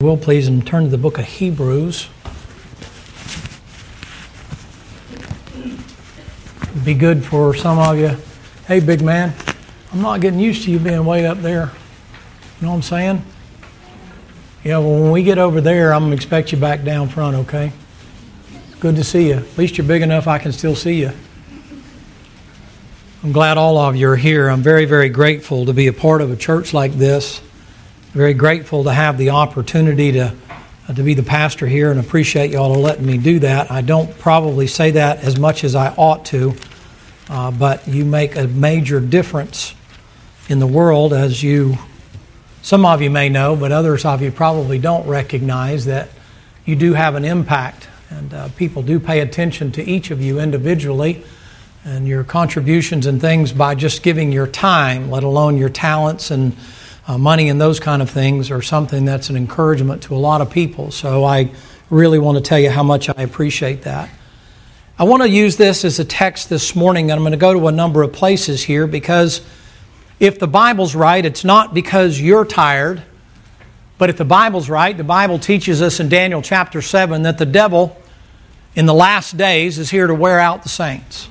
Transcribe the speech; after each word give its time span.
will 0.00 0.16
please 0.16 0.46
and 0.46 0.64
turn 0.64 0.84
to 0.84 0.88
the 0.88 0.96
book 0.96 1.18
of 1.18 1.24
Hebrews. 1.24 2.08
It'd 6.70 6.84
be 6.84 6.94
good 6.94 7.24
for 7.24 7.52
some 7.52 7.80
of 7.80 7.98
you. 7.98 8.16
Hey, 8.68 8.78
big 8.78 9.02
man, 9.02 9.34
I'm 9.92 10.00
not 10.00 10.20
getting 10.20 10.38
used 10.38 10.62
to 10.66 10.70
you 10.70 10.78
being 10.78 11.04
way 11.04 11.26
up 11.26 11.38
there. 11.38 11.72
You 12.60 12.66
know 12.66 12.68
what 12.68 12.74
I'm 12.76 12.82
saying? 12.82 13.24
Yeah, 14.62 14.78
well, 14.78 15.02
when 15.02 15.10
we 15.10 15.24
get 15.24 15.36
over 15.36 15.60
there, 15.60 15.92
I'm 15.92 16.02
going 16.02 16.12
to 16.12 16.16
expect 16.16 16.52
you 16.52 16.58
back 16.58 16.84
down 16.84 17.08
front, 17.08 17.34
okay? 17.34 17.72
Good 18.78 18.94
to 18.94 19.02
see 19.02 19.30
you. 19.30 19.38
At 19.38 19.58
least 19.58 19.78
you're 19.78 19.86
big 19.88 20.02
enough 20.02 20.28
I 20.28 20.38
can 20.38 20.52
still 20.52 20.76
see 20.76 21.00
you. 21.00 21.10
I'm 23.24 23.32
glad 23.32 23.58
all 23.58 23.76
of 23.76 23.96
you 23.96 24.10
are 24.10 24.16
here. 24.16 24.48
I'm 24.48 24.62
very, 24.62 24.84
very 24.84 25.08
grateful 25.08 25.66
to 25.66 25.72
be 25.72 25.88
a 25.88 25.92
part 25.92 26.20
of 26.20 26.30
a 26.30 26.36
church 26.36 26.72
like 26.72 26.92
this 26.92 27.40
very 28.12 28.32
grateful 28.32 28.84
to 28.84 28.92
have 28.92 29.18
the 29.18 29.30
opportunity 29.30 30.12
to, 30.12 30.34
uh, 30.88 30.94
to 30.94 31.02
be 31.02 31.12
the 31.12 31.22
pastor 31.22 31.66
here 31.66 31.90
and 31.90 32.00
appreciate 32.00 32.50
y'all 32.50 32.72
letting 32.74 33.04
me 33.04 33.18
do 33.18 33.38
that. 33.40 33.70
I 33.70 33.82
don't 33.82 34.18
probably 34.18 34.66
say 34.66 34.92
that 34.92 35.18
as 35.18 35.38
much 35.38 35.62
as 35.62 35.74
I 35.74 35.94
ought 35.94 36.24
to, 36.26 36.54
uh, 37.28 37.50
but 37.50 37.86
you 37.86 38.06
make 38.06 38.34
a 38.36 38.48
major 38.48 38.98
difference 38.98 39.74
in 40.48 40.58
the 40.58 40.66
world 40.66 41.12
as 41.12 41.42
you, 41.42 41.76
some 42.62 42.86
of 42.86 43.02
you 43.02 43.10
may 43.10 43.28
know, 43.28 43.54
but 43.54 43.72
others 43.72 44.06
of 44.06 44.22
you 44.22 44.32
probably 44.32 44.78
don't 44.78 45.06
recognize 45.06 45.84
that 45.84 46.08
you 46.64 46.76
do 46.76 46.94
have 46.94 47.14
an 47.14 47.26
impact. 47.26 47.88
And 48.08 48.32
uh, 48.32 48.48
people 48.56 48.82
do 48.82 48.98
pay 48.98 49.20
attention 49.20 49.70
to 49.72 49.84
each 49.84 50.10
of 50.10 50.22
you 50.22 50.40
individually 50.40 51.24
and 51.84 52.08
your 52.08 52.24
contributions 52.24 53.04
and 53.04 53.20
things 53.20 53.52
by 53.52 53.74
just 53.74 54.02
giving 54.02 54.32
your 54.32 54.46
time, 54.46 55.10
let 55.10 55.24
alone 55.24 55.58
your 55.58 55.68
talents 55.68 56.30
and 56.30 56.56
uh, 57.08 57.16
money 57.16 57.48
and 57.48 57.58
those 57.58 57.80
kind 57.80 58.02
of 58.02 58.10
things 58.10 58.50
are 58.50 58.60
something 58.60 59.06
that's 59.06 59.30
an 59.30 59.36
encouragement 59.36 60.02
to 60.02 60.14
a 60.14 60.18
lot 60.18 60.42
of 60.42 60.50
people. 60.50 60.90
So 60.90 61.24
I 61.24 61.50
really 61.88 62.18
want 62.18 62.36
to 62.36 62.44
tell 62.44 62.58
you 62.58 62.70
how 62.70 62.82
much 62.82 63.08
I 63.08 63.22
appreciate 63.22 63.82
that. 63.82 64.10
I 64.98 65.04
want 65.04 65.22
to 65.22 65.28
use 65.28 65.56
this 65.56 65.86
as 65.86 65.98
a 65.98 66.04
text 66.04 66.50
this 66.50 66.76
morning, 66.76 67.10
and 67.10 67.18
I'm 67.18 67.22
going 67.22 67.32
to 67.32 67.38
go 67.38 67.54
to 67.54 67.68
a 67.68 67.72
number 67.72 68.02
of 68.02 68.12
places 68.12 68.62
here 68.62 68.86
because 68.86 69.40
if 70.20 70.38
the 70.38 70.48
Bible's 70.48 70.94
right, 70.94 71.24
it's 71.24 71.44
not 71.44 71.72
because 71.72 72.20
you're 72.20 72.44
tired, 72.44 73.02
but 73.96 74.10
if 74.10 74.18
the 74.18 74.24
Bible's 74.26 74.68
right, 74.68 74.94
the 74.94 75.04
Bible 75.04 75.38
teaches 75.38 75.80
us 75.80 76.00
in 76.00 76.10
Daniel 76.10 76.42
chapter 76.42 76.82
7 76.82 77.22
that 77.22 77.38
the 77.38 77.46
devil 77.46 77.96
in 78.74 78.84
the 78.84 78.94
last 78.94 79.36
days 79.36 79.78
is 79.78 79.88
here 79.88 80.08
to 80.08 80.14
wear 80.14 80.38
out 80.38 80.62
the 80.62 80.68
saints. 80.68 81.28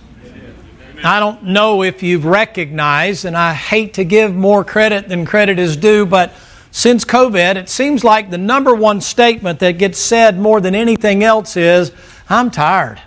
I 1.04 1.20
don't 1.20 1.44
know 1.44 1.84
if 1.84 2.04
you've 2.04 2.26
recognized, 2.26 3.26
and 3.26 3.38
I 3.38 3.54
hate 3.54 3.94
to 3.96 4.04
give 4.04 4.36
more 4.36 4.64
credit 4.64 5.08
than 5.08 5.26
credit 5.26 5.60
is 5.60 5.78
due, 5.78 6.06
but 6.06 6.34
since 6.72 7.06
COVID, 7.06 7.56
it 7.56 7.70
seems 7.70 8.04
like 8.04 8.30
the 8.30 8.38
number 8.38 8.74
one 8.74 9.02
statement 9.02 9.60
that 9.60 9.78
gets 9.78 10.00
said 10.00 10.40
more 10.40 10.60
than 10.60 10.76
anything 10.76 11.24
else 11.24 11.56
is, 11.58 11.92
I'm 12.30 12.52
tired. 12.52 13.02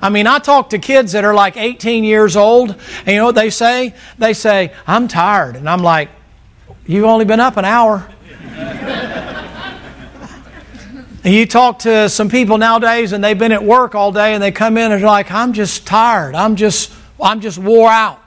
I 0.00 0.10
mean, 0.10 0.26
I 0.26 0.38
talk 0.38 0.70
to 0.70 0.78
kids 0.78 1.12
that 1.12 1.24
are 1.24 1.34
like 1.34 1.56
18 1.56 2.04
years 2.04 2.36
old, 2.36 2.70
and 2.70 3.08
you 3.08 3.16
know 3.16 3.26
what 3.26 3.34
they 3.34 3.50
say? 3.50 3.94
They 4.18 4.32
say, 4.32 4.72
I'm 4.86 5.08
tired. 5.08 5.56
And 5.56 5.68
I'm 5.68 5.82
like, 5.82 6.10
You've 6.88 7.04
only 7.04 7.26
been 7.26 7.38
up 7.38 7.58
an 7.58 7.66
hour. 7.66 8.08
And 11.28 11.36
you 11.36 11.44
talk 11.44 11.80
to 11.80 12.08
some 12.08 12.30
people 12.30 12.56
nowadays, 12.56 13.12
and 13.12 13.22
they've 13.22 13.38
been 13.38 13.52
at 13.52 13.62
work 13.62 13.94
all 13.94 14.12
day, 14.12 14.32
and 14.32 14.42
they 14.42 14.50
come 14.50 14.78
in 14.78 14.90
and 14.90 15.02
they're 15.02 15.06
like, 15.06 15.30
I'm 15.30 15.52
just 15.52 15.86
tired. 15.86 16.34
I'm 16.34 16.56
just 16.56 16.90
I'm 17.20 17.42
just 17.42 17.58
wore 17.58 17.90
out. 17.90 18.18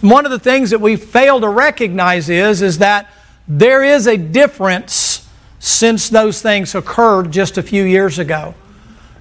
One 0.00 0.24
of 0.24 0.30
the 0.30 0.38
things 0.38 0.70
that 0.70 0.80
we 0.80 0.96
fail 0.96 1.42
to 1.42 1.48
recognize 1.50 2.30
is, 2.30 2.62
is 2.62 2.78
that 2.78 3.10
there 3.46 3.82
is 3.82 4.06
a 4.06 4.16
difference 4.16 5.28
since 5.58 6.08
those 6.08 6.40
things 6.40 6.74
occurred 6.74 7.32
just 7.32 7.58
a 7.58 7.62
few 7.62 7.82
years 7.84 8.18
ago. 8.18 8.54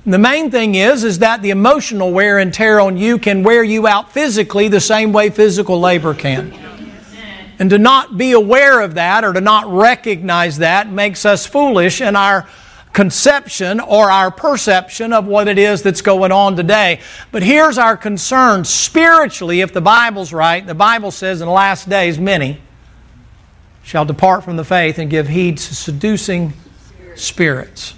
And 0.06 0.14
the 0.14 0.18
main 0.18 0.50
thing 0.50 0.76
is, 0.76 1.04
is 1.04 1.20
that 1.20 1.42
the 1.42 1.50
emotional 1.50 2.14
wear 2.14 2.40
and 2.40 2.54
tear 2.54 2.80
on 2.80 2.96
you 2.96 3.18
can 3.18 3.44
wear 3.44 3.62
you 3.62 3.88
out 3.88 4.14
physically 4.14 4.70
the 4.70 4.80
same 4.80 5.12
way 5.12 5.32
physical 5.32 5.82
labor 5.82 6.14
can. 6.14 6.54
And 7.60 7.70
to 7.72 7.78
not 7.78 8.18
be 8.18 8.32
aware 8.32 8.80
of 8.80 8.94
that 8.94 9.26
or 9.26 9.34
to 9.34 9.42
not 9.42 9.70
recognize 9.70 10.60
that 10.60 10.90
makes 10.90 11.26
us 11.26 11.46
foolish 11.46 12.00
in 12.00 12.16
our 12.16 12.48
conception 12.94 13.80
or 13.80 14.12
our 14.12 14.32
perception 14.32 15.14
of 15.14 15.26
what 15.26 15.48
it 15.48 15.58
is 15.58 15.82
that's 15.82 16.02
going 16.02 16.32
on 16.32 16.56
today. 16.56 17.00
But 17.32 17.44
here's 17.44 17.78
our 17.78 17.96
concern 17.96 18.66
spiritually, 18.66 19.62
if 19.62 19.74
the 19.74 19.82
Bible's 19.82 20.34
right, 20.34 20.66
the 20.66 20.76
Bible 20.76 21.12
says 21.12 21.42
in 21.42 21.48
the 21.48 21.54
last 21.54 21.90
days, 21.90 22.20
many 22.20 22.62
shall 23.84 24.06
depart 24.06 24.44
from 24.44 24.58
the 24.58 24.66
faith 24.66 25.00
and 25.00 25.10
give 25.10 25.28
heed 25.28 25.58
to 25.58 25.76
seducing 25.76 26.54
spirits. 27.16 27.96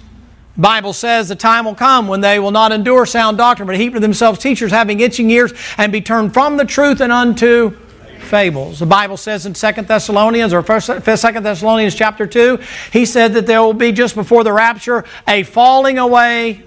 The 0.56 0.62
Bible 0.62 0.92
says 0.92 1.28
the 1.28 1.34
time 1.34 1.64
will 1.64 1.74
come 1.74 2.06
when 2.06 2.20
they 2.20 2.38
will 2.38 2.52
not 2.52 2.70
endure 2.70 3.06
sound 3.06 3.38
doctrine, 3.38 3.66
but 3.66 3.76
heap 3.76 3.94
to 3.94 4.00
themselves 4.00 4.38
teachers 4.38 4.70
having 4.70 5.00
itching 5.00 5.28
ears 5.30 5.52
and 5.76 5.90
be 5.90 6.00
turned 6.00 6.32
from 6.32 6.56
the 6.56 6.64
truth 6.64 7.00
and 7.00 7.12
unto 7.12 7.76
fables. 8.24 8.78
The 8.80 8.86
Bible 8.86 9.16
says 9.16 9.46
in 9.46 9.52
2 9.52 9.82
Thessalonians 9.82 10.52
or 10.52 10.62
2 10.62 11.00
Thessalonians 11.00 11.94
chapter 11.94 12.26
2, 12.26 12.58
he 12.92 13.04
said 13.04 13.34
that 13.34 13.46
there 13.46 13.62
will 13.62 13.72
be 13.72 13.92
just 13.92 14.14
before 14.14 14.42
the 14.42 14.52
rapture 14.52 15.04
a 15.28 15.42
falling 15.44 15.98
away 15.98 16.62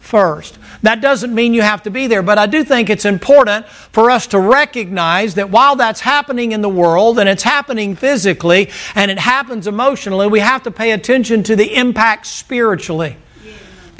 first. 0.00 0.58
That 0.82 1.00
doesn't 1.00 1.32
mean 1.32 1.54
you 1.54 1.62
have 1.62 1.84
to 1.84 1.90
be 1.90 2.08
there, 2.08 2.22
but 2.22 2.36
I 2.36 2.46
do 2.46 2.64
think 2.64 2.90
it's 2.90 3.04
important 3.04 3.66
for 3.68 4.10
us 4.10 4.26
to 4.28 4.40
recognize 4.40 5.36
that 5.36 5.50
while 5.50 5.76
that's 5.76 6.00
happening 6.00 6.52
in 6.52 6.60
the 6.60 6.68
world 6.68 7.20
and 7.20 7.28
it's 7.28 7.44
happening 7.44 7.94
physically 7.94 8.68
and 8.96 9.10
it 9.10 9.18
happens 9.18 9.68
emotionally, 9.68 10.26
we 10.26 10.40
have 10.40 10.64
to 10.64 10.72
pay 10.72 10.90
attention 10.90 11.44
to 11.44 11.54
the 11.54 11.76
impact 11.76 12.26
spiritually. 12.26 13.16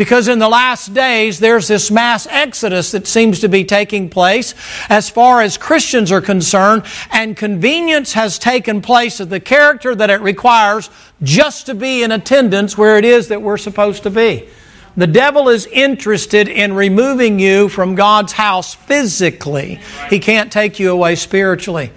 Because 0.03 0.27
in 0.27 0.41
the 0.41 0.49
last 0.49 0.93
days, 0.95 1.39
there's 1.39 1.69
this 1.69 1.89
mass 1.89 2.27
exodus 2.29 2.91
that 2.91 3.07
seems 3.07 3.39
to 3.39 3.49
be 3.49 3.63
taking 3.63 4.11
place 4.11 4.53
as 4.89 5.09
far 5.09 5.41
as 5.41 5.57
Christians 5.57 6.11
are 6.11 6.21
concerned, 6.21 6.83
and 7.13 7.37
convenience 7.37 8.13
has 8.15 8.37
taken 8.37 8.83
place 8.83 9.21
of 9.21 9.29
the 9.29 9.39
character 9.39 9.95
that 9.95 10.11
it 10.11 10.21
requires 10.21 10.91
just 11.23 11.67
to 11.67 11.77
be 11.77 12.03
in 12.03 12.11
attendance 12.11 12.77
where 12.77 12.99
it 12.99 13.05
is 13.05 13.29
that 13.29 13.43
we're 13.43 13.57
supposed 13.57 14.03
to 14.03 14.11
be. 14.11 14.49
The 14.97 15.07
devil 15.07 15.49
is 15.49 15.67
interested 15.67 16.49
in 16.49 16.73
removing 16.73 17.39
you 17.39 17.69
from 17.69 17.95
God's 17.95 18.33
house 18.33 18.75
physically. 18.75 19.79
He 20.11 20.19
can't 20.19 20.51
take 20.51 20.81
you 20.81 20.91
away 20.91 21.15
spiritually. 21.15 21.93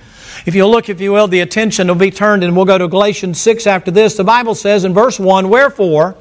If 0.45 0.53
you 0.53 0.67
look, 0.67 0.89
if 0.89 1.01
you 1.01 1.11
will, 1.11 1.27
the 1.27 1.39
attention 1.39 1.87
will 1.87 1.95
be 1.95 2.11
turned, 2.11 2.43
and 2.43 2.55
we'll 2.55 2.65
go 2.65 2.77
to 2.77 2.87
Galatians 2.87 3.41
6 3.41 3.65
after 3.65 3.89
this. 3.89 4.15
The 4.15 4.23
Bible 4.23 4.53
says 4.53 4.85
in 4.85 4.93
verse 4.93 5.19
1 5.19 5.49
Wherefore, 5.49 6.15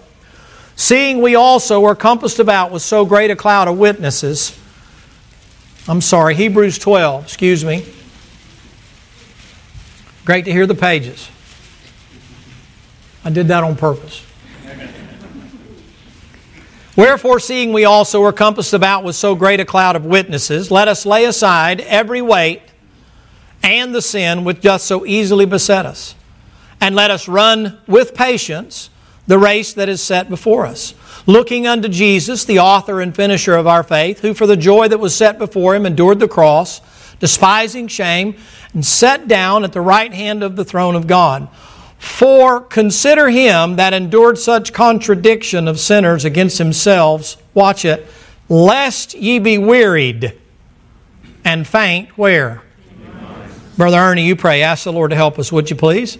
Seeing 0.77 1.23
we 1.23 1.37
also 1.37 1.85
are 1.85 1.95
compassed 1.95 2.41
about 2.41 2.73
with 2.73 2.83
so 2.83 3.05
great 3.05 3.31
a 3.31 3.37
cloud 3.37 3.69
of 3.69 3.79
witnesses. 3.79 4.59
I'm 5.87 6.01
sorry, 6.01 6.35
Hebrews 6.35 6.79
12, 6.79 7.25
excuse 7.25 7.65
me. 7.65 7.87
Great 10.25 10.47
to 10.47 10.53
hear 10.53 10.67
the 10.67 10.75
pages. 10.75 11.31
I 13.25 13.31
did 13.31 13.49
that 13.49 13.63
on 13.63 13.77
purpose. 13.77 14.25
Wherefore, 16.97 17.41
seeing 17.41 17.73
we 17.73 17.85
also 17.85 18.23
are 18.23 18.33
compassed 18.33 18.73
about 18.73 19.05
with 19.05 19.17
so 19.17 19.35
great 19.35 19.61
a 19.61 19.65
cloud 19.65 19.97
of 19.97 20.05
witnesses, 20.05 20.71
let 20.71 20.87
us 20.87 21.05
lay 21.05 21.25
aside 21.25 21.81
every 21.83 22.23
weight 22.23 22.63
and 23.63 23.95
the 23.95 24.03
sin 24.03 24.45
which 24.45 24.61
doth 24.61 24.83
so 24.83 25.05
easily 25.05 25.45
beset 25.45 25.87
us, 25.87 26.15
and 26.81 26.95
let 26.95 27.11
us 27.11 27.27
run 27.27 27.79
with 27.87 28.15
patience 28.15 28.91
the 29.27 29.39
race 29.39 29.73
that 29.75 29.89
is 29.89 30.03
set 30.03 30.29
before 30.29 30.67
us. 30.67 30.95
Looking 31.27 31.67
unto 31.67 31.89
Jesus, 31.89 32.45
the 32.45 32.59
author 32.59 33.01
and 33.01 33.15
finisher 33.15 33.55
of 33.55 33.67
our 33.67 33.83
faith, 33.83 34.21
who 34.21 34.35
for 34.35 34.47
the 34.47 34.57
joy 34.57 34.89
that 34.89 35.01
was 35.01 35.15
set 35.15 35.39
before 35.39 35.75
him 35.75 35.87
endured 35.87 36.21
the 36.21 36.29
cross, 36.29 36.81
despising 37.21 37.89
shame, 37.89 38.37
and 38.75 38.85
sat 38.85 39.27
down 39.27 39.65
at 39.65 39.73
the 39.73 39.81
right 39.81 40.13
hand 40.13 40.43
of 40.43 40.57
the 40.57 40.65
throne 40.65 40.95
of 40.95 41.07
God. 41.07 41.49
For 41.99 42.61
consider 42.61 43.31
him 43.31 43.77
that 43.77 43.95
endured 43.95 44.37
such 44.37 44.75
contradiction 44.75 45.69
of 45.69 45.81
sinners 45.81 46.27
against 46.27 46.59
themselves, 46.59 47.39
watch 47.55 47.87
it, 47.87 48.07
lest 48.51 49.15
ye 49.15 49.39
be 49.39 49.57
wearied 49.57 50.39
and 51.45 51.67
faint 51.67 52.11
where? 52.19 52.63
Brother 53.79 53.99
Ernie, 53.99 54.27
you 54.27 54.37
pray. 54.37 54.63
Ask 54.63 54.85
the 54.85 54.93
Lord 54.93 55.11
to 55.11 55.17
help 55.17 55.39
us, 55.39 55.51
would 55.51 55.71
you 55.71 55.77
please? 55.77 56.19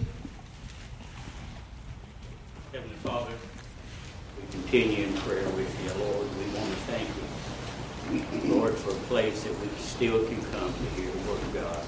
Continue 4.65 5.05
in 5.05 5.13
prayer 5.17 5.47
with 5.49 5.83
you, 5.83 6.03
Lord. 6.03 6.27
We 6.39 6.57
want 6.57 6.69
to 6.71 6.75
thank 6.89 7.07
you, 8.43 8.55
Lord, 8.55 8.73
for 8.73 8.89
a 8.89 9.01
place 9.05 9.43
that 9.43 9.53
we 9.59 9.67
still 9.77 10.25
can 10.25 10.41
come 10.51 10.73
to 10.73 11.01
hear 11.01 11.11
the 11.11 11.29
Word 11.29 11.39
of 11.39 11.53
God. 11.53 11.85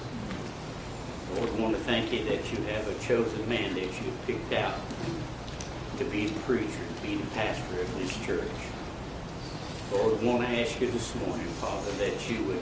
Lord, 1.36 1.56
we 1.56 1.62
want 1.64 1.76
to 1.76 1.82
thank 1.82 2.14
you 2.14 2.24
that 2.26 2.52
you 2.52 2.62
have 2.66 2.88
a 2.88 2.94
chosen 3.04 3.50
man 3.50 3.74
that 3.74 3.86
you 3.86 4.12
picked 4.28 4.54
out 4.54 4.80
to 5.98 6.06
be 6.06 6.28
the 6.28 6.40
preacher, 6.42 6.68
to 6.68 7.02
be 7.02 7.16
the 7.16 7.26
pastor 7.32 7.82
of 7.82 8.00
this 8.00 8.16
church. 8.24 8.48
Lord, 9.92 10.22
we 10.22 10.28
want 10.28 10.44
to 10.44 10.48
ask 10.48 10.80
you 10.80 10.92
this 10.92 11.16
morning, 11.16 11.48
Father, 11.60 11.92
that 11.94 12.30
you 12.30 12.44
would 12.44 12.62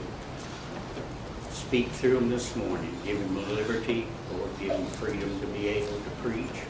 speak 1.52 1.88
through 1.88 2.16
him 2.18 2.30
this 2.30 2.56
morning. 2.56 2.96
Give 3.04 3.18
him 3.18 3.54
liberty, 3.54 4.06
Lord, 4.32 4.50
give 4.58 4.70
him 4.70 4.86
freedom 4.86 5.40
to 5.40 5.46
be 5.48 5.68
able 5.68 6.00
to 6.00 6.10
preach. 6.22 6.62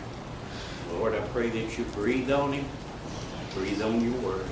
Lord, 0.94 1.14
I 1.14 1.20
pray 1.28 1.48
that 1.50 1.78
you 1.78 1.84
breathe 1.86 2.30
on 2.32 2.52
him, 2.52 2.64
breathe 3.56 3.80
on 3.82 4.04
your 4.04 4.20
word. 4.20 4.44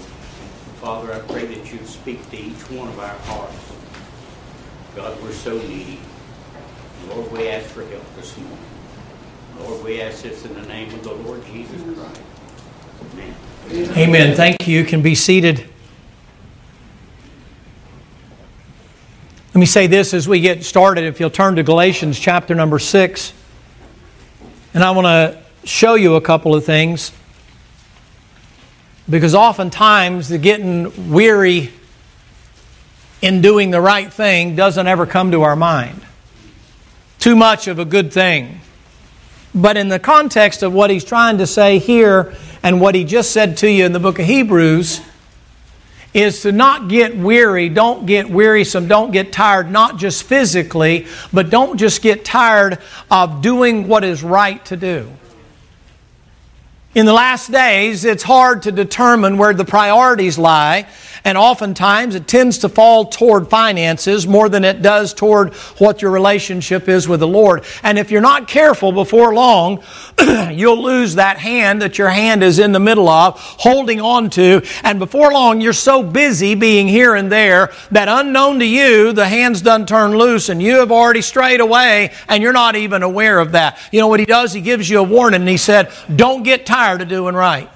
Father, 0.80 1.12
I 1.12 1.18
pray 1.20 1.44
that 1.44 1.72
you 1.72 1.78
speak 1.84 2.28
to 2.30 2.36
each 2.36 2.70
one 2.70 2.88
of 2.88 2.98
our 2.98 3.08
hearts. 3.08 3.72
God, 4.96 5.22
we're 5.22 5.32
so 5.32 5.58
needy. 5.58 6.00
Lord, 7.10 7.30
we 7.30 7.48
ask 7.48 7.66
for 7.66 7.84
help 7.84 8.16
this 8.16 8.36
morning. 8.38 8.58
Lord, 9.60 9.84
we 9.84 10.00
ask 10.00 10.22
this 10.22 10.44
in 10.44 10.54
the 10.54 10.62
name 10.62 10.92
of 10.94 11.02
the 11.04 11.12
Lord 11.12 11.44
Jesus 11.46 11.82
Christ. 11.82 12.20
Amen. 13.12 13.34
Amen. 13.96 14.36
Thank 14.36 14.66
you. 14.66 14.78
You 14.78 14.84
can 14.84 15.02
be 15.02 15.14
seated. 15.14 15.58
Let 19.48 19.60
me 19.60 19.66
say 19.66 19.86
this 19.86 20.14
as 20.14 20.26
we 20.26 20.40
get 20.40 20.64
started. 20.64 21.04
If 21.04 21.20
you'll 21.20 21.30
turn 21.30 21.56
to 21.56 21.62
Galatians 21.62 22.18
chapter 22.18 22.54
number 22.54 22.78
6. 22.78 23.32
And 24.72 24.82
I 24.82 24.90
want 24.92 25.06
to 25.06 25.40
show 25.66 25.94
you 25.94 26.16
a 26.16 26.20
couple 26.20 26.54
of 26.54 26.64
things. 26.64 27.12
Because 29.08 29.34
oftentimes 29.34 30.28
the 30.28 30.38
getting 30.38 31.10
weary 31.10 31.70
in 33.20 33.40
doing 33.40 33.70
the 33.70 33.80
right 33.80 34.12
thing 34.12 34.56
doesn't 34.56 34.86
ever 34.86 35.06
come 35.06 35.30
to 35.32 35.42
our 35.42 35.56
mind. 35.56 36.00
Too 37.18 37.36
much 37.36 37.68
of 37.68 37.78
a 37.78 37.84
good 37.84 38.12
thing. 38.12 38.60
But 39.54 39.76
in 39.76 39.88
the 39.88 39.98
context 39.98 40.62
of 40.62 40.72
what 40.72 40.90
he's 40.90 41.04
trying 41.04 41.38
to 41.38 41.46
say 41.46 41.78
here 41.78 42.34
and 42.62 42.80
what 42.80 42.94
he 42.94 43.04
just 43.04 43.30
said 43.30 43.58
to 43.58 43.70
you 43.70 43.84
in 43.84 43.92
the 43.92 44.00
book 44.00 44.18
of 44.18 44.26
Hebrews, 44.26 45.00
is 46.14 46.42
to 46.42 46.52
not 46.52 46.88
get 46.88 47.16
weary, 47.16 47.68
don't 47.68 48.06
get 48.06 48.30
wearisome, 48.30 48.86
don't 48.86 49.10
get 49.10 49.32
tired, 49.32 49.70
not 49.70 49.98
just 49.98 50.22
physically, 50.22 51.06
but 51.32 51.50
don't 51.50 51.76
just 51.76 52.02
get 52.02 52.24
tired 52.24 52.78
of 53.10 53.42
doing 53.42 53.88
what 53.88 54.04
is 54.04 54.22
right 54.22 54.64
to 54.64 54.76
do. 54.76 55.10
In 56.94 57.06
the 57.06 57.12
last 57.12 57.50
days, 57.50 58.04
it's 58.04 58.22
hard 58.22 58.62
to 58.62 58.72
determine 58.72 59.36
where 59.36 59.52
the 59.52 59.64
priorities 59.64 60.38
lie, 60.38 60.86
and 61.24 61.38
oftentimes 61.38 62.14
it 62.14 62.28
tends 62.28 62.58
to 62.58 62.68
fall 62.68 63.06
toward 63.06 63.48
finances 63.48 64.26
more 64.26 64.48
than 64.48 64.62
it 64.62 64.82
does 64.82 65.14
toward 65.14 65.54
what 65.78 66.02
your 66.02 66.10
relationship 66.10 66.88
is 66.88 67.08
with 67.08 67.20
the 67.20 67.28
Lord. 67.28 67.64
And 67.82 67.98
if 67.98 68.10
you're 68.10 68.20
not 68.20 68.46
careful 68.46 68.92
before 68.92 69.34
long, 69.34 69.82
you'll 70.52 70.82
lose 70.82 71.14
that 71.14 71.38
hand 71.38 71.80
that 71.80 71.96
your 71.96 72.10
hand 72.10 72.44
is 72.44 72.58
in 72.58 72.72
the 72.72 72.80
middle 72.80 73.08
of, 73.08 73.38
holding 73.38 74.00
on 74.00 74.28
to, 74.30 74.62
and 74.82 74.98
before 74.98 75.32
long, 75.32 75.60
you're 75.60 75.72
so 75.72 76.02
busy 76.02 76.54
being 76.54 76.86
here 76.86 77.14
and 77.14 77.32
there 77.32 77.72
that 77.90 78.08
unknown 78.08 78.58
to 78.58 78.66
you, 78.66 79.12
the 79.12 79.26
hand's 79.26 79.62
done 79.62 79.86
turned 79.86 80.16
loose, 80.18 80.50
and 80.50 80.62
you 80.62 80.76
have 80.76 80.92
already 80.92 81.22
strayed 81.22 81.60
away, 81.60 82.12
and 82.28 82.42
you're 82.42 82.52
not 82.52 82.76
even 82.76 83.02
aware 83.02 83.38
of 83.38 83.52
that. 83.52 83.78
You 83.90 84.00
know 84.00 84.08
what 84.08 84.20
he 84.20 84.26
does? 84.26 84.52
He 84.52 84.60
gives 84.60 84.90
you 84.90 84.98
a 84.98 85.02
warning, 85.02 85.46
he 85.46 85.56
said, 85.56 85.90
Don't 86.14 86.42
get 86.42 86.66
tired 86.66 87.00
of 87.00 87.08
doing 87.08 87.34
right. 87.34 87.70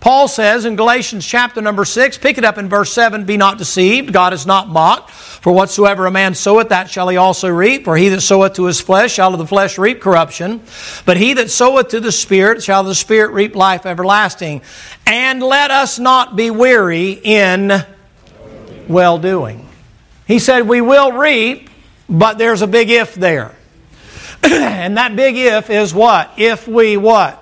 Paul 0.00 0.28
says 0.28 0.64
in 0.64 0.76
Galatians 0.76 1.26
chapter 1.26 1.60
number 1.60 1.84
6, 1.84 2.16
pick 2.18 2.38
it 2.38 2.44
up 2.44 2.56
in 2.56 2.70
verse 2.70 2.90
7 2.90 3.24
Be 3.24 3.36
not 3.36 3.58
deceived, 3.58 4.12
God 4.12 4.32
is 4.32 4.46
not 4.46 4.68
mocked. 4.68 5.10
For 5.10 5.52
whatsoever 5.52 6.06
a 6.06 6.10
man 6.10 6.34
soweth, 6.34 6.70
that 6.70 6.90
shall 6.90 7.08
he 7.08 7.16
also 7.16 7.48
reap. 7.48 7.84
For 7.84 7.96
he 7.96 8.08
that 8.10 8.22
soweth 8.22 8.54
to 8.54 8.64
his 8.64 8.80
flesh 8.80 9.12
shall 9.12 9.32
of 9.32 9.38
the 9.38 9.46
flesh 9.46 9.78
reap 9.78 10.00
corruption. 10.00 10.62
But 11.04 11.18
he 11.18 11.34
that 11.34 11.50
soweth 11.50 11.88
to 11.88 12.00
the 12.00 12.12
Spirit 12.12 12.62
shall 12.62 12.82
the 12.82 12.94
Spirit 12.94 13.32
reap 13.32 13.54
life 13.54 13.84
everlasting. 13.86 14.62
And 15.06 15.42
let 15.42 15.70
us 15.70 15.98
not 15.98 16.34
be 16.34 16.50
weary 16.50 17.12
in 17.12 17.72
well 18.88 19.18
doing. 19.18 19.66
He 20.26 20.38
said, 20.38 20.68
We 20.68 20.80
will 20.80 21.12
reap, 21.12 21.70
but 22.08 22.38
there's 22.38 22.62
a 22.62 22.66
big 22.66 22.90
if 22.90 23.14
there. 23.14 23.54
and 24.42 24.96
that 24.96 25.16
big 25.16 25.36
if 25.36 25.68
is 25.70 25.92
what? 25.92 26.32
If 26.36 26.68
we 26.68 26.96
what? 26.96 27.36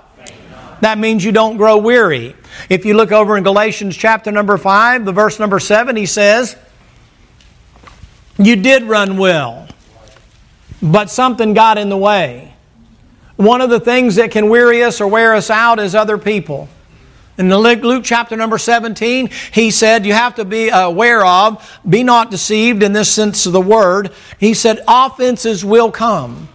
That 0.81 0.99
means 0.99 1.25
you 1.25 1.33
don't 1.33 1.57
grow 1.57 1.79
weary. 1.79 2.37
If 2.69 2.85
you 2.85 2.95
look 2.95 3.13
over 3.13 3.37
in 3.37 3.45
Galatians 3.45 3.97
chapter 3.97 4.31
number 4.31 4.57
5, 4.57 5.05
the 5.05 5.13
verse 5.13 5.39
number 5.39 5.59
7, 5.59 5.97
he 5.97 6.07
says, 6.07 6.57
You 8.39 8.57
did 8.57 8.85
run 8.85 9.17
well, 9.17 9.69
but 10.83 11.11
something 11.11 11.55
got 11.55 11.79
in 11.79 11.89
the 11.89 11.97
way. 11.97 12.55
One 13.37 13.61
of 13.61 13.71
the 13.71 13.81
things 13.81 14.17
that 14.17 14.33
can 14.33 14.49
weary 14.49 14.83
us 14.83 15.01
or 15.01 15.07
wear 15.07 15.35
us 15.35 15.49
out 15.49 15.79
is 15.79 15.95
other 15.95 16.19
people. 16.19 16.69
In 17.39 17.49
the 17.49 17.57
Luke 17.57 18.03
chapter 18.03 18.35
number 18.35 18.59
17, 18.59 19.31
he 19.53 19.71
said, 19.71 20.05
You 20.05 20.13
have 20.13 20.35
to 20.35 20.45
be 20.45 20.71
aware 20.71 21.25
of, 21.25 21.79
be 21.89 22.03
not 22.03 22.33
deceived 22.33 22.83
in 22.83 22.93
this 22.93 23.13
sense 23.13 23.47
of 23.47 23.53
the 23.53 23.61
word. 23.61 24.11
He 24.41 24.55
said, 24.55 24.81
Offenses 24.89 25.65
will 25.65 25.93
come. 25.93 26.49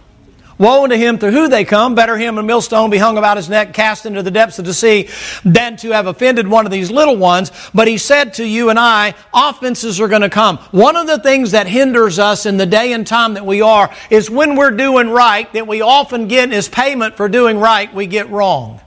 Woe 0.58 0.84
unto 0.84 0.96
him 0.96 1.18
through 1.18 1.32
who 1.32 1.48
they 1.48 1.64
come. 1.64 1.94
Better 1.94 2.16
him 2.16 2.38
a 2.38 2.42
millstone 2.42 2.90
be 2.90 2.98
hung 2.98 3.18
about 3.18 3.36
his 3.36 3.48
neck, 3.48 3.74
cast 3.74 4.06
into 4.06 4.22
the 4.22 4.30
depths 4.30 4.58
of 4.58 4.64
the 4.64 4.74
sea, 4.74 5.08
than 5.44 5.76
to 5.78 5.90
have 5.90 6.06
offended 6.06 6.46
one 6.46 6.66
of 6.66 6.72
these 6.72 6.90
little 6.90 7.16
ones. 7.16 7.50
But 7.74 7.88
he 7.88 7.98
said 7.98 8.34
to 8.34 8.44
you 8.44 8.70
and 8.70 8.78
I, 8.78 9.14
offenses 9.32 10.00
are 10.00 10.08
going 10.08 10.22
to 10.22 10.30
come. 10.30 10.58
One 10.70 10.96
of 10.96 11.06
the 11.06 11.18
things 11.18 11.50
that 11.52 11.66
hinders 11.66 12.18
us 12.18 12.46
in 12.46 12.56
the 12.56 12.66
day 12.66 12.92
and 12.92 13.06
time 13.06 13.34
that 13.34 13.46
we 13.46 13.62
are 13.62 13.92
is 14.10 14.30
when 14.30 14.56
we're 14.56 14.70
doing 14.70 15.10
right, 15.10 15.52
that 15.52 15.66
we 15.66 15.80
often 15.80 16.28
get 16.28 16.52
as 16.52 16.68
payment 16.68 17.16
for 17.16 17.28
doing 17.28 17.58
right, 17.58 17.92
we 17.92 18.06
get 18.06 18.30
wrong. 18.30 18.80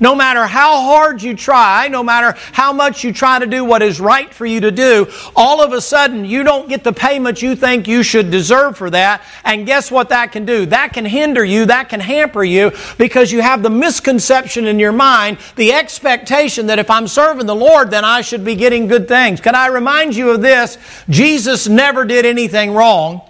No 0.00 0.14
matter 0.14 0.46
how 0.46 0.82
hard 0.82 1.22
you 1.22 1.36
try, 1.36 1.88
no 1.88 2.02
matter 2.02 2.38
how 2.52 2.72
much 2.72 3.04
you 3.04 3.12
try 3.12 3.38
to 3.38 3.46
do 3.46 3.64
what 3.64 3.82
is 3.82 4.00
right 4.00 4.32
for 4.32 4.46
you 4.46 4.60
to 4.60 4.70
do, 4.70 5.10
all 5.36 5.62
of 5.62 5.72
a 5.72 5.80
sudden 5.80 6.24
you 6.24 6.42
don't 6.42 6.68
get 6.68 6.84
the 6.84 6.92
payment 6.92 7.42
you 7.42 7.56
think 7.56 7.86
you 7.86 8.02
should 8.02 8.30
deserve 8.30 8.76
for 8.76 8.90
that. 8.90 9.22
And 9.44 9.66
guess 9.66 9.90
what 9.90 10.08
that 10.08 10.32
can 10.32 10.44
do? 10.44 10.66
That 10.66 10.92
can 10.92 11.04
hinder 11.04 11.44
you, 11.44 11.66
that 11.66 11.88
can 11.88 12.00
hamper 12.00 12.44
you 12.44 12.72
because 12.98 13.30
you 13.32 13.40
have 13.40 13.62
the 13.62 13.70
misconception 13.70 14.66
in 14.66 14.78
your 14.78 14.92
mind, 14.92 15.38
the 15.56 15.72
expectation 15.72 16.66
that 16.66 16.78
if 16.78 16.90
I'm 16.90 17.08
serving 17.08 17.46
the 17.46 17.54
Lord, 17.54 17.90
then 17.90 18.04
I 18.04 18.20
should 18.20 18.44
be 18.44 18.54
getting 18.54 18.86
good 18.88 19.08
things. 19.08 19.40
Can 19.40 19.54
I 19.54 19.68
remind 19.68 20.16
you 20.16 20.30
of 20.30 20.42
this? 20.42 20.78
Jesus 21.08 21.68
never 21.68 22.04
did 22.04 22.26
anything 22.26 22.72
wrong, 22.72 23.22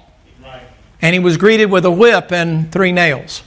and 1.02 1.12
he 1.12 1.18
was 1.18 1.36
greeted 1.36 1.66
with 1.66 1.84
a 1.84 1.90
whip 1.90 2.32
and 2.32 2.72
three 2.72 2.92
nails. 2.92 3.42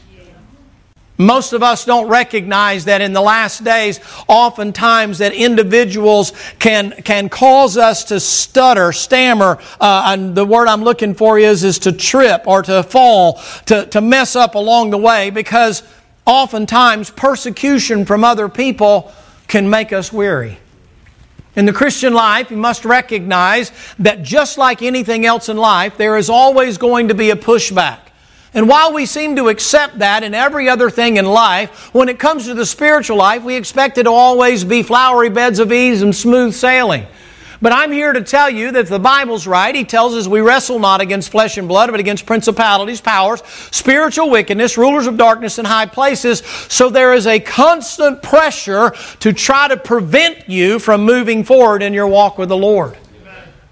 Most 1.18 1.54
of 1.54 1.64
us 1.64 1.84
don't 1.84 2.08
recognize 2.08 2.86
that 2.86 3.02
in 3.02 3.12
the 3.12 3.22
last 3.22 3.64
days, 3.64 4.00
oftentimes 4.28 5.18
that 5.18 5.34
individuals 5.34 6.32
can, 6.60 6.92
can 7.04 7.28
cause 7.28 7.76
us 7.76 8.04
to 8.06 8.20
stutter, 8.20 8.92
stammer, 8.92 9.58
uh, 9.82 10.04
and 10.14 10.36
the 10.36 10.46
word 10.46 10.68
I'm 10.68 10.84
looking 10.84 11.16
for 11.16 11.40
is, 11.40 11.64
is 11.64 11.80
to 11.80 11.92
trip 11.92 12.44
or 12.46 12.62
to 12.64 12.84
fall, 12.84 13.42
to, 13.66 13.88
to 13.88 14.02
mess 14.02 14.36
up 14.36 14.54
along 14.54 14.92
the 14.92 14.98
way 14.98 15.32
because 15.32 15.82
oftentimes 16.28 17.10
persecution 17.10 18.06
from 18.06 18.24
other 18.24 18.48
people 18.48 19.12
can 19.48 19.70
make 19.70 19.92
us 19.92 20.14
weary. 20.14 20.60
In 21.56 21.66
the 21.66 21.74
Christian 21.74 22.14
life, 22.14 22.52
you 22.52 22.58
must 22.58 22.86
recognize 22.86 23.72
that 23.98 24.22
just 24.22 24.60
like 24.60 24.84
anything 24.84 25.26
else 25.26 25.50
in 25.50 25.58
life, 25.58 25.98
there 25.98 26.16
is 26.16 26.30
always 26.30 26.78
going 26.78 27.08
to 27.08 27.16
be 27.16 27.32
a 27.32 27.36
pushback. 27.36 27.98
And 28.58 28.68
while 28.68 28.92
we 28.92 29.06
seem 29.06 29.36
to 29.36 29.50
accept 29.50 30.00
that 30.00 30.24
in 30.24 30.34
every 30.34 30.68
other 30.68 30.90
thing 30.90 31.18
in 31.18 31.28
life, 31.28 31.94
when 31.94 32.10
it 32.10 32.18
comes 32.18 32.46
to 32.48 32.56
the 32.56 32.66
spiritual 32.66 33.18
life, 33.18 33.44
we 33.44 33.56
expect 33.56 34.00
it 34.00 34.06
to 34.06 34.10
always 34.10 34.64
be 34.64 34.82
flowery 34.82 35.30
beds 35.30 35.60
of 35.60 35.72
ease 35.72 36.02
and 36.02 36.16
smooth 36.16 36.56
sailing. 36.56 37.06
But 37.62 37.72
I'm 37.72 37.92
here 37.92 38.12
to 38.14 38.24
tell 38.24 38.50
you 38.50 38.72
that 38.72 38.88
the 38.88 38.98
Bible's 38.98 39.46
right. 39.46 39.76
He 39.76 39.84
tells 39.84 40.16
us 40.16 40.28
we 40.28 40.42
wrestle 40.42 40.80
not 40.80 41.02
against 41.02 41.30
flesh 41.30 41.60
and 41.60 41.68
blood, 41.68 41.92
but 41.92 42.00
against 42.00 42.26
principalities, 42.26 43.00
powers, 43.00 43.44
spiritual 43.70 44.32
wickedness, 44.32 44.76
rulers 44.76 45.06
of 45.06 45.18
darkness 45.18 45.60
in 45.60 45.66
high 45.66 45.86
places. 45.86 46.40
So 46.68 46.90
there 46.90 47.14
is 47.14 47.28
a 47.28 47.40
constant 47.40 48.24
pressure 48.24 48.92
to 49.20 49.34
try 49.34 49.68
to 49.68 49.78
prevent 49.78 50.50
you 50.50 50.80
from 50.80 51.06
moving 51.06 51.44
forward 51.44 51.84
in 51.84 51.94
your 51.94 52.08
walk 52.08 52.40
with 52.40 52.50
the 52.50 52.58
Lord. 52.58 52.98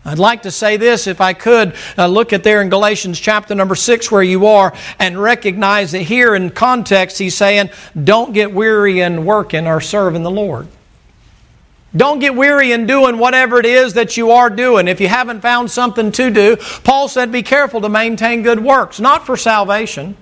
I'd 0.08 0.20
like 0.20 0.44
to 0.44 0.52
say 0.52 0.78
this, 0.78 1.08
if 1.08 1.20
I 1.20 1.34
could, 1.34 1.74
uh, 1.98 2.06
look 2.06 2.32
at 2.32 2.44
there 2.44 2.62
in 2.62 2.70
Galatians 2.70 3.20
chapter 3.20 3.56
number 3.56 3.74
6 3.74 4.12
where 4.12 4.22
you 4.22 4.46
are 4.46 4.72
and 5.00 5.18
recognize 5.18 5.94
that 5.94 6.04
here 6.04 6.36
in 6.36 6.52
context 6.52 7.18
he's 7.18 7.36
saying, 7.36 7.72
don't 8.04 8.32
get 8.32 8.54
weary 8.54 9.00
in 9.00 9.26
working 9.26 9.66
or 9.66 9.82
serving 9.82 10.22
the 10.22 10.30
Lord. 10.30 10.68
Don't 11.98 12.20
get 12.20 12.36
weary 12.36 12.72
in 12.72 12.86
doing 12.86 13.18
whatever 13.18 13.58
it 13.58 13.66
is 13.66 13.94
that 13.94 14.16
you 14.16 14.32
are 14.32 14.50
doing. 14.50 14.88
If 14.88 15.02
you 15.02 15.08
haven't 15.08 15.42
found 15.42 15.72
something 15.72 16.12
to 16.12 16.30
do, 16.30 16.58
Paul 16.84 17.08
said, 17.08 17.32
be 17.32 17.42
careful 17.42 17.82
to 17.82 17.90
maintain 17.90 18.44
good 18.44 18.64
works, 18.64 19.00
not 19.00 19.26
for 19.26 19.36
salvation 19.36 20.18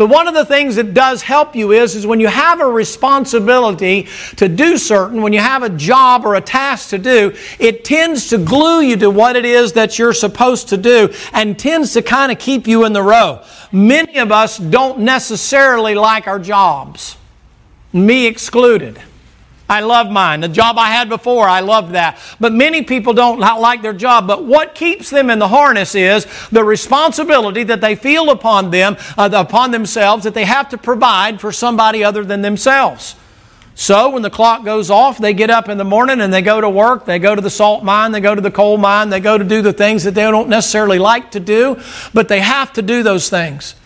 but 0.00 0.08
one 0.08 0.26
of 0.26 0.32
the 0.32 0.46
things 0.46 0.76
that 0.76 0.94
does 0.94 1.20
help 1.20 1.54
you 1.54 1.72
is, 1.72 1.94
is 1.94 2.06
when 2.06 2.20
you 2.20 2.28
have 2.28 2.62
a 2.62 2.66
responsibility 2.66 4.08
to 4.36 4.48
do 4.48 4.78
certain, 4.78 5.20
when 5.20 5.34
you 5.34 5.40
have 5.40 5.62
a 5.62 5.68
job 5.68 6.24
or 6.24 6.36
a 6.36 6.40
task 6.40 6.88
to 6.88 6.98
do, 6.98 7.34
it 7.58 7.84
tends 7.84 8.30
to 8.30 8.38
glue 8.38 8.80
you 8.80 8.96
to 8.96 9.10
what 9.10 9.36
it 9.36 9.44
is 9.44 9.74
that 9.74 9.98
you're 9.98 10.14
supposed 10.14 10.70
to 10.70 10.78
do 10.78 11.12
and 11.34 11.58
tends 11.58 11.92
to 11.92 12.00
kind 12.00 12.32
of 12.32 12.38
keep 12.38 12.66
you 12.66 12.86
in 12.86 12.94
the 12.94 13.02
row. 13.02 13.44
Many 13.72 14.16
of 14.16 14.32
us 14.32 14.56
don't 14.56 15.00
necessarily 15.00 15.94
like 15.94 16.26
our 16.26 16.38
jobs, 16.38 17.18
me 17.92 18.26
excluded. 18.26 18.98
I 19.70 19.80
love 19.80 20.10
mine. 20.10 20.40
The 20.40 20.48
job 20.48 20.78
I 20.78 20.88
had 20.88 21.08
before, 21.08 21.48
I 21.48 21.60
loved 21.60 21.92
that. 21.92 22.18
But 22.40 22.52
many 22.52 22.82
people 22.82 23.12
don't 23.12 23.38
like 23.38 23.82
their 23.82 23.92
job. 23.92 24.26
But 24.26 24.44
what 24.44 24.74
keeps 24.74 25.10
them 25.10 25.30
in 25.30 25.38
the 25.38 25.46
harness 25.46 25.94
is 25.94 26.26
the 26.50 26.64
responsibility 26.64 27.62
that 27.62 27.80
they 27.80 27.94
feel 27.94 28.30
upon 28.30 28.72
them, 28.72 28.96
uh, 29.16 29.30
upon 29.32 29.70
themselves, 29.70 30.24
that 30.24 30.34
they 30.34 30.44
have 30.44 30.70
to 30.70 30.78
provide 30.78 31.40
for 31.40 31.52
somebody 31.52 32.02
other 32.02 32.24
than 32.24 32.42
themselves. 32.42 33.14
So 33.76 34.10
when 34.10 34.22
the 34.22 34.28
clock 34.28 34.64
goes 34.64 34.90
off, 34.90 35.18
they 35.18 35.34
get 35.34 35.50
up 35.50 35.68
in 35.68 35.78
the 35.78 35.84
morning 35.84 36.20
and 36.20 36.34
they 36.34 36.42
go 36.42 36.60
to 36.60 36.68
work. 36.68 37.06
They 37.06 37.20
go 37.20 37.36
to 37.36 37.40
the 37.40 37.48
salt 37.48 37.84
mine, 37.84 38.10
they 38.10 38.20
go 38.20 38.34
to 38.34 38.40
the 38.40 38.50
coal 38.50 38.76
mine, 38.76 39.08
they 39.08 39.20
go 39.20 39.38
to 39.38 39.44
do 39.44 39.62
the 39.62 39.72
things 39.72 40.02
that 40.02 40.14
they 40.16 40.22
don't 40.22 40.48
necessarily 40.48 40.98
like 40.98 41.30
to 41.30 41.40
do, 41.40 41.80
but 42.12 42.26
they 42.26 42.40
have 42.40 42.72
to 42.72 42.82
do 42.82 43.04
those 43.04 43.30
things. 43.30 43.76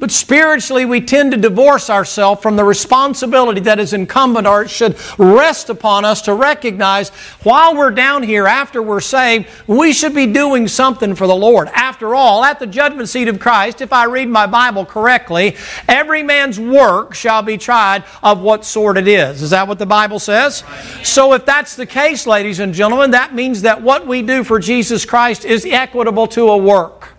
But 0.00 0.10
spiritually, 0.10 0.84
we 0.84 1.00
tend 1.00 1.30
to 1.32 1.38
divorce 1.38 1.88
ourselves 1.88 2.42
from 2.42 2.56
the 2.56 2.64
responsibility 2.64 3.60
that 3.60 3.78
is 3.78 3.92
incumbent 3.92 4.44
or 4.44 4.62
it 4.64 4.68
should 4.68 4.96
rest 5.18 5.70
upon 5.70 6.04
us 6.04 6.20
to 6.22 6.34
recognize 6.34 7.10
while 7.44 7.76
we're 7.76 7.92
down 7.92 8.24
here 8.24 8.46
after 8.46 8.82
we're 8.82 9.00
saved, 9.00 9.48
we 9.68 9.92
should 9.92 10.12
be 10.12 10.26
doing 10.26 10.66
something 10.66 11.14
for 11.14 11.28
the 11.28 11.34
Lord. 11.34 11.68
After 11.68 12.12
all, 12.14 12.44
at 12.44 12.58
the 12.58 12.66
judgment 12.66 13.08
seat 13.08 13.28
of 13.28 13.38
Christ, 13.38 13.80
if 13.80 13.92
I 13.92 14.06
read 14.06 14.28
my 14.28 14.48
Bible 14.48 14.84
correctly, 14.84 15.56
every 15.88 16.24
man's 16.24 16.58
work 16.58 17.14
shall 17.14 17.42
be 17.42 17.56
tried 17.56 18.02
of 18.20 18.40
what 18.40 18.64
sort 18.64 18.98
it 18.98 19.06
is. 19.06 19.42
Is 19.42 19.50
that 19.50 19.68
what 19.68 19.78
the 19.78 19.86
Bible 19.86 20.18
says? 20.18 20.64
So 21.04 21.34
if 21.34 21.46
that's 21.46 21.76
the 21.76 21.86
case, 21.86 22.26
ladies 22.26 22.58
and 22.58 22.74
gentlemen, 22.74 23.12
that 23.12 23.32
means 23.32 23.62
that 23.62 23.80
what 23.80 24.08
we 24.08 24.22
do 24.22 24.42
for 24.42 24.58
Jesus 24.58 25.06
Christ 25.06 25.44
is 25.44 25.64
equitable 25.64 26.26
to 26.28 26.48
a 26.48 26.56
work. 26.56 27.13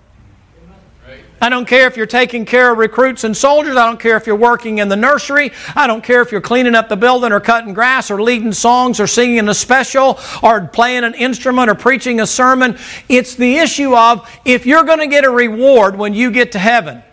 I 1.41 1.49
don't 1.49 1.67
care 1.67 1.85
if 1.85 1.97
you're 1.97 2.05
taking 2.05 2.45
care 2.45 2.71
of 2.71 2.77
recruits 2.77 3.23
and 3.23 3.35
soldiers. 3.35 3.75
I 3.75 3.85
don't 3.85 3.99
care 3.99 4.15
if 4.17 4.25
you're 4.25 4.35
working 4.35 4.77
in 4.77 4.87
the 4.87 4.95
nursery. 4.95 5.51
I 5.75 5.85
don't 5.85 6.03
care 6.03 6.21
if 6.21 6.31
you're 6.31 6.41
cleaning 6.41 6.75
up 6.75 6.87
the 6.87 6.95
building 6.95 7.31
or 7.31 7.39
cutting 7.39 7.73
grass 7.73 8.09
or 8.09 8.21
leading 8.21 8.53
songs 8.53 8.99
or 8.99 9.07
singing 9.07 9.47
a 9.49 9.53
special 9.53 10.17
or 10.41 10.67
playing 10.67 11.03
an 11.03 11.13
instrument 11.13 11.69
or 11.69 11.75
preaching 11.75 12.21
a 12.21 12.27
sermon. 12.27 12.77
It's 13.09 13.35
the 13.35 13.57
issue 13.57 13.95
of 13.95 14.29
if 14.45 14.65
you're 14.65 14.85
going 14.85 14.99
to 14.99 15.07
get 15.07 15.25
a 15.25 15.29
reward 15.29 15.97
when 15.97 16.13
you 16.13 16.31
get 16.31 16.53
to 16.53 16.59
heaven, 16.59 17.03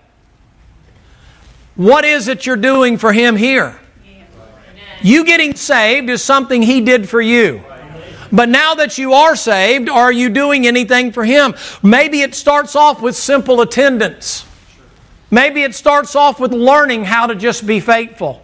what 1.75 2.05
is 2.05 2.29
it 2.29 2.47
you're 2.47 2.57
doing 2.57 2.99
for 2.99 3.12
Him 3.12 3.35
here? 3.35 3.79
You 5.02 5.25
getting 5.25 5.57
saved 5.57 6.09
is 6.09 6.23
something 6.23 6.62
He 6.62 6.81
did 6.81 7.09
for 7.09 7.21
you. 7.21 7.64
But 8.32 8.48
now 8.48 8.74
that 8.76 8.96
you 8.96 9.12
are 9.12 9.36
saved, 9.36 9.88
are 9.88 10.10
you 10.10 10.30
doing 10.30 10.66
anything 10.66 11.12
for 11.12 11.24
Him? 11.24 11.54
Maybe 11.82 12.22
it 12.22 12.34
starts 12.34 12.74
off 12.74 13.02
with 13.02 13.14
simple 13.14 13.60
attendance. 13.60 14.46
Maybe 15.30 15.62
it 15.62 15.74
starts 15.74 16.16
off 16.16 16.40
with 16.40 16.52
learning 16.52 17.04
how 17.04 17.26
to 17.26 17.34
just 17.34 17.66
be 17.66 17.78
faithful. 17.80 18.42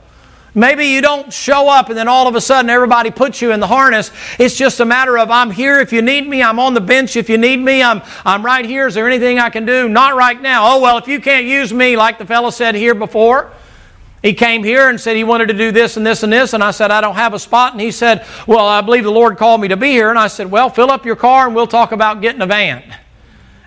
Maybe 0.55 0.87
you 0.87 1.01
don't 1.01 1.33
show 1.33 1.69
up 1.69 1.89
and 1.89 1.97
then 1.97 2.09
all 2.09 2.27
of 2.27 2.35
a 2.35 2.41
sudden 2.41 2.71
everybody 2.71 3.11
puts 3.11 3.41
you 3.41 3.53
in 3.53 3.61
the 3.61 3.67
harness. 3.67 4.11
It's 4.39 4.57
just 4.57 4.81
a 4.81 4.85
matter 4.85 5.19
of 5.19 5.31
I'm 5.31 5.51
here 5.51 5.79
if 5.79 5.93
you 5.93 6.03
need 6.03 6.27
me, 6.27 6.43
I'm 6.43 6.59
on 6.59 6.75
the 6.75 6.81
bench 6.81 7.17
if 7.17 7.29
you 7.29 7.39
need 7.39 7.59
me, 7.59 7.83
I'm, 7.83 8.03
I'm 8.25 8.45
right 8.45 8.65
here. 8.65 8.87
Is 8.87 8.95
there 8.95 9.07
anything 9.07 9.39
I 9.39 9.51
can 9.51 9.67
do? 9.67 9.89
Not 9.89 10.17
right 10.17 10.41
now. 10.41 10.75
Oh, 10.75 10.81
well, 10.81 10.99
if 10.99 11.07
you 11.07 11.21
can't 11.21 11.47
use 11.47 11.73
me, 11.73 11.97
like 11.97 12.19
the 12.19 12.27
fellow 12.27 12.51
said 12.51 12.75
here 12.75 12.95
before, 12.95 13.53
he 14.23 14.35
came 14.35 14.65
here 14.65 14.89
and 14.89 15.01
said 15.01 15.17
he 15.17 15.25
wanted 15.25 15.47
to 15.49 15.55
do 15.55 15.71
this 15.71 15.97
and 15.97 16.05
this 16.05 16.23
and 16.23 16.33
this, 16.33 16.53
and 16.53 16.63
I 16.63 16.73
said, 16.73 16.91
I 16.91 17.01
don't 17.01 17.15
have 17.15 17.35
a 17.35 17.39
spot. 17.39 17.73
And 17.73 17.81
he 17.81 17.93
said, 17.93 18.27
Well, 18.47 18.67
I 18.67 18.81
believe 18.81 19.05
the 19.05 19.11
Lord 19.11 19.37
called 19.39 19.61
me 19.61 19.69
to 19.69 19.77
be 19.77 19.91
here. 19.91 20.11
And 20.11 20.19
I 20.19 20.27
said, 20.27 20.51
Well, 20.51 20.71
fill 20.71 20.91
up 20.91 21.07
your 21.07 21.17
car 21.17 21.47
and 21.47 21.55
we'll 21.55 21.69
talk 21.69 21.93
about 21.93 22.21
getting 22.21 22.43
a 22.43 22.47
van. 22.47 22.83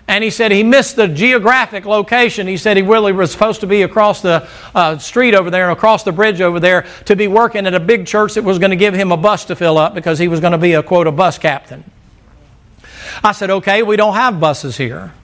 And 0.08 0.22
he 0.22 0.28
said 0.28 0.52
he 0.52 0.62
missed 0.62 0.96
the 0.96 1.08
geographic 1.08 1.86
location. 1.86 2.46
He 2.46 2.58
said 2.58 2.76
he 2.76 2.82
really 2.82 3.12
was 3.12 3.32
supposed 3.32 3.60
to 3.60 3.66
be 3.66 3.82
across 3.82 4.20
the 4.20 4.46
uh, 4.74 4.98
street 4.98 5.34
over 5.34 5.48
there 5.48 5.70
and 5.70 5.78
across 5.78 6.02
the 6.02 6.12
bridge 6.12 6.40
over 6.42 6.60
there 6.60 6.86
to 7.06 7.16
be 7.16 7.28
working 7.28 7.66
at 7.66 7.72
a 7.72 7.80
big 7.80 8.06
church 8.06 8.34
that 8.34 8.44
was 8.44 8.58
going 8.58 8.72
to 8.72 8.76
give 8.76 8.92
him 8.92 9.10
a 9.10 9.16
bus 9.16 9.46
to 9.46 9.56
fill 9.56 9.78
up 9.78 9.94
because 9.94 10.18
he 10.18 10.28
was 10.28 10.40
going 10.40 10.52
to 10.52 10.58
be 10.58 10.74
a 10.74 10.82
quote, 10.82 11.06
a 11.06 11.12
bus 11.12 11.38
captain. 11.38 11.82
I 13.24 13.32
said, 13.32 13.48
Okay, 13.48 13.82
we 13.82 13.96
don't 13.96 14.14
have 14.14 14.38
buses 14.38 14.76
here. 14.76 15.14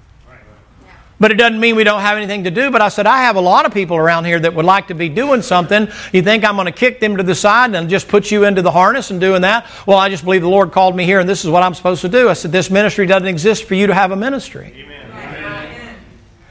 But 1.20 1.32
it 1.32 1.34
doesn't 1.34 1.58
mean 1.58 1.74
we 1.74 1.84
don't 1.84 2.00
have 2.00 2.16
anything 2.16 2.44
to 2.44 2.50
do. 2.50 2.70
But 2.70 2.80
I 2.80 2.88
said, 2.88 3.06
I 3.06 3.22
have 3.22 3.36
a 3.36 3.40
lot 3.40 3.66
of 3.66 3.74
people 3.74 3.96
around 3.96 4.24
here 4.24 4.38
that 4.38 4.54
would 4.54 4.64
like 4.64 4.88
to 4.88 4.94
be 4.94 5.08
doing 5.08 5.42
something. 5.42 5.88
You 6.12 6.22
think 6.22 6.44
I'm 6.44 6.54
going 6.54 6.66
to 6.66 6.72
kick 6.72 7.00
them 7.00 7.16
to 7.16 7.22
the 7.22 7.34
side 7.34 7.74
and 7.74 7.90
just 7.90 8.08
put 8.08 8.30
you 8.30 8.44
into 8.44 8.62
the 8.62 8.70
harness 8.70 9.10
and 9.10 9.20
doing 9.20 9.42
that? 9.42 9.66
Well, 9.86 9.98
I 9.98 10.08
just 10.08 10.24
believe 10.24 10.42
the 10.42 10.48
Lord 10.48 10.70
called 10.72 10.94
me 10.94 11.04
here 11.04 11.18
and 11.20 11.28
this 11.28 11.44
is 11.44 11.50
what 11.50 11.62
I'm 11.62 11.74
supposed 11.74 12.02
to 12.02 12.08
do. 12.08 12.28
I 12.28 12.34
said, 12.34 12.52
This 12.52 12.70
ministry 12.70 13.06
doesn't 13.06 13.28
exist 13.28 13.64
for 13.64 13.74
you 13.74 13.88
to 13.88 13.94
have 13.94 14.12
a 14.12 14.16
ministry. 14.16 14.72
Amen. 14.76 14.98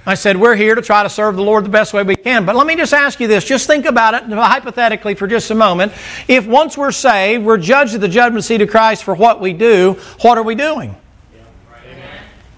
I 0.07 0.13
said, 0.15 0.37
We're 0.37 0.55
here 0.55 0.73
to 0.73 0.81
try 0.81 1.03
to 1.03 1.09
serve 1.09 1.35
the 1.35 1.43
Lord 1.43 1.65
the 1.65 1.69
best 1.69 1.93
way 1.93 2.01
we 2.01 2.15
can. 2.15 2.45
But 2.45 2.55
let 2.55 2.65
me 2.65 2.77
just 2.77 2.93
ask 2.93 3.19
you 3.19 3.27
this. 3.27 3.43
Just 3.43 3.67
think 3.67 3.85
about 3.85 4.13
it 4.13 4.23
hypothetically 4.23 5.15
for 5.15 5.27
just 5.27 5.51
a 5.51 5.55
moment. 5.55 5.91
If 6.29 6.47
once 6.47 6.77
we're 6.77 6.93
saved, 6.93 7.43
we're 7.43 7.57
judged 7.57 7.93
at 7.93 7.99
the 7.99 8.07
judgment 8.07 8.45
seat 8.45 8.61
of 8.61 8.69
Christ 8.69 9.03
for 9.03 9.15
what 9.15 9.41
we 9.41 9.51
do, 9.51 9.99
what 10.21 10.37
are 10.37 10.43
we 10.43 10.55
doing? 10.55 10.95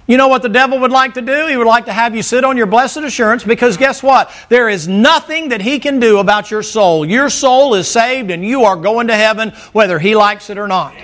You 0.09 0.17
know 0.17 0.27
what 0.27 0.41
the 0.41 0.49
devil 0.49 0.79
would 0.79 0.91
like 0.91 1.13
to 1.13 1.21
do? 1.21 1.45
He 1.45 1.55
would 1.55 1.67
like 1.67 1.85
to 1.85 1.93
have 1.93 2.15
you 2.15 2.23
sit 2.23 2.43
on 2.43 2.57
your 2.57 2.65
blessed 2.65 2.97
assurance 2.97 3.43
because 3.43 3.77
guess 3.77 4.01
what? 4.01 4.31
There 4.49 4.67
is 4.67 4.87
nothing 4.87 5.49
that 5.49 5.61
he 5.61 5.77
can 5.77 5.99
do 5.99 6.17
about 6.17 6.49
your 6.49 6.63
soul. 6.63 7.05
Your 7.05 7.29
soul 7.29 7.75
is 7.75 7.87
saved 7.87 8.31
and 8.31 8.43
you 8.43 8.63
are 8.63 8.75
going 8.75 9.05
to 9.09 9.15
heaven 9.15 9.51
whether 9.71 9.99
he 9.99 10.15
likes 10.15 10.49
it 10.49 10.57
or 10.57 10.67
not. 10.67 10.95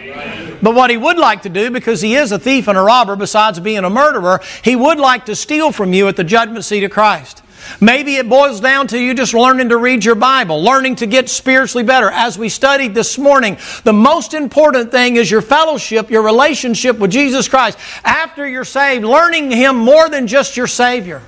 But 0.59 0.73
what 0.73 0.89
he 0.89 0.97
would 0.97 1.19
like 1.19 1.43
to 1.43 1.49
do, 1.49 1.69
because 1.69 2.01
he 2.01 2.15
is 2.15 2.31
a 2.31 2.39
thief 2.39 2.67
and 2.67 2.79
a 2.79 2.81
robber 2.81 3.15
besides 3.15 3.59
being 3.59 3.83
a 3.83 3.91
murderer, 3.91 4.41
he 4.63 4.75
would 4.75 4.97
like 4.97 5.25
to 5.25 5.35
steal 5.35 5.71
from 5.71 5.93
you 5.93 6.07
at 6.07 6.15
the 6.15 6.23
judgment 6.23 6.65
seat 6.65 6.83
of 6.83 6.89
Christ. 6.89 7.43
Maybe 7.79 8.15
it 8.15 8.29
boils 8.29 8.59
down 8.59 8.87
to 8.87 8.99
you 8.99 9.13
just 9.13 9.33
learning 9.33 9.69
to 9.69 9.77
read 9.77 10.05
your 10.05 10.15
Bible, 10.15 10.63
learning 10.63 10.97
to 10.97 11.05
get 11.05 11.29
spiritually 11.29 11.83
better. 11.83 12.09
As 12.09 12.37
we 12.37 12.49
studied 12.49 12.93
this 12.93 13.17
morning, 13.17 13.57
the 13.83 13.93
most 13.93 14.33
important 14.33 14.91
thing 14.91 15.15
is 15.15 15.29
your 15.29 15.41
fellowship, 15.41 16.09
your 16.09 16.23
relationship 16.23 16.99
with 16.99 17.11
Jesus 17.11 17.47
Christ. 17.47 17.77
After 18.03 18.47
you're 18.47 18.65
saved, 18.65 19.05
learning 19.05 19.51
Him 19.51 19.77
more 19.77 20.09
than 20.09 20.27
just 20.27 20.57
your 20.57 20.67
Savior 20.67 21.21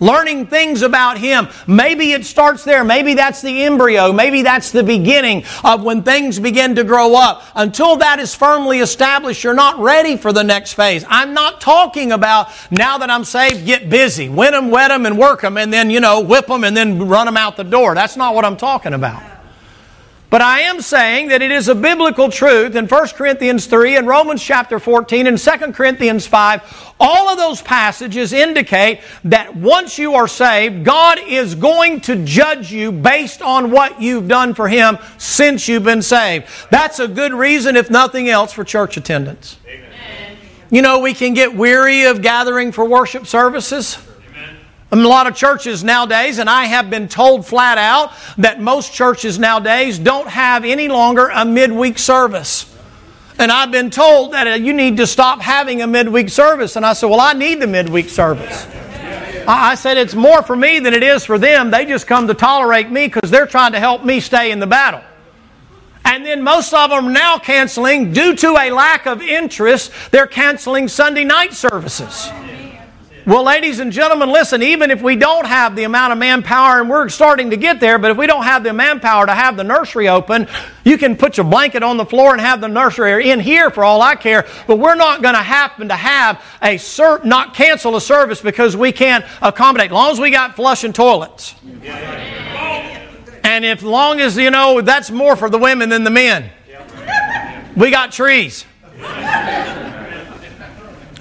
learning 0.00 0.46
things 0.46 0.82
about 0.82 1.18
Him. 1.18 1.48
Maybe 1.66 2.12
it 2.12 2.24
starts 2.24 2.64
there. 2.64 2.84
Maybe 2.84 3.14
that's 3.14 3.42
the 3.42 3.64
embryo. 3.64 4.12
Maybe 4.12 4.42
that's 4.42 4.70
the 4.70 4.82
beginning 4.82 5.44
of 5.62 5.82
when 5.82 6.02
things 6.02 6.38
begin 6.38 6.74
to 6.76 6.84
grow 6.84 7.14
up. 7.14 7.42
Until 7.54 7.96
that 7.96 8.18
is 8.18 8.34
firmly 8.34 8.80
established, 8.80 9.44
you're 9.44 9.54
not 9.54 9.78
ready 9.78 10.16
for 10.16 10.32
the 10.32 10.44
next 10.44 10.74
phase. 10.74 11.04
I'm 11.08 11.34
not 11.34 11.60
talking 11.60 12.12
about 12.12 12.48
now 12.70 12.98
that 12.98 13.10
I'm 13.10 13.24
saved, 13.24 13.66
get 13.66 13.90
busy, 13.90 14.28
win 14.28 14.52
them, 14.52 14.70
wet 14.70 14.88
them, 14.88 15.06
and 15.06 15.18
work 15.18 15.40
them, 15.40 15.56
and 15.56 15.72
then, 15.72 15.90
you 15.90 16.00
know, 16.00 16.20
whip 16.20 16.46
them 16.46 16.64
and 16.64 16.76
then 16.76 17.08
run 17.08 17.26
them 17.26 17.36
out 17.36 17.56
the 17.56 17.64
door. 17.64 17.94
That's 17.94 18.16
not 18.16 18.34
what 18.34 18.44
I'm 18.44 18.56
talking 18.56 18.94
about. 18.94 19.33
But 20.34 20.42
I 20.42 20.62
am 20.62 20.80
saying 20.80 21.28
that 21.28 21.42
it 21.42 21.52
is 21.52 21.68
a 21.68 21.76
biblical 21.76 22.28
truth 22.28 22.74
in 22.74 22.88
1 22.88 23.08
Corinthians 23.10 23.66
3 23.66 23.94
and 23.94 24.04
Romans 24.08 24.42
chapter 24.42 24.80
14 24.80 25.28
and 25.28 25.38
2 25.38 25.50
Corinthians 25.70 26.26
5. 26.26 26.94
All 26.98 27.28
of 27.28 27.38
those 27.38 27.62
passages 27.62 28.32
indicate 28.32 29.02
that 29.22 29.54
once 29.54 29.96
you 29.96 30.14
are 30.14 30.26
saved, 30.26 30.84
God 30.84 31.20
is 31.24 31.54
going 31.54 32.00
to 32.00 32.24
judge 32.24 32.72
you 32.72 32.90
based 32.90 33.42
on 33.42 33.70
what 33.70 34.02
you've 34.02 34.26
done 34.26 34.54
for 34.54 34.66
Him 34.66 34.98
since 35.18 35.68
you've 35.68 35.84
been 35.84 36.02
saved. 36.02 36.48
That's 36.68 36.98
a 36.98 37.06
good 37.06 37.32
reason, 37.32 37.76
if 37.76 37.88
nothing 37.88 38.28
else, 38.28 38.52
for 38.52 38.64
church 38.64 38.96
attendance. 38.96 39.58
Amen. 39.68 40.36
You 40.68 40.82
know, 40.82 40.98
we 40.98 41.14
can 41.14 41.34
get 41.34 41.54
weary 41.54 42.06
of 42.06 42.22
gathering 42.22 42.72
for 42.72 42.84
worship 42.84 43.28
services 43.28 43.98
a 45.00 45.08
lot 45.08 45.26
of 45.26 45.34
churches 45.34 45.82
nowadays, 45.82 46.38
and 46.38 46.48
I 46.48 46.64
have 46.66 46.90
been 46.90 47.08
told 47.08 47.46
flat 47.46 47.78
out 47.78 48.12
that 48.38 48.60
most 48.60 48.92
churches 48.92 49.38
nowadays 49.38 49.98
don't 49.98 50.28
have 50.28 50.64
any 50.64 50.88
longer 50.88 51.30
a 51.32 51.44
midweek 51.44 51.98
service. 51.98 52.70
And 53.38 53.50
I've 53.50 53.72
been 53.72 53.90
told 53.90 54.32
that 54.32 54.46
uh, 54.46 54.50
you 54.50 54.72
need 54.72 54.96
to 54.98 55.06
stop 55.06 55.40
having 55.40 55.82
a 55.82 55.86
midweek 55.86 56.28
service. 56.28 56.76
And 56.76 56.86
I 56.86 56.92
said, 56.92 57.10
Well, 57.10 57.20
I 57.20 57.32
need 57.32 57.60
the 57.60 57.66
midweek 57.66 58.08
service. 58.08 58.66
I 59.46 59.74
said, 59.74 59.96
It's 59.96 60.14
more 60.14 60.42
for 60.42 60.54
me 60.54 60.78
than 60.78 60.94
it 60.94 61.02
is 61.02 61.24
for 61.24 61.38
them. 61.38 61.70
They 61.70 61.84
just 61.84 62.06
come 62.06 62.28
to 62.28 62.34
tolerate 62.34 62.90
me 62.90 63.08
because 63.08 63.30
they're 63.30 63.46
trying 63.46 63.72
to 63.72 63.80
help 63.80 64.04
me 64.04 64.20
stay 64.20 64.52
in 64.52 64.60
the 64.60 64.66
battle. 64.66 65.02
And 66.04 66.24
then 66.24 66.42
most 66.42 66.72
of 66.72 66.90
them 66.90 67.06
are 67.06 67.10
now 67.10 67.38
canceling, 67.38 68.12
due 68.12 68.36
to 68.36 68.56
a 68.56 68.70
lack 68.70 69.06
of 69.06 69.22
interest, 69.22 69.90
they're 70.10 70.26
canceling 70.26 70.86
Sunday 70.86 71.24
night 71.24 71.54
services. 71.54 72.30
Well, 73.26 73.42
ladies 73.42 73.78
and 73.78 73.90
gentlemen, 73.90 74.30
listen, 74.30 74.62
even 74.62 74.90
if 74.90 75.00
we 75.00 75.16
don't 75.16 75.46
have 75.46 75.74
the 75.76 75.84
amount 75.84 76.12
of 76.12 76.18
manpower, 76.18 76.80
and 76.80 76.90
we're 76.90 77.08
starting 77.08 77.50
to 77.50 77.56
get 77.56 77.80
there, 77.80 77.98
but 77.98 78.10
if 78.10 78.18
we 78.18 78.26
don't 78.26 78.44
have 78.44 78.62
the 78.62 78.74
manpower 78.74 79.24
to 79.24 79.34
have 79.34 79.56
the 79.56 79.64
nursery 79.64 80.10
open, 80.10 80.46
you 80.84 80.98
can 80.98 81.16
put 81.16 81.38
your 81.38 81.44
blanket 81.44 81.82
on 81.82 81.96
the 81.96 82.04
floor 82.04 82.32
and 82.32 82.40
have 82.42 82.60
the 82.60 82.68
nursery 82.68 83.30
in 83.30 83.40
here 83.40 83.70
for 83.70 83.82
all 83.82 84.02
I 84.02 84.14
care, 84.14 84.46
but 84.66 84.78
we're 84.78 84.94
not 84.94 85.22
going 85.22 85.34
to 85.34 85.42
happen 85.42 85.88
to 85.88 85.96
have 85.96 86.44
a 86.60 86.74
cert, 86.74 87.24
not 87.24 87.54
cancel 87.54 87.96
a 87.96 88.00
service 88.00 88.42
because 88.42 88.76
we 88.76 88.92
can't 88.92 89.24
accommodate, 89.40 89.86
as 89.86 89.92
long 89.92 90.12
as 90.12 90.20
we 90.20 90.30
got 90.30 90.54
flushing 90.54 90.92
toilets. 90.92 91.54
And 93.42 93.64
if 93.64 93.82
long 93.82 94.20
as, 94.20 94.36
you 94.36 94.50
know, 94.50 94.82
that's 94.82 95.10
more 95.10 95.34
for 95.34 95.48
the 95.48 95.58
women 95.58 95.88
than 95.88 96.04
the 96.04 96.10
men. 96.10 96.50
We 97.74 97.90
got 97.90 98.12
trees. 98.12 98.66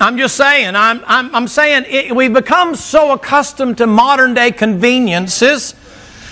I'm 0.04 0.18
just 0.18 0.36
saying, 0.36 0.76
I'm, 0.76 1.02
I'm, 1.08 1.34
I'm 1.34 1.48
saying 1.48 1.86
it, 1.88 2.14
we've 2.14 2.34
become 2.34 2.76
so 2.76 3.14
accustomed 3.14 3.78
to 3.78 3.88
modern 3.88 4.34
day 4.34 4.52
conveniences 4.52 5.76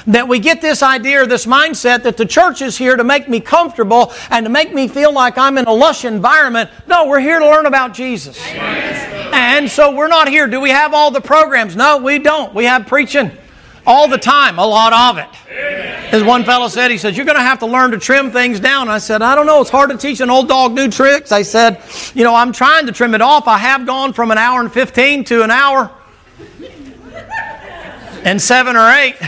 that 0.07 0.27
we 0.27 0.39
get 0.39 0.59
this 0.59 0.83
idea 0.83 1.23
or 1.23 1.25
this 1.25 1.45
mindset 1.45 2.03
that 2.03 2.17
the 2.17 2.25
church 2.25 2.61
is 2.61 2.77
here 2.77 2.97
to 2.97 3.05
make 3.05 3.29
me 3.29 3.39
comfortable 3.39 4.11
and 4.29 4.45
to 4.45 4.49
make 4.49 4.73
me 4.73 4.89
feel 4.89 5.13
like 5.13 5.37
I'm 5.37 5.57
in 5.57 5.67
a 5.67 5.73
lush 5.73 6.03
environment. 6.03 6.69
No, 6.85 7.07
we're 7.07 7.21
here 7.21 7.39
to 7.39 7.45
learn 7.45 7.65
about 7.65 7.93
Jesus. 7.93 8.37
And 8.51 9.71
so 9.71 9.95
we're 9.95 10.09
not 10.09 10.27
here. 10.27 10.47
Do 10.47 10.59
we 10.59 10.71
have 10.71 10.93
all 10.93 11.09
the 11.09 11.21
programs? 11.21 11.73
No, 11.73 11.95
we 11.95 12.19
don't. 12.19 12.53
We 12.53 12.65
have 12.65 12.87
preaching 12.87 13.31
all 13.87 14.09
the 14.09 14.17
time, 14.17 14.59
a 14.59 14.65
lot 14.65 14.91
of 14.91 15.17
it. 15.17 15.29
As 16.11 16.23
one 16.23 16.43
fellow 16.43 16.67
said, 16.67 16.91
he 16.91 16.97
said, 16.97 17.15
You're 17.15 17.25
going 17.25 17.37
to 17.37 17.43
have 17.43 17.59
to 17.59 17.65
learn 17.65 17.91
to 17.91 17.97
trim 17.97 18.31
things 18.31 18.59
down. 18.59 18.89
I 18.89 18.97
said, 18.97 19.21
I 19.21 19.33
don't 19.33 19.45
know. 19.45 19.61
It's 19.61 19.69
hard 19.69 19.91
to 19.91 19.97
teach 19.97 20.19
an 20.19 20.29
old 20.29 20.49
dog 20.49 20.73
new 20.73 20.89
tricks. 20.89 21.31
I 21.31 21.43
said, 21.43 21.81
You 22.13 22.25
know, 22.25 22.35
I'm 22.35 22.51
trying 22.51 22.87
to 22.87 22.91
trim 22.91 23.15
it 23.15 23.21
off. 23.21 23.47
I 23.47 23.57
have 23.57 23.85
gone 23.85 24.11
from 24.11 24.29
an 24.29 24.37
hour 24.37 24.59
and 24.59 24.71
15 24.71 25.23
to 25.25 25.43
an 25.43 25.51
hour 25.51 25.89
and 28.23 28.41
seven 28.41 28.75
or 28.75 28.89
eight. 28.89 29.15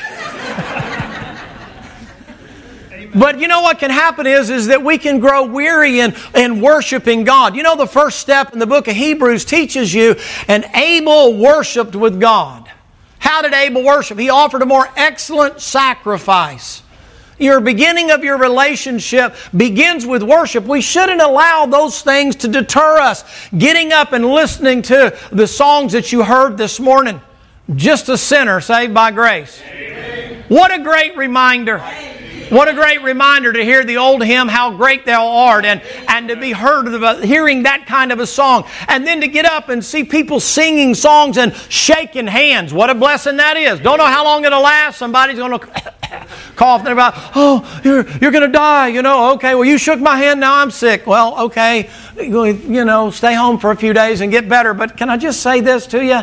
But 3.16 3.40
you 3.40 3.48
know 3.48 3.62
what 3.62 3.78
can 3.78 3.92
happen 3.92 4.26
is, 4.26 4.50
is 4.50 4.68
that 4.68 4.84
we 4.84 4.98
can 4.98 5.20
grow 5.20 5.44
weary 5.44 6.00
in, 6.00 6.16
in 6.34 6.62
worshiping 6.62 7.24
God. 7.24 7.56
You 7.56 7.62
know, 7.62 7.76
the 7.76 7.86
first 7.86 8.20
step 8.20 8.54
in 8.54 8.60
the 8.60 8.66
book 8.66 8.88
of 8.88 8.96
Hebrews 8.96 9.46
teaches 9.46 9.94
you 9.94 10.16
an 10.48 10.66
Abel 10.76 11.38
worshiped 11.38 11.96
with 11.96 12.20
God. 12.20 12.72
How 13.24 13.42
did 13.42 13.54
Abel 13.54 13.86
worship? 13.86 14.20
He 14.20 14.30
offered 14.30 14.64
a 14.64 14.66
more 14.66 14.86
excellent 14.98 15.62
sacrifice. 15.62 16.84
Your 17.40 17.62
beginning 17.62 18.12
of 18.12 18.22
your 18.22 18.38
relationship 18.38 19.34
begins 19.56 20.06
with 20.06 20.24
worship. 20.24 20.66
We 20.66 20.82
shouldn't 20.82 21.22
allow 21.22 21.66
those 21.66 22.02
things 22.02 22.36
to 22.36 22.50
deter 22.50 23.00
us. 23.00 23.24
Getting 23.58 23.94
up 23.94 24.12
and 24.12 24.26
listening 24.26 24.82
to 24.84 25.18
the 25.32 25.48
songs 25.48 25.94
that 25.94 26.12
you 26.12 26.22
heard 26.22 26.58
this 26.58 26.82
morning. 26.82 27.22
Just 27.74 28.10
a 28.10 28.18
sinner 28.18 28.60
saved 28.60 28.94
by 28.94 29.12
grace. 29.12 29.62
Amen. 29.72 30.44
What 30.50 30.78
a 30.78 30.84
great 30.84 31.16
reminder. 31.16 31.82
What 32.54 32.68
a 32.68 32.74
great 32.74 33.02
reminder 33.02 33.52
to 33.52 33.66
hear 33.66 33.84
the 33.84 33.98
old 33.98 34.24
hymn, 34.24 34.48
How 34.48 34.78
Great 34.78 35.08
Thou 35.08 35.28
Art, 35.28 35.66
and, 35.66 35.82
and 36.08 36.28
to 36.28 36.36
be 36.36 36.52
heard 36.52 36.88
of 36.88 37.24
hearing 37.24 37.64
that 37.64 37.88
kind 37.88 38.12
of 38.12 38.20
a 38.20 38.28
song. 38.28 38.66
And 38.88 39.08
then 39.08 39.22
to 39.22 39.28
get 39.28 39.46
up 39.46 39.70
and 39.70 39.84
see 39.84 40.04
people 40.04 40.40
singing 40.40 40.94
songs 40.94 41.40
and 41.40 41.56
shaking 41.70 42.28
hands. 42.28 42.72
What 42.72 42.92
a 42.92 42.94
blessing 42.94 43.38
that 43.38 43.58
is. 43.58 43.80
Don't 43.80 43.98
know 43.98 44.06
how 44.06 44.24
long 44.24 44.46
it'll 44.46 44.62
last. 44.62 45.00
Somebody's 45.00 45.40
going 45.40 45.60
to 45.60 46.28
cough. 46.56 46.84
They're 46.84 46.94
about, 46.94 47.16
oh, 47.36 47.82
you're, 47.84 48.08
you're 48.20 48.30
going 48.30 48.46
to 48.46 48.54
die. 48.56 48.90
You 48.90 49.02
know, 49.02 49.34
okay, 49.34 49.56
well, 49.56 49.66
you 49.66 49.80
shook 49.80 50.00
my 50.00 50.18
hand. 50.18 50.40
Now 50.40 50.58
I'm 50.58 50.70
sick. 50.70 51.08
Well, 51.08 51.46
okay, 51.46 51.90
you 52.16 52.86
know, 52.86 53.10
stay 53.10 53.34
home 53.34 53.58
for 53.58 53.72
a 53.72 53.76
few 53.76 53.94
days 53.94 54.22
and 54.22 54.32
get 54.32 54.48
better. 54.48 54.76
But 54.76 54.96
can 54.96 55.10
I 55.10 55.18
just 55.18 55.42
say 55.42 55.62
this 55.62 55.88
to 55.88 56.06
you? 56.06 56.22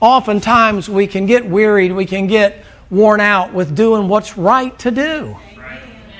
Oftentimes 0.00 0.88
we 0.88 1.06
can 1.06 1.26
get 1.26 1.44
wearied. 1.44 1.92
We 1.92 2.06
can 2.06 2.26
get 2.26 2.64
worn 2.92 3.20
out 3.20 3.54
with 3.54 3.74
doing 3.74 4.06
what's 4.06 4.36
right 4.36 4.78
to 4.78 4.90
do. 4.90 5.36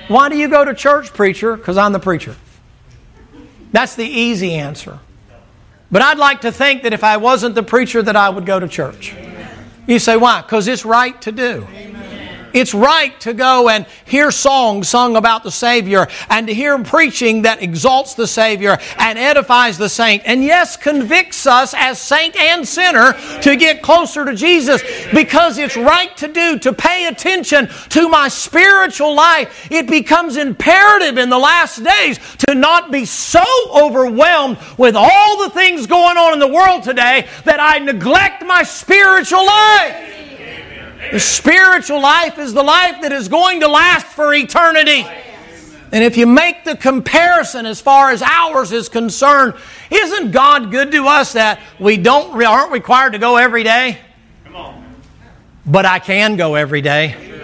Why 0.09 0.29
do 0.31 0.37
you 0.37 0.49
go 0.49 0.65
to 0.65 0.75
church, 0.75 1.13
preacher? 1.13 1.57
Because 1.57 1.77
I'm 1.77 1.93
the 1.93 2.01
preacher. 2.01 2.35
That's 3.71 3.95
the 3.95 4.07
easy 4.07 4.55
answer. 4.55 4.99
But 5.91 6.01
I'd 6.01 6.19
like 6.19 6.41
to 6.41 6.51
think 6.51 6.83
that 6.85 6.95
if 6.95 7.05
I 7.05 7.19
wasn't 7.19 7.55
the 7.55 7.63
preacher, 7.63 8.03
that 8.03 8.17
I 8.17 8.31
would 8.31 8.47
go 8.47 8.59
to 8.59 8.67
church. 8.67 9.15
You 9.87 9.99
say, 9.99 10.17
why? 10.17 10.41
Because 10.41 10.67
it's 10.67 10.87
right 10.87 11.21
to 11.23 11.31
do. 11.31 11.69
It's 12.53 12.75
right 12.75 13.19
to 13.21 13.33
go 13.33 13.69
and 13.69 13.87
hear 14.05 14.31
songs 14.31 14.89
sung 14.89 15.17
about 15.17 15.43
the 15.43 15.51
Savior 15.51 16.07
and 16.29 16.47
to 16.47 16.55
hear 16.55 16.79
preaching 16.83 17.43
that 17.43 17.63
exalts 17.63 18.15
the 18.15 18.27
Savior 18.27 18.79
and 18.99 19.19
edifies 19.19 19.79
the 19.79 19.89
saint. 19.89 20.23
And 20.27 20.45
yes, 20.45 20.77
convicts 20.77 21.47
us 21.47 21.75
as 21.77 22.01
saint 22.01 22.37
and 22.37 22.67
sinner 22.67 23.15
to 23.43 23.57
get 23.57 23.83
closer 23.83 24.25
to 24.25 24.35
Jesus 24.35 24.83
because 25.13 25.59
it's 25.59 25.77
right 25.77 26.17
to 26.17 26.29
do, 26.29 26.59
to 26.61 26.73
pay 26.73 27.07
attention 27.07 27.69
to 27.91 28.09
my 28.09 28.29
spiritual 28.29 29.15
life. 29.15 29.69
It 29.71 29.89
becomes 29.89 30.37
imperative 30.37 31.19
in 31.19 31.31
the 31.31 31.39
last 31.39 31.83
days 31.83 32.19
to 32.49 32.55
not 32.55 32.91
be 32.91 33.05
so 33.05 33.45
overwhelmed 33.75 34.59
with 34.79 34.95
all 34.97 35.43
the 35.43 35.51
things 35.51 35.87
going 35.87 36.17
on 36.17 36.33
in 36.33 36.39
the 36.39 36.49
world 36.49 36.83
today 36.83 37.29
that 37.45 37.61
I 37.61 37.79
neglect 37.79 38.45
my 38.45 38.63
spiritual 38.63 39.45
life. 39.45 40.32
The 41.11 41.21
spiritual 41.21 42.01
life 42.01 42.39
is 42.39 42.55
the 42.55 42.63
life 42.63 43.03
that 43.03 43.13
is 43.13 43.29
going 43.29 43.61
to 43.61 43.69
last 43.69 44.07
for 44.07 44.33
eternity. 44.33 45.07
And 45.93 46.03
if 46.03 46.17
you 46.17 46.27
make 46.27 46.65
the 46.65 46.77
comparison 46.77 47.67
as 47.67 47.81
far 47.81 48.11
as 48.11 48.23
ours 48.23 48.73
is 48.73 48.89
concerned, 48.89 49.55
isn't 49.91 50.31
God 50.31 50.71
good 50.71 50.91
to 50.93 51.07
us 51.07 51.35
that 51.35 51.61
we 51.79 51.99
don't 51.99 52.43
aren't 52.43 52.73
required 52.73 53.13
to 53.13 53.19
go 53.19 53.37
every 53.37 53.63
day? 53.63 53.99
But 55.67 55.85
I 55.85 55.99
can 55.99 56.37
go 56.37 56.55
every 56.55 56.81
day. 56.81 57.42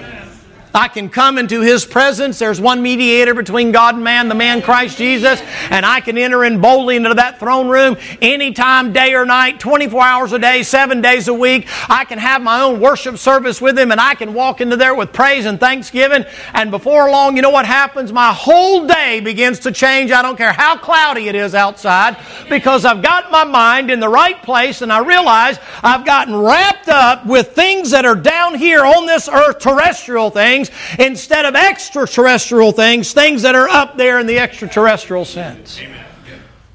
I 0.75 0.89
can 0.89 1.09
come 1.09 1.39
into 1.39 1.61
His 1.61 1.85
presence. 1.85 2.39
There's 2.39 2.61
one 2.61 2.83
mediator 2.83 3.35
between 3.35 3.73
God 3.73 3.95
and 3.95 4.05
man, 4.05 4.29
the 4.29 4.35
man 4.35 4.61
Christ 4.61 4.99
Jesus, 4.99 5.41
and 5.71 5.87
I 5.87 6.01
can 6.01 6.19
enter 6.19 6.45
in 6.45 6.61
boldly 6.61 6.97
into 6.97 7.15
that 7.15 7.39
throne 7.39 7.69
room 7.69 7.97
anytime, 8.21 8.93
day 8.93 9.15
or 9.15 9.25
night, 9.25 9.61
24 9.61 10.03
hours 10.03 10.33
a 10.33 10.39
day, 10.39 10.63
seven 10.63 11.01
days 11.01 11.29
a 11.29 11.35
week. 11.35 11.69
I 11.89 12.05
can 12.05 12.19
have 12.19 12.43
my 12.43 12.61
own 12.61 12.81
worship 12.81 13.17
service 13.19 13.61
with 13.61 13.79
Him, 13.79 13.93
and 13.93 14.01
I 14.01 14.15
can 14.15 14.35
walk 14.35 14.61
into 14.61 14.77
there 14.77 14.95
with 14.95 15.13
praise 15.13 15.47
and 15.47 15.59
thanksgiving. 15.59 16.25
And 16.53 16.71
before 16.71 17.11
long, 17.11 17.37
you 17.37 17.43
know 17.43 17.51
what 17.51 17.67
happens? 17.67 18.13
My 18.13 18.33
whole 18.33 18.87
day 18.87 19.21
begins 19.21 19.61
to 19.61 19.73
change. 19.73 20.11
I 20.11 20.23
don't 20.23 20.37
care 20.37 20.53
how 20.53 20.77
cloudy 20.77 21.29
it 21.29 21.35
is 21.35 21.55
outside, 21.55 22.17
because 22.49 22.85
I've 22.85 23.03
got 23.03 23.31
my 23.31 23.45
mind 23.45 23.91
in 23.91 24.01
the 24.01 24.09
right 24.09 24.43
place, 24.43 24.83
and 24.83 24.93
I 24.93 25.01
realize 25.01 25.59
I've 25.83 26.05
gotten 26.05 26.37
wrapped 26.37 26.89
up 26.89 27.25
with 27.27 27.53
things 27.53 27.91
that 27.91 28.05
are 28.05 28.15
down 28.15 28.55
here 28.55 28.85
on 28.85 29.07
this 29.07 29.29
earth, 29.29 29.59
terrestrial 29.59 30.31
things 30.31 30.58
things 30.67 30.99
instead 30.99 31.45
of 31.45 31.55
extraterrestrial 31.55 32.73
things, 32.73 33.13
things 33.13 33.43
that 33.43 33.55
are 33.55 33.69
up 33.69 33.97
there 33.97 34.19
in 34.19 34.27
the 34.27 34.39
extraterrestrial 34.39 35.25
sense. 35.25 35.81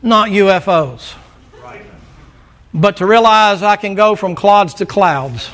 Not 0.02 0.30
UFOs. 0.30 1.16
But 2.74 2.98
to 2.98 3.06
realize 3.06 3.62
I 3.62 3.76
can 3.76 3.94
go 3.94 4.16
from 4.16 4.34
clods 4.36 4.74
to 4.76 4.86
clouds. 4.86 5.50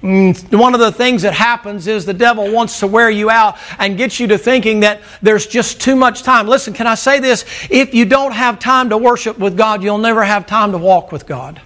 Mm, 0.00 0.58
one 0.58 0.74
of 0.74 0.80
the 0.80 0.90
things 0.90 1.22
that 1.22 1.32
happens 1.32 1.86
is 1.86 2.04
the 2.04 2.14
devil 2.14 2.50
wants 2.50 2.80
to 2.80 2.88
wear 2.88 3.08
you 3.08 3.30
out 3.30 3.56
and 3.78 3.96
get 3.96 4.18
you 4.18 4.26
to 4.28 4.38
thinking 4.38 4.80
that 4.80 5.00
there's 5.22 5.46
just 5.46 5.80
too 5.80 5.94
much 5.94 6.24
time. 6.24 6.48
Listen, 6.48 6.74
can 6.74 6.88
I 6.88 6.96
say 6.96 7.20
this? 7.20 7.44
If 7.70 7.94
you 7.94 8.04
don't 8.04 8.32
have 8.32 8.58
time 8.58 8.90
to 8.90 8.98
worship 8.98 9.38
with 9.38 9.56
God, 9.56 9.82
you'll 9.82 9.98
never 9.98 10.24
have 10.24 10.46
time 10.46 10.72
to 10.72 10.78
walk 10.78 11.12
with 11.12 11.26
God. 11.26 11.60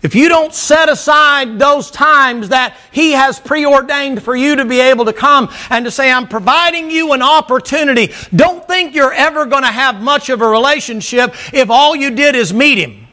If 0.00 0.14
you 0.14 0.28
don't 0.28 0.54
set 0.54 0.88
aside 0.88 1.58
those 1.58 1.90
times 1.90 2.50
that 2.50 2.76
He 2.92 3.12
has 3.12 3.40
preordained 3.40 4.22
for 4.22 4.36
you 4.36 4.54
to 4.56 4.64
be 4.64 4.80
able 4.80 5.04
to 5.06 5.12
come 5.12 5.52
and 5.70 5.84
to 5.84 5.90
say, 5.90 6.10
I'm 6.10 6.28
providing 6.28 6.90
you 6.90 7.12
an 7.14 7.22
opportunity, 7.22 8.12
don't 8.34 8.66
think 8.66 8.94
you're 8.94 9.12
ever 9.12 9.44
going 9.44 9.64
to 9.64 9.72
have 9.72 10.00
much 10.00 10.28
of 10.28 10.40
a 10.40 10.46
relationship 10.46 11.34
if 11.52 11.68
all 11.68 11.96
you 11.96 12.12
did 12.12 12.36
is 12.36 12.54
meet 12.54 12.78
Him. 12.78 13.08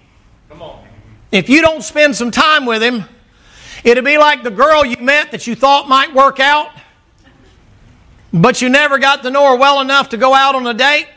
Come 0.47 0.61
on. 0.61 0.83
If 1.31 1.49
you 1.49 1.61
don't 1.61 1.81
spend 1.81 2.15
some 2.15 2.29
time 2.29 2.67
with 2.67 2.83
Him, 2.83 3.05
it'll 3.83 4.03
be 4.03 4.19
like 4.19 4.43
the 4.43 4.51
girl 4.51 4.85
you 4.85 4.97
met 4.97 5.31
that 5.31 5.47
you 5.47 5.55
thought 5.55 5.89
might 5.89 6.13
work 6.13 6.39
out, 6.39 6.69
but 8.31 8.61
you 8.61 8.69
never 8.69 8.99
got 8.99 9.23
to 9.23 9.31
know 9.31 9.51
her 9.51 9.55
well 9.57 9.81
enough 9.81 10.09
to 10.09 10.17
go 10.17 10.35
out 10.35 10.53
on 10.53 10.67
a 10.67 10.73
date. 10.73 11.07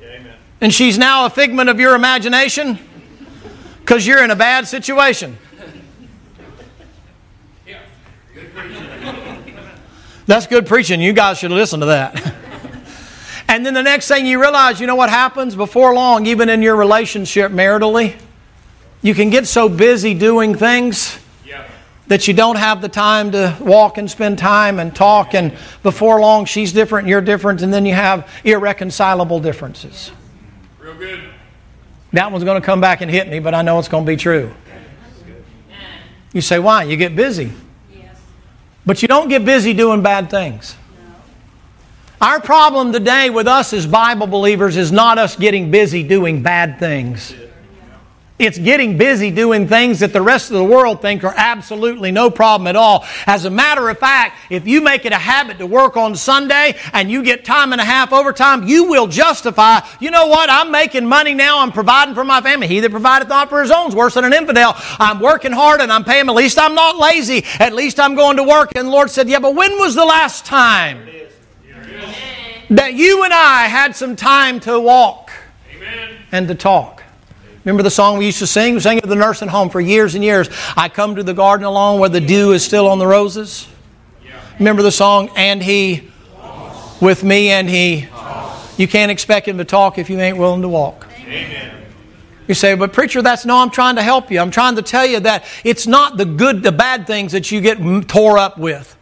Yeah, 0.00 0.32
and 0.60 0.72
she's 0.72 0.96
now 0.96 1.26
a 1.26 1.30
figment 1.30 1.68
of 1.68 1.80
your 1.80 1.96
imagination 1.96 2.78
because 3.86 4.04
you're 4.04 4.24
in 4.24 4.32
a 4.32 4.36
bad 4.36 4.66
situation. 4.66 5.38
That's 10.26 10.48
good 10.48 10.66
preaching. 10.66 11.00
You 11.00 11.12
guys 11.12 11.38
should 11.38 11.52
listen 11.52 11.78
to 11.78 11.86
that. 11.86 12.34
and 13.48 13.64
then 13.64 13.74
the 13.74 13.84
next 13.84 14.08
thing 14.08 14.26
you 14.26 14.40
realize, 14.40 14.80
you 14.80 14.88
know 14.88 14.96
what 14.96 15.08
happens? 15.08 15.54
Before 15.54 15.94
long, 15.94 16.26
even 16.26 16.48
in 16.48 16.62
your 16.62 16.74
relationship 16.74 17.52
maritally, 17.52 18.16
you 19.02 19.14
can 19.14 19.30
get 19.30 19.46
so 19.46 19.68
busy 19.68 20.14
doing 20.14 20.56
things 20.56 21.20
that 22.08 22.26
you 22.28 22.34
don't 22.34 22.56
have 22.56 22.82
the 22.82 22.88
time 22.88 23.32
to 23.32 23.56
walk 23.60 23.98
and 23.98 24.10
spend 24.10 24.38
time 24.38 24.80
and 24.80 24.94
talk. 24.94 25.32
And 25.32 25.56
before 25.84 26.20
long, 26.20 26.44
she's 26.44 26.72
different, 26.72 27.06
you're 27.06 27.20
different, 27.20 27.62
and 27.62 27.72
then 27.72 27.86
you 27.86 27.94
have 27.94 28.28
irreconcilable 28.44 29.38
differences. 29.40 30.10
Real 30.80 30.94
good. 30.94 31.35
That 32.16 32.32
one's 32.32 32.44
going 32.44 32.58
to 32.58 32.64
come 32.64 32.80
back 32.80 33.02
and 33.02 33.10
hit 33.10 33.28
me, 33.28 33.40
but 33.40 33.52
I 33.52 33.60
know 33.60 33.78
it's 33.78 33.88
going 33.88 34.06
to 34.06 34.10
be 34.10 34.16
true. 34.16 34.50
You 36.32 36.40
say, 36.40 36.58
why? 36.58 36.84
You 36.84 36.96
get 36.96 37.14
busy. 37.14 37.52
But 38.86 39.02
you 39.02 39.08
don't 39.08 39.28
get 39.28 39.44
busy 39.44 39.74
doing 39.74 40.02
bad 40.02 40.30
things. 40.30 40.76
Our 42.18 42.40
problem 42.40 42.90
today 42.90 43.28
with 43.28 43.46
us 43.46 43.74
as 43.74 43.86
Bible 43.86 44.26
believers 44.26 44.78
is 44.78 44.90
not 44.90 45.18
us 45.18 45.36
getting 45.36 45.70
busy 45.70 46.02
doing 46.02 46.42
bad 46.42 46.78
things. 46.78 47.34
It's 48.38 48.58
getting 48.58 48.98
busy 48.98 49.30
doing 49.30 49.66
things 49.66 50.00
that 50.00 50.12
the 50.12 50.20
rest 50.20 50.50
of 50.50 50.58
the 50.58 50.64
world 50.64 51.00
think 51.00 51.24
are 51.24 51.32
absolutely 51.34 52.12
no 52.12 52.30
problem 52.30 52.66
at 52.66 52.76
all. 52.76 53.06
As 53.26 53.46
a 53.46 53.50
matter 53.50 53.88
of 53.88 53.98
fact, 53.98 54.36
if 54.50 54.66
you 54.66 54.82
make 54.82 55.06
it 55.06 55.12
a 55.12 55.16
habit 55.16 55.56
to 55.58 55.66
work 55.66 55.96
on 55.96 56.14
Sunday 56.14 56.78
and 56.92 57.10
you 57.10 57.22
get 57.22 57.46
time 57.46 57.72
and 57.72 57.80
a 57.80 57.84
half 57.84 58.12
overtime, 58.12 58.68
you 58.68 58.84
will 58.84 59.06
justify, 59.06 59.80
you 60.00 60.10
know 60.10 60.26
what, 60.26 60.50
I'm 60.50 60.70
making 60.70 61.06
money 61.06 61.32
now, 61.32 61.60
I'm 61.60 61.72
providing 61.72 62.14
for 62.14 62.24
my 62.24 62.42
family. 62.42 62.66
He 62.66 62.80
that 62.80 62.90
provideth 62.90 63.28
not 63.28 63.48
for 63.48 63.62
his 63.62 63.70
own 63.70 63.88
is 63.88 63.94
worse 63.94 64.14
than 64.14 64.26
an 64.26 64.34
infidel. 64.34 64.74
I'm 64.98 65.18
working 65.18 65.52
hard 65.52 65.80
and 65.80 65.90
I'm 65.90 66.04
paying, 66.04 66.28
at 66.28 66.34
least 66.34 66.58
I'm 66.58 66.74
not 66.74 66.98
lazy, 66.98 67.42
at 67.58 67.72
least 67.72 67.98
I'm 67.98 68.14
going 68.14 68.36
to 68.36 68.42
work. 68.42 68.72
And 68.76 68.88
the 68.88 68.92
Lord 68.92 69.10
said, 69.10 69.30
Yeah, 69.30 69.38
but 69.38 69.54
when 69.54 69.78
was 69.78 69.94
the 69.94 70.04
last 70.04 70.44
time 70.44 71.08
that 72.68 72.92
you 72.92 73.24
and 73.24 73.32
I 73.32 73.68
had 73.68 73.96
some 73.96 74.14
time 74.14 74.60
to 74.60 74.78
walk 74.78 75.30
and 76.32 76.48
to 76.48 76.54
talk? 76.54 77.02
Remember 77.66 77.82
the 77.82 77.90
song 77.90 78.18
we 78.18 78.26
used 78.26 78.38
to 78.38 78.46
sing? 78.46 78.74
We 78.74 78.80
sang 78.80 78.98
it 78.98 79.02
at 79.02 79.08
the 79.08 79.16
nursing 79.16 79.48
home 79.48 79.70
for 79.70 79.80
years 79.80 80.14
and 80.14 80.22
years. 80.22 80.48
I 80.76 80.88
come 80.88 81.16
to 81.16 81.24
the 81.24 81.34
garden 81.34 81.66
alone 81.66 81.98
where 81.98 82.08
the 82.08 82.20
dew 82.20 82.52
is 82.52 82.64
still 82.64 82.86
on 82.86 83.00
the 83.00 83.08
roses. 83.08 83.66
Remember 84.60 84.82
the 84.82 84.92
song, 84.92 85.30
And 85.34 85.60
He 85.60 86.08
with 87.00 87.24
me 87.24 87.50
and 87.50 87.68
He. 87.68 88.06
You 88.76 88.86
can't 88.86 89.10
expect 89.10 89.48
Him 89.48 89.58
to 89.58 89.64
talk 89.64 89.98
if 89.98 90.08
you 90.08 90.20
ain't 90.20 90.38
willing 90.38 90.62
to 90.62 90.68
walk. 90.68 91.08
Amen. 91.18 91.82
You 92.46 92.54
say, 92.54 92.76
but 92.76 92.92
preacher, 92.92 93.20
that's 93.20 93.44
no, 93.44 93.56
I'm 93.56 93.70
trying 93.70 93.96
to 93.96 94.02
help 94.04 94.30
you. 94.30 94.38
I'm 94.38 94.52
trying 94.52 94.76
to 94.76 94.82
tell 94.82 95.04
you 95.04 95.18
that 95.20 95.44
it's 95.64 95.88
not 95.88 96.18
the 96.18 96.24
good, 96.24 96.62
the 96.62 96.70
bad 96.70 97.08
things 97.08 97.32
that 97.32 97.50
you 97.50 97.60
get 97.60 97.78
tore 98.06 98.38
up 98.38 98.58
with. 98.58 98.95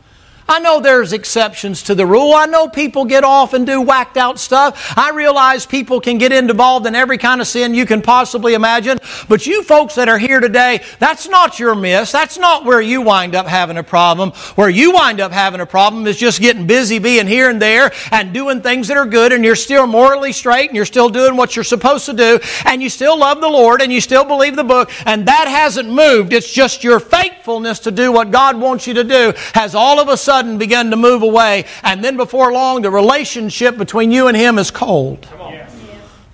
I 0.46 0.58
know 0.58 0.80
there's 0.80 1.14
exceptions 1.14 1.82
to 1.84 1.94
the 1.94 2.04
rule. 2.04 2.34
I 2.34 2.44
know 2.44 2.68
people 2.68 3.06
get 3.06 3.24
off 3.24 3.54
and 3.54 3.66
do 3.66 3.80
whacked 3.80 4.18
out 4.18 4.38
stuff. 4.38 4.92
I 4.96 5.10
realize 5.10 5.64
people 5.64 6.00
can 6.00 6.18
get 6.18 6.32
involved 6.32 6.86
in 6.86 6.94
every 6.94 7.16
kind 7.16 7.40
of 7.40 7.46
sin 7.46 7.72
you 7.72 7.86
can 7.86 8.02
possibly 8.02 8.52
imagine. 8.52 8.98
But 9.26 9.46
you 9.46 9.62
folks 9.62 9.94
that 9.94 10.08
are 10.08 10.18
here 10.18 10.40
today, 10.40 10.82
that's 10.98 11.28
not 11.28 11.58
your 11.58 11.74
miss. 11.74 12.12
That's 12.12 12.36
not 12.36 12.66
where 12.66 12.82
you 12.82 13.00
wind 13.00 13.34
up 13.34 13.46
having 13.46 13.78
a 13.78 13.82
problem. 13.82 14.32
Where 14.54 14.68
you 14.68 14.92
wind 14.92 15.20
up 15.20 15.32
having 15.32 15.62
a 15.62 15.66
problem 15.66 16.06
is 16.06 16.18
just 16.18 16.40
getting 16.40 16.66
busy 16.66 16.98
being 16.98 17.26
here 17.26 17.48
and 17.48 17.60
there 17.60 17.90
and 18.10 18.34
doing 18.34 18.60
things 18.60 18.88
that 18.88 18.98
are 18.98 19.06
good 19.06 19.32
and 19.32 19.44
you're 19.44 19.56
still 19.56 19.86
morally 19.86 20.32
straight 20.32 20.68
and 20.68 20.76
you're 20.76 20.84
still 20.84 21.08
doing 21.08 21.36
what 21.36 21.56
you're 21.56 21.64
supposed 21.64 22.04
to 22.06 22.12
do 22.12 22.38
and 22.66 22.82
you 22.82 22.90
still 22.90 23.18
love 23.18 23.40
the 23.40 23.48
Lord 23.48 23.80
and 23.80 23.90
you 23.90 24.00
still 24.00 24.26
believe 24.26 24.56
the 24.56 24.64
book 24.64 24.90
and 25.06 25.26
that 25.26 25.48
hasn't 25.48 25.88
moved. 25.88 26.34
It's 26.34 26.52
just 26.52 26.84
your 26.84 27.00
faithfulness 27.00 27.78
to 27.80 27.90
do 27.90 28.12
what 28.12 28.30
God 28.30 28.60
wants 28.60 28.86
you 28.86 28.92
to 28.94 29.04
do 29.04 29.32
has 29.54 29.74
all 29.74 29.98
of 29.98 30.08
a 30.08 30.16
sudden 30.18 30.33
sudden 30.34 30.58
begun 30.58 30.90
to 30.90 30.96
move 30.96 31.22
away, 31.22 31.64
and 31.84 32.02
then 32.02 32.16
before 32.16 32.52
long, 32.52 32.82
the 32.82 32.90
relationship 32.90 33.76
between 33.78 34.10
you 34.10 34.26
and 34.26 34.36
Him 34.36 34.58
is 34.58 34.72
cold. 34.72 35.28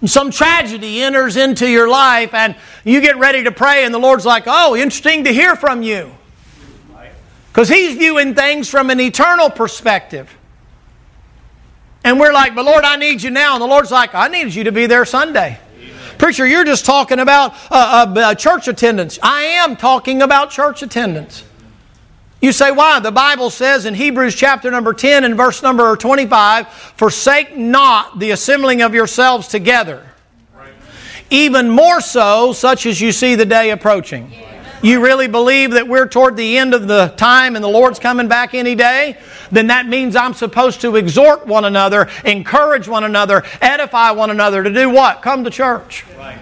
Some 0.07 0.31
tragedy 0.31 1.03
enters 1.03 1.37
into 1.37 1.69
your 1.69 1.87
life, 1.87 2.33
and 2.33 2.57
you 2.83 3.03
get 3.03 3.19
ready 3.19 3.45
to 3.45 3.53
pray, 3.53 3.85
and 3.85 3.93
the 3.93 3.99
Lord's 3.99 4.25
like, 4.25 4.45
Oh, 4.47 4.75
interesting 4.75 5.25
to 5.25 5.33
hear 5.33 5.55
from 5.55 5.83
you. 5.83 6.11
Because 7.53 7.69
He's 7.69 7.99
viewing 7.99 8.35
things 8.35 8.71
from 8.71 8.89
an 8.89 8.99
eternal 8.99 9.51
perspective. 9.51 10.35
And 12.03 12.19
we're 12.19 12.33
like, 12.33 12.55
But 12.55 12.65
Lord, 12.65 12.85
I 12.85 12.97
need 12.97 13.23
you 13.23 13.31
now. 13.31 13.53
And 13.53 13.61
the 13.61 13.67
Lord's 13.67 13.91
like, 13.91 14.15
I 14.15 14.29
needed 14.29 14.55
you 14.55 14.65
to 14.65 14.73
be 14.73 14.87
there 14.87 15.05
Sunday. 15.05 15.61
Preacher, 16.17 16.47
you're 16.47 16.65
just 16.65 16.87
talking 16.87 17.19
about 17.19 17.53
uh, 17.71 18.07
uh, 18.17 18.21
uh 18.21 18.35
church 18.35 18.69
attendance. 18.69 19.19
I 19.23 19.43
am 19.43 19.77
talking 19.77 20.23
about 20.23 20.51
church 20.51 20.83
attendance. 20.83 21.45
You 22.41 22.53
say, 22.53 22.71
why? 22.71 23.01
The 23.01 23.13
Bible 23.13 23.51
says 23.51 23.85
in 23.85 23.95
Hebrews 23.95 24.35
chapter 24.35 24.71
number 24.71 24.95
10 24.95 25.25
and 25.25 25.37
verse 25.37 25.63
number 25.63 25.95
25, 25.95 26.69
forsake 26.69 27.55
not 27.57 28.19
the 28.19 28.31
assembling 28.31 28.81
of 28.81 28.95
yourselves 28.95 29.47
together. 29.47 30.07
Even 31.29 31.69
more 31.69 32.01
so, 32.01 32.53
such 32.53 32.87
as 32.87 33.01
you 33.01 33.13
see 33.13 33.35
the 33.35 33.45
day 33.45 33.71
approaching. 33.71 34.33
You 34.83 35.05
really 35.05 35.29
believe 35.29 35.73
that 35.73 35.87
we're 35.87 36.09
toward 36.09 36.37
the 36.37 36.57
end 36.57 36.73
of 36.73 36.89
the 36.89 37.13
time 37.19 37.55
and 37.55 37.63
the 37.63 37.69
Lord's 37.69 37.99
coming 37.99 38.29
back 38.29 38.55
any 38.55 38.75
day? 38.75 39.19
Then 39.53 39.67
that 39.67 39.87
means 39.87 40.17
I'm 40.17 40.33
supposed 40.33 40.81
to 40.81 40.97
exhort 40.97 41.47
one 41.47 41.67
another, 41.67 42.09
encourage 42.25 42.89
one 42.89 43.05
another, 43.05 43.45
edify 43.61 44.13
one 44.13 44.31
another 44.31 44.63
to 44.63 44.73
do 44.73 44.89
what? 44.89 45.21
Come 45.21 45.45
to 45.45 45.51
church. 45.51 46.07
Right. 46.17 46.39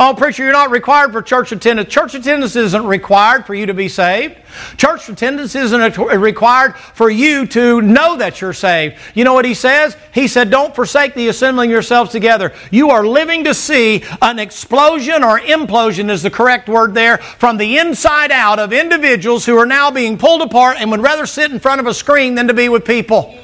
Oh, 0.00 0.14
preacher, 0.14 0.44
you're 0.44 0.52
not 0.52 0.70
required 0.70 1.10
for 1.10 1.20
church 1.22 1.50
attendance. 1.50 1.92
Church 1.92 2.14
attendance 2.14 2.54
isn't 2.54 2.86
required 2.86 3.44
for 3.44 3.54
you 3.54 3.66
to 3.66 3.74
be 3.74 3.88
saved. 3.88 4.36
Church 4.76 5.08
attendance 5.08 5.56
isn't 5.56 5.98
required 5.98 6.76
for 6.76 7.10
you 7.10 7.48
to 7.48 7.82
know 7.82 8.16
that 8.16 8.40
you're 8.40 8.52
saved. 8.52 8.96
You 9.14 9.24
know 9.24 9.34
what 9.34 9.44
he 9.44 9.54
says? 9.54 9.96
He 10.14 10.28
said, 10.28 10.50
Don't 10.50 10.72
forsake 10.72 11.14
the 11.14 11.26
assembling 11.26 11.70
yourselves 11.70 12.12
together. 12.12 12.52
You 12.70 12.90
are 12.90 13.04
living 13.04 13.42
to 13.44 13.54
see 13.54 14.04
an 14.22 14.38
explosion 14.38 15.24
or 15.24 15.40
implosion, 15.40 16.10
is 16.10 16.22
the 16.22 16.30
correct 16.30 16.68
word 16.68 16.94
there, 16.94 17.18
from 17.18 17.56
the 17.56 17.78
inside 17.78 18.30
out 18.30 18.60
of 18.60 18.72
individuals 18.72 19.46
who 19.46 19.58
are 19.58 19.66
now 19.66 19.90
being 19.90 20.16
pulled 20.16 20.42
apart 20.42 20.76
and 20.78 20.92
would 20.92 21.02
rather 21.02 21.26
sit 21.26 21.50
in 21.50 21.58
front 21.58 21.80
of 21.80 21.88
a 21.88 21.94
screen 21.94 22.36
than 22.36 22.46
to 22.46 22.54
be 22.54 22.68
with 22.68 22.84
people. 22.84 23.36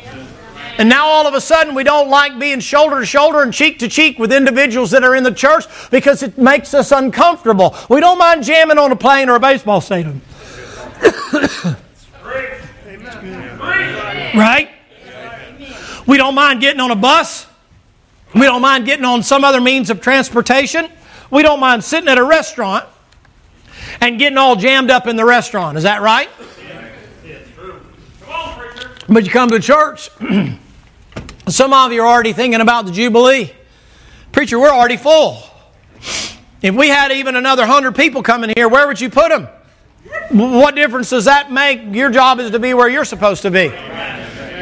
And 0.77 0.89
now 0.89 1.07
all 1.07 1.27
of 1.27 1.35
a 1.35 1.41
sudden 1.41 1.75
we 1.75 1.85
don't 1.85 2.11
like 2.11 2.39
being 2.39 2.61
shoulder 2.61 3.01
to 3.01 3.07
shoulder 3.07 3.43
and 3.43 3.53
cheek 3.53 3.79
to 3.79 3.89
cheek 3.89 4.19
with 4.19 4.33
individuals 4.33 4.91
that 4.91 5.05
are 5.05 5.15
in 5.15 5.23
the 5.23 5.33
church 5.33 5.65
because 5.91 6.23
it 6.23 6.37
makes 6.37 6.75
us 6.75 6.91
uncomfortable. 6.91 7.77
We 7.89 8.01
don't 8.01 8.19
mind 8.19 8.43
jamming 8.43 8.79
on 8.79 8.91
a 8.91 8.97
plane 8.97 9.29
or 9.29 9.37
a 9.37 9.41
baseball 9.41 9.81
stadium. 9.81 10.21
right? 14.35 14.69
We 16.07 16.17
don't 16.17 16.35
mind 16.35 16.61
getting 16.61 16.81
on 16.81 16.91
a 16.91 16.97
bus. 16.97 17.47
We 18.35 18.43
don't 18.43 18.63
mind 18.63 18.85
getting 18.85 19.05
on 19.05 19.23
some 19.23 19.45
other 19.45 19.61
means 19.61 19.91
of 19.91 20.01
transportation. 20.01 20.89
We 21.31 21.43
don't 21.43 21.61
mind 21.61 21.85
sitting 21.85 22.09
at 22.09 22.19
a 22.19 22.25
restaurant 22.25 22.85
and 24.01 24.19
getting 24.19 24.39
all 24.39 24.57
jammed 24.57 24.91
up 24.91 25.07
in 25.07 25.15
the 25.17 25.25
restaurant. 25.25 25.79
Is 25.79 25.85
that 25.85 26.03
right? 26.03 26.29
But 29.09 29.25
you 29.25 29.31
come 29.31 29.51
to 29.51 29.61
church 29.61 30.11
Some 31.49 31.75
of 31.75 31.93
you 31.93 32.03
are 32.03 32.09
already 32.09 32.33
thinking 32.33 32.63
about 32.63 32.87
the 32.87 32.93
Jubilee. 32.93 33.53
Preacher, 34.33 34.59
we're 34.59 34.71
already 34.71 34.97
full. 34.97 35.43
If 36.63 36.75
we 36.75 36.89
had 36.89 37.13
even 37.13 37.37
another 37.37 37.67
hundred 37.67 37.95
people 37.95 38.23
coming 38.23 38.51
here, 38.57 38.67
where 38.67 38.87
would 38.87 38.99
you 38.99 39.11
put 39.11 39.29
them? 39.29 39.49
What 40.31 40.75
difference 40.75 41.11
does 41.11 41.27
that 41.27 41.53
make? 41.53 41.95
Your 41.95 42.11
job 42.11 42.41
is 42.41 42.51
to 42.53 42.59
be 42.59 42.73
where 42.73 42.89
you're 42.89 43.05
supposed 43.05 43.43
to 43.43 43.51
be. 43.51 43.69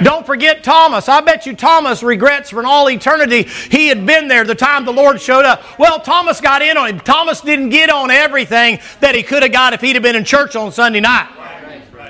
Don't 0.02 0.26
forget 0.26 0.64
Thomas. 0.64 1.08
I 1.08 1.20
bet 1.20 1.46
you 1.46 1.54
Thomas 1.54 2.02
regrets 2.02 2.50
for 2.50 2.66
all 2.66 2.90
eternity 2.90 3.44
he 3.44 3.86
had 3.86 4.04
been 4.04 4.26
there 4.26 4.42
the 4.42 4.56
time 4.56 4.84
the 4.84 4.92
Lord 4.92 5.20
showed 5.20 5.44
up. 5.44 5.78
Well, 5.78 6.00
Thomas 6.00 6.40
got 6.40 6.62
in 6.62 6.76
on 6.76 6.88
him. 6.88 7.00
Thomas 7.00 7.40
didn't 7.40 7.68
get 7.68 7.90
on 7.90 8.10
everything 8.10 8.80
that 8.98 9.14
he 9.14 9.22
could 9.22 9.44
have 9.44 9.52
got 9.52 9.72
if 9.72 9.80
he'd 9.80 9.94
have 9.94 10.02
been 10.02 10.16
in 10.16 10.24
church 10.24 10.56
on 10.56 10.72
Sunday 10.72 11.00
night 11.00 11.28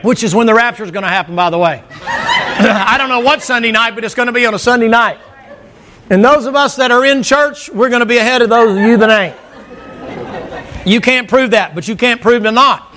which 0.03 0.23
is 0.23 0.35
when 0.35 0.47
the 0.47 0.55
rapture 0.55 0.85
is 0.85 0.91
going 0.91 1.05
to 1.05 1.09
happen, 1.09 1.35
by 1.35 1.51
the 1.51 1.59
way. 1.59 1.83
I 1.93 2.97
don't 2.99 3.09
know 3.09 3.21
what 3.21 3.43
Sunday 3.43 3.73
night, 3.73 3.95
but 3.95 4.05
it's 4.05 4.15
going 4.15 4.27
to 4.27 4.33
be 4.33 4.47
on 4.47 4.55
a 4.55 4.59
Sunday 4.59 4.89
night. 4.89 5.19
And 6.11 6.25
those 6.25 6.47
of 6.47 6.55
us 6.55 6.77
that 6.77 6.91
are 6.91 7.05
in 7.05 7.23
church, 7.23 7.71
we're 7.71 7.89
going 7.89 8.01
to 8.01 8.07
be 8.07 8.19
ahead 8.19 8.43
of 8.43 8.51
those 8.51 8.73
of 8.73 8.79
you 8.79 8.97
that 8.99 9.11
ain't. 9.11 10.87
You 10.87 11.01
can't 11.01 11.29
prove 11.29 11.53
that, 11.53 11.75
but 11.75 11.87
you 11.89 11.97
can't 11.97 12.21
prove 12.21 12.45
it 12.45 12.51
not. 12.51 12.93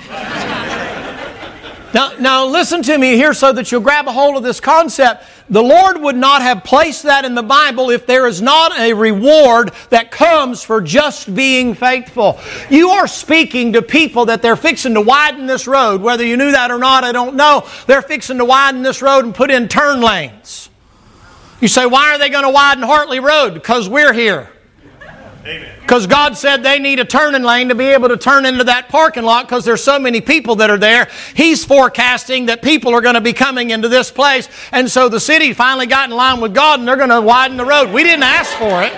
Now, 1.94 2.12
now 2.20 2.46
listen 2.46 2.84
to 2.84 2.98
me 2.98 3.15
here 3.15 3.34
so 3.34 3.54
that 3.54 3.72
you'll 3.72 3.80
grab 3.80 4.08
a 4.08 4.12
hold 4.12 4.36
of 4.36 4.44
this 4.44 4.60
concept. 4.60 5.24
The 5.49 5.62
Lord 5.62 6.01
would 6.01 6.15
not 6.15 6.41
have 6.41 6.63
placed 6.63 7.03
that 7.03 7.23
in 7.23 7.36
the 7.36 7.43
Bible 7.43 7.91
if 7.91 8.08
there 8.08 8.25
is 8.25 8.41
not 8.41 8.77
a 8.79 8.93
reward 8.93 9.71
that 9.91 10.10
comes 10.10 10.63
for 10.63 10.81
just 10.81 11.34
being 11.36 11.75
faithful. 11.75 12.39
You 12.69 12.89
are 12.89 13.08
speaking 13.08 13.73
to 13.73 13.84
people 13.84 14.25
that 14.25 14.41
they're 14.41 14.55
fixing 14.55 14.95
to 14.95 15.01
widen 15.01 15.45
this 15.45 15.67
road. 15.67 16.01
Whether 16.01 16.25
you 16.25 16.36
knew 16.36 16.51
that 16.51 16.71
or 16.71 16.79
not, 16.79 17.03
I 17.03 17.12
don't 17.12 17.36
know. 17.36 17.67
They're 17.86 18.01
fixing 18.01 18.39
to 18.39 18.45
widen 18.45 18.81
this 18.81 19.03
road 19.03 19.23
and 19.23 19.36
put 19.36 19.51
in 19.51 19.67
turn 19.67 20.01
lanes. 20.01 20.69
You 21.62 21.67
say, 21.67 21.86
why 21.86 22.15
are 22.15 22.17
they 22.17 22.29
going 22.29 22.43
to 22.43 22.49
widen 22.49 22.84
Hartley 22.84 23.19
Road? 23.19 23.53
Because 23.53 23.88
we're 23.88 24.13
here. 24.13 24.49
Because 25.81 26.08
God 26.08 26.36
said 26.36 26.63
they 26.63 26.79
need 26.79 26.99
a 26.99 27.05
turning 27.05 27.43
lane 27.43 27.69
to 27.69 27.75
be 27.75 27.86
able 27.86 28.10
to 28.10 28.17
turn 28.17 28.47
into 28.47 28.63
that 28.63 28.89
parking 28.89 29.23
lot 29.23 29.47
because 29.47 29.63
there's 29.63 29.84
so 29.84 29.99
many 29.99 30.19
people 30.19 30.55
that 30.55 30.71
are 30.71 30.77
there. 30.77 31.08
He's 31.36 31.63
forecasting 31.63 32.47
that 32.47 32.63
people 32.63 32.95
are 32.95 33.01
going 33.01 33.13
to 33.13 33.21
be 33.21 33.34
coming 33.34 33.69
into 33.69 33.88
this 33.88 34.10
place. 34.10 34.49
And 34.71 34.89
so 34.89 35.08
the 35.08 35.19
city 35.19 35.53
finally 35.53 35.86
got 35.86 36.10
in 36.10 36.15
line 36.15 36.41
with 36.41 36.55
God 36.55 36.79
and 36.79 36.88
they're 36.88 36.95
going 36.95 37.10
to 37.10 37.21
widen 37.21 37.58
the 37.58 37.65
road. 37.65 37.91
We 37.91 38.01
didn't 38.01 38.23
ask 38.23 38.51
for 38.53 38.81
it. 38.81 38.93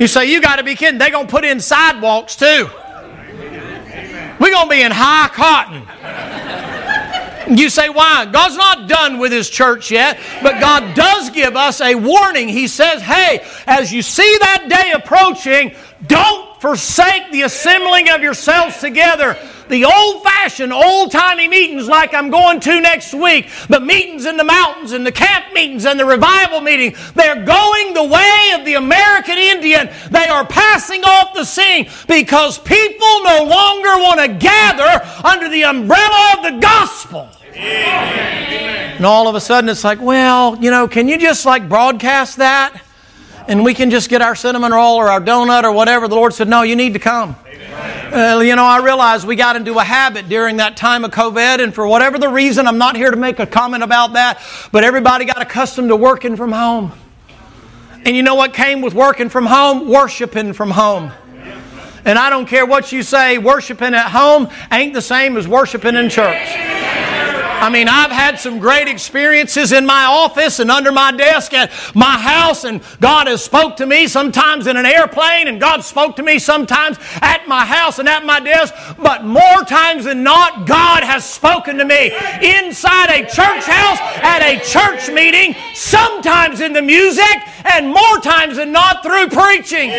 You 0.00 0.06
say, 0.06 0.30
you 0.30 0.40
got 0.40 0.56
to 0.56 0.62
be 0.62 0.76
kidding. 0.76 0.98
They're 0.98 1.10
going 1.10 1.26
to 1.26 1.30
put 1.30 1.44
in 1.44 1.58
sidewalks 1.58 2.36
too. 2.36 2.70
We're 4.38 4.52
going 4.52 4.66
to 4.66 4.70
be 4.70 4.82
in 4.82 4.92
high 4.92 5.28
cotton. 5.28 5.82
You 7.48 7.68
say, 7.68 7.88
why? 7.88 8.26
God's 8.26 8.56
not 8.56 8.88
done 8.88 9.18
with 9.18 9.32
His 9.32 9.48
church 9.50 9.90
yet, 9.90 10.20
but 10.42 10.60
God 10.60 10.94
does 10.94 11.30
give 11.30 11.56
us 11.56 11.80
a 11.80 11.94
warning. 11.94 12.48
He 12.48 12.68
says, 12.68 13.02
hey, 13.02 13.44
as 13.66 13.92
you 13.92 14.02
see 14.02 14.36
that 14.40 14.68
day 14.68 14.92
approaching, 14.92 15.74
don't 16.06 16.60
forsake 16.60 17.30
the 17.32 17.42
assembling 17.42 18.10
of 18.10 18.22
yourselves 18.22 18.78
together 18.78 19.36
the 19.72 19.86
old 19.86 20.22
fashioned, 20.22 20.72
old 20.72 21.10
timey 21.10 21.48
meetings 21.48 21.88
like 21.88 22.12
I'm 22.12 22.30
going 22.30 22.60
to 22.60 22.80
next 22.80 23.14
week, 23.14 23.48
the 23.68 23.80
meetings 23.80 24.26
in 24.26 24.36
the 24.36 24.44
mountains 24.44 24.92
and 24.92 25.04
the 25.04 25.10
camp 25.10 25.54
meetings 25.54 25.86
and 25.86 25.98
the 25.98 26.04
revival 26.04 26.60
meeting, 26.60 26.94
they're 27.14 27.42
going 27.42 27.94
the 27.94 28.04
way 28.04 28.52
of 28.54 28.66
the 28.66 28.74
American 28.74 29.38
Indian. 29.38 29.88
They 30.10 30.26
are 30.26 30.46
passing 30.46 31.02
off 31.04 31.32
the 31.32 31.44
scene 31.44 31.88
because 32.06 32.58
people 32.58 33.22
no 33.24 33.44
longer 33.48 34.02
want 34.02 34.20
to 34.20 34.28
gather 34.28 35.26
under 35.26 35.48
the 35.48 35.64
umbrella 35.64 36.34
of 36.36 36.52
the 36.52 36.60
gospel. 36.60 37.30
Amen. 37.54 38.96
And 38.98 39.06
all 39.06 39.26
of 39.26 39.34
a 39.34 39.40
sudden 39.40 39.70
it's 39.70 39.84
like, 39.84 40.02
well, 40.02 40.56
you 40.62 40.70
know, 40.70 40.86
can 40.86 41.08
you 41.08 41.16
just 41.16 41.46
like 41.46 41.66
broadcast 41.66 42.36
that? 42.36 42.78
And 43.48 43.64
we 43.64 43.72
can 43.72 43.90
just 43.90 44.10
get 44.10 44.20
our 44.20 44.34
cinnamon 44.34 44.72
roll 44.72 44.96
or 44.96 45.08
our 45.08 45.20
donut 45.20 45.64
or 45.64 45.72
whatever. 45.72 46.08
The 46.08 46.14
Lord 46.14 46.34
said, 46.34 46.48
no, 46.48 46.60
you 46.60 46.76
need 46.76 46.92
to 46.92 46.98
come. 46.98 47.36
Uh, 47.72 48.40
you 48.40 48.54
know, 48.56 48.64
I 48.64 48.78
realized 48.84 49.26
we 49.26 49.36
got 49.36 49.56
into 49.56 49.78
a 49.78 49.84
habit 49.84 50.28
during 50.28 50.58
that 50.58 50.76
time 50.76 51.04
of 51.04 51.10
COVID, 51.10 51.62
and 51.62 51.74
for 51.74 51.86
whatever 51.86 52.18
the 52.18 52.28
reason, 52.28 52.66
I'm 52.66 52.78
not 52.78 52.96
here 52.96 53.10
to 53.10 53.16
make 53.16 53.38
a 53.38 53.46
comment 53.46 53.82
about 53.82 54.12
that, 54.12 54.42
but 54.70 54.84
everybody 54.84 55.24
got 55.24 55.40
accustomed 55.40 55.88
to 55.88 55.96
working 55.96 56.36
from 56.36 56.52
home. 56.52 56.92
And 58.04 58.16
you 58.16 58.22
know 58.22 58.34
what 58.34 58.52
came 58.52 58.82
with 58.82 58.94
working 58.94 59.28
from 59.28 59.46
home? 59.46 59.88
Worshiping 59.88 60.52
from 60.52 60.70
home. 60.70 61.12
And 62.04 62.18
I 62.18 62.30
don't 62.30 62.46
care 62.46 62.66
what 62.66 62.92
you 62.92 63.02
say, 63.02 63.38
worshiping 63.38 63.94
at 63.94 64.10
home 64.10 64.48
ain't 64.72 64.92
the 64.92 65.02
same 65.02 65.36
as 65.36 65.46
worshiping 65.46 65.94
in 65.94 66.10
church. 66.10 66.48
I 67.62 67.70
mean, 67.70 67.86
I've 67.88 68.10
had 68.10 68.40
some 68.40 68.58
great 68.58 68.88
experiences 68.88 69.70
in 69.70 69.86
my 69.86 70.06
office 70.06 70.58
and 70.58 70.68
under 70.68 70.90
my 70.90 71.12
desk 71.12 71.54
at 71.54 71.70
my 71.94 72.18
house, 72.18 72.64
and 72.64 72.82
God 73.00 73.28
has 73.28 73.44
spoke 73.44 73.76
to 73.76 73.86
me 73.86 74.08
sometimes 74.08 74.66
in 74.66 74.76
an 74.76 74.84
airplane, 74.84 75.46
and 75.46 75.60
God 75.60 75.84
spoke 75.84 76.16
to 76.16 76.24
me 76.24 76.40
sometimes 76.40 76.98
at 77.20 77.46
my 77.46 77.64
house 77.64 78.00
and 78.00 78.08
at 78.08 78.24
my 78.24 78.40
desk. 78.40 78.74
But 79.00 79.24
more 79.24 79.62
times 79.68 80.06
than 80.06 80.24
not, 80.24 80.66
God 80.66 81.04
has 81.04 81.24
spoken 81.24 81.78
to 81.78 81.84
me 81.84 82.06
inside 82.42 83.10
a 83.10 83.22
church 83.26 83.64
house, 83.64 83.98
at 84.24 84.42
a 84.42 84.58
church 84.64 85.08
meeting, 85.08 85.54
sometimes 85.72 86.60
in 86.60 86.72
the 86.72 86.82
music, 86.82 87.36
and 87.64 87.86
more 87.86 88.18
times 88.18 88.56
than 88.56 88.72
not 88.72 89.04
through 89.04 89.28
preaching. 89.28 89.92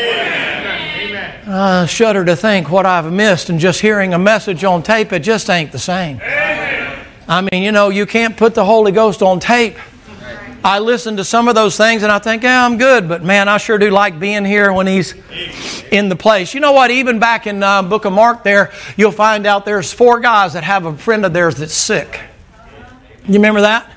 I 1.48 1.86
shudder 1.88 2.26
to 2.26 2.36
think 2.36 2.70
what 2.70 2.86
I've 2.86 3.10
missed, 3.14 3.50
and 3.50 3.58
just 3.58 3.80
hearing 3.80 4.14
a 4.14 4.20
message 4.20 4.66
on 4.66 4.84
tape, 4.84 5.14
it 5.14 5.20
just 5.20 5.50
ain't 5.50 5.72
the 5.72 5.80
same. 5.80 6.20
I 7.28 7.42
mean, 7.42 7.64
you 7.64 7.72
know, 7.72 7.90
you 7.90 8.06
can't 8.06 8.36
put 8.36 8.54
the 8.54 8.66
Holy 8.66 8.92
Ghost 8.92 9.22
on 9.22 9.40
tape. 9.40 9.78
I 10.66 10.80
listen 10.80 11.18
to 11.18 11.26
some 11.26 11.50
of 11.50 11.56
those 11.56 11.76
things 11.76 12.04
and 12.04 12.12
I 12.12 12.20
think, 12.20 12.44
yeah, 12.44 12.66
I'm 12.66 12.78
good, 12.78 13.10
but 13.10 13.22
man, 13.22 13.50
I 13.50 13.58
sure 13.58 13.78
do 13.78 13.90
like 13.90 14.18
being 14.18 14.46
here 14.46 14.72
when 14.72 14.88
He's 14.88 15.14
in 15.92 16.08
the 16.08 16.16
place. 16.16 16.54
You 16.54 16.62
know 16.62 16.72
what? 16.72 16.90
Even 16.90 17.20
back 17.20 17.48
in 17.48 17.62
uh, 17.62 17.82
Book 17.84 18.06
of 18.06 18.14
Mark, 18.14 18.44
there 18.44 18.72
you'll 18.96 19.12
find 19.12 19.46
out 19.46 19.66
there's 19.66 19.92
four 19.92 20.22
guys 20.22 20.54
that 20.54 20.64
have 20.64 20.86
a 20.86 20.96
friend 20.96 21.26
of 21.26 21.34
theirs 21.34 21.56
that's 21.56 21.74
sick. 21.74 22.20
You 23.26 23.34
remember 23.34 23.62
that? 23.62 23.92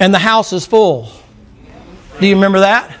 And 0.00 0.12
the 0.12 0.18
house 0.18 0.52
is 0.52 0.66
full. 0.66 1.10
Do 2.20 2.26
you 2.26 2.34
remember 2.34 2.60
that? 2.60 2.98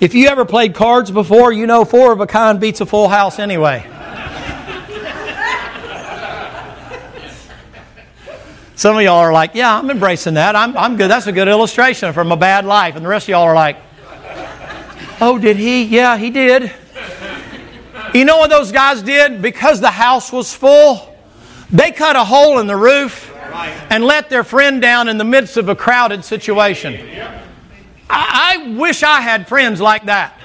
If 0.00 0.14
you 0.14 0.28
ever 0.28 0.44
played 0.44 0.74
cards 0.74 1.10
before, 1.10 1.52
you 1.52 1.66
know 1.66 1.84
four 1.84 2.12
of 2.12 2.20
a 2.20 2.26
kind 2.28 2.60
beats 2.60 2.80
a 2.80 2.86
full 2.86 3.08
house 3.08 3.40
anyway. 3.40 3.84
Some 8.78 8.96
of 8.96 9.02
y'all 9.02 9.16
are 9.16 9.32
like, 9.32 9.56
yeah, 9.56 9.76
I'm 9.76 9.90
embracing 9.90 10.34
that. 10.34 10.54
I'm, 10.54 10.76
I'm 10.76 10.96
good. 10.96 11.10
That's 11.10 11.26
a 11.26 11.32
good 11.32 11.48
illustration 11.48 12.12
from 12.12 12.30
a 12.30 12.36
bad 12.36 12.64
life. 12.64 12.94
And 12.94 13.04
the 13.04 13.08
rest 13.08 13.24
of 13.24 13.30
y'all 13.30 13.42
are 13.42 13.52
like, 13.52 13.76
oh, 15.20 15.36
did 15.36 15.56
he? 15.56 15.82
Yeah, 15.82 16.16
he 16.16 16.30
did. 16.30 16.70
You 18.14 18.24
know 18.24 18.38
what 18.38 18.50
those 18.50 18.70
guys 18.70 19.02
did? 19.02 19.42
Because 19.42 19.80
the 19.80 19.90
house 19.90 20.30
was 20.30 20.54
full, 20.54 21.12
they 21.72 21.90
cut 21.90 22.14
a 22.14 22.22
hole 22.22 22.60
in 22.60 22.68
the 22.68 22.76
roof 22.76 23.34
and 23.90 24.04
let 24.04 24.30
their 24.30 24.44
friend 24.44 24.80
down 24.80 25.08
in 25.08 25.18
the 25.18 25.24
midst 25.24 25.56
of 25.56 25.68
a 25.68 25.74
crowded 25.74 26.24
situation. 26.24 26.94
I, 28.08 28.60
I 28.60 28.76
wish 28.76 29.02
I 29.02 29.22
had 29.22 29.48
friends 29.48 29.80
like 29.80 30.04
that. 30.04 30.38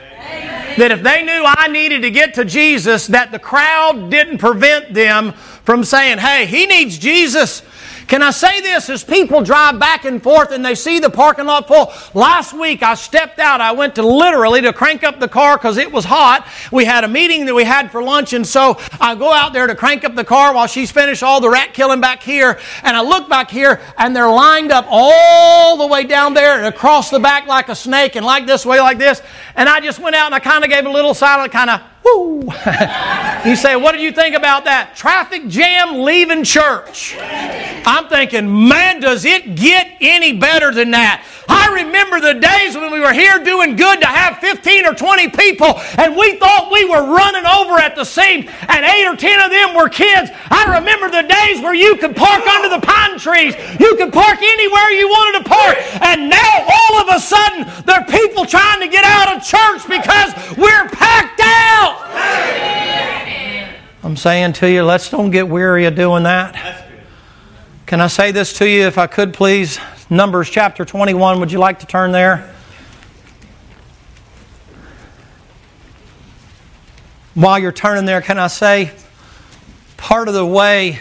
That 0.80 0.90
if 0.90 1.04
they 1.04 1.24
knew 1.24 1.44
I 1.46 1.68
needed 1.68 2.02
to 2.02 2.10
get 2.10 2.34
to 2.34 2.46
Jesus, 2.46 3.06
that 3.08 3.32
the 3.32 3.38
crowd 3.38 4.10
didn't 4.10 4.40
prevent 4.40 4.92
them 4.92 5.34
from 5.34 5.84
saying, 5.84 6.18
hey, 6.18 6.48
he 6.48 6.66
needs 6.66 6.98
Jesus. 6.98 7.62
Can 8.08 8.22
I 8.22 8.32
say 8.32 8.62
this 8.62 8.90
as 8.90 9.04
people 9.04 9.42
drive 9.42 9.80
back 9.80 10.06
and 10.06 10.22
forth 10.22 10.52
and 10.52 10.64
they 10.64 10.76
see 10.76 11.00
the 11.00 11.10
parking 11.10 11.46
lot 11.46 11.68
full? 11.68 11.92
Last 12.14 12.54
week 12.54 12.84
I 12.84 12.96
stepped 12.96 13.40
out. 13.40 13.62
I 13.62 13.72
went 13.72 13.96
to 13.96 14.04
literally 14.04 14.62
to 14.62 14.74
crank 14.74 15.04
up 15.04 15.20
the 15.20 15.28
car 15.28 15.58
because 15.58 15.78
it 15.78 15.92
was 15.92 16.06
hot. 16.06 16.48
We 16.72 16.86
had 16.86 17.04
a 17.04 17.08
meeting 17.08 17.46
that 17.46 17.54
we 17.54 17.64
had 17.64 17.92
for 17.92 18.04
lunch, 18.04 18.34
and 18.34 18.46
so 18.46 18.80
I 19.00 19.16
go 19.16 19.32
out 19.32 19.54
there 19.54 19.68
to 19.68 19.76
crank 19.76 20.04
up 20.04 20.16
the 20.16 20.24
car 20.24 20.54
while 20.54 20.68
she's 20.68 20.92
finished 20.92 21.24
all 21.24 21.42
the 21.42 21.50
rat 21.50 21.74
killing 21.74 22.02
back 22.02 22.22
here. 22.22 22.60
And 22.84 22.96
I 22.96 23.02
look 23.02 23.30
back 23.30 23.50
here 23.50 23.82
and 23.98 24.16
they're 24.16 24.30
lined 24.30 24.72
up 24.72 24.86
all 24.90 25.78
the 25.78 25.88
way 25.88 26.04
down 26.04 26.34
there 26.34 26.58
and 26.58 26.66
across 26.66 27.10
the 27.10 27.20
back 27.20 27.48
like 27.48 27.70
a 27.70 27.76
snake 27.76 28.16
and 28.16 28.26
like 28.26 28.46
this 28.46 28.66
way, 28.66 28.80
like 28.80 28.98
this. 28.98 29.22
And 29.56 29.70
I 29.70 29.80
just 29.80 30.00
went 30.00 30.16
out 30.16 30.28
and 30.28 30.36
I 30.36 30.40
kind 30.40 30.64
of 30.64 30.70
gave 30.70 30.86
a 30.86 30.92
little 30.92 31.14
silent 31.14 31.52
kind 31.52 31.70
of 31.70 31.82
Woo! 32.04 32.42
you 33.46 33.56
say, 33.56 33.76
what 33.76 33.94
do 33.94 34.00
you 34.00 34.12
think 34.12 34.36
about 34.36 34.66
that? 34.66 34.94
Traffic 34.96 35.48
jam 35.48 36.02
leaving 36.02 36.44
church. 36.44 37.16
I'm 37.20 38.08
thinking, 38.08 38.68
man, 38.68 39.00
does 39.00 39.26
it 39.26 39.56
get 39.56 39.98
any 40.02 40.34
better 40.34 40.72
than 40.72 40.92
that? 40.92 41.26
I 41.48 41.84
remember 41.84 42.20
the 42.20 42.40
days 42.40 42.76
when 42.76 42.92
we 42.92 43.00
were 43.00 43.12
here 43.12 43.40
doing 43.44 43.76
good 43.76 44.00
to 44.00 44.08
have 44.08 44.38
15 44.40 44.86
or 44.86 44.94
20 44.94 45.30
people 45.30 45.76
and 45.98 46.16
we 46.16 46.38
thought 46.38 46.72
we 46.72 46.86
were 46.86 47.04
running 47.04 47.46
over 47.46 47.80
at 47.80 47.96
the 47.96 48.06
seams 48.06 48.48
and 48.68 48.86
eight 48.86 49.06
or 49.06 49.16
10 49.16 49.42
of 49.42 49.52
them 49.52 49.76
were 49.76 49.90
kids. 49.90 50.32
I 50.50 50.80
remember 50.80 51.12
the 51.12 51.28
days 51.28 51.62
where 51.62 51.76
you 51.76 51.98
could 51.98 52.16
park 52.16 52.48
under 52.48 52.70
the 52.70 52.80
pine 52.80 53.20
trees. 53.20 53.56
You 53.80 53.96
could 53.96 54.14
park 54.14 54.40
anywhere 54.42 54.90
you 54.92 55.08
wanted 55.08 55.44
to 55.44 55.50
park. 55.50 55.78
And 56.02 56.30
now 56.30 56.54
all 56.64 56.96
of 57.04 57.08
a 57.12 57.20
sudden 57.20 57.68
there 57.86 58.00
are 58.00 58.08
people 58.08 58.46
trying 58.46 58.80
to 58.80 58.88
get 58.88 59.04
out 59.04 59.36
of 59.36 59.44
church 59.44 59.84
because 59.88 60.32
we're 60.58 60.88
packed 60.90 61.42
out. 61.44 62.00
I'm 64.04 64.13
saying 64.24 64.54
to 64.54 64.72
you, 64.72 64.84
let's 64.84 65.10
don't 65.10 65.32
get 65.32 65.50
weary 65.50 65.84
of 65.84 65.96
doing 65.96 66.24
that. 66.24 66.88
Can 67.86 68.00
I 68.00 68.08
say 68.08 68.32
this 68.32 68.54
to 68.60 68.70
you 68.70 68.88
if 68.88 68.98
I 68.98 69.06
could 69.06 69.34
please? 69.34 69.80
Numbers 70.10 70.50
chapter 70.50 70.86
21. 70.86 71.42
Would 71.42 71.52
you 71.52 71.60
like 71.60 71.80
to 71.80 71.86
turn 71.86 72.14
there? 72.14 72.50
While 77.34 77.60
you're 77.60 77.74
turning 77.74 78.06
there, 78.06 78.22
can 78.22 78.40
I 78.40 78.48
say 78.48 78.92
part 79.98 80.30
of 80.30 80.34
the 80.34 80.46
way 80.46 81.00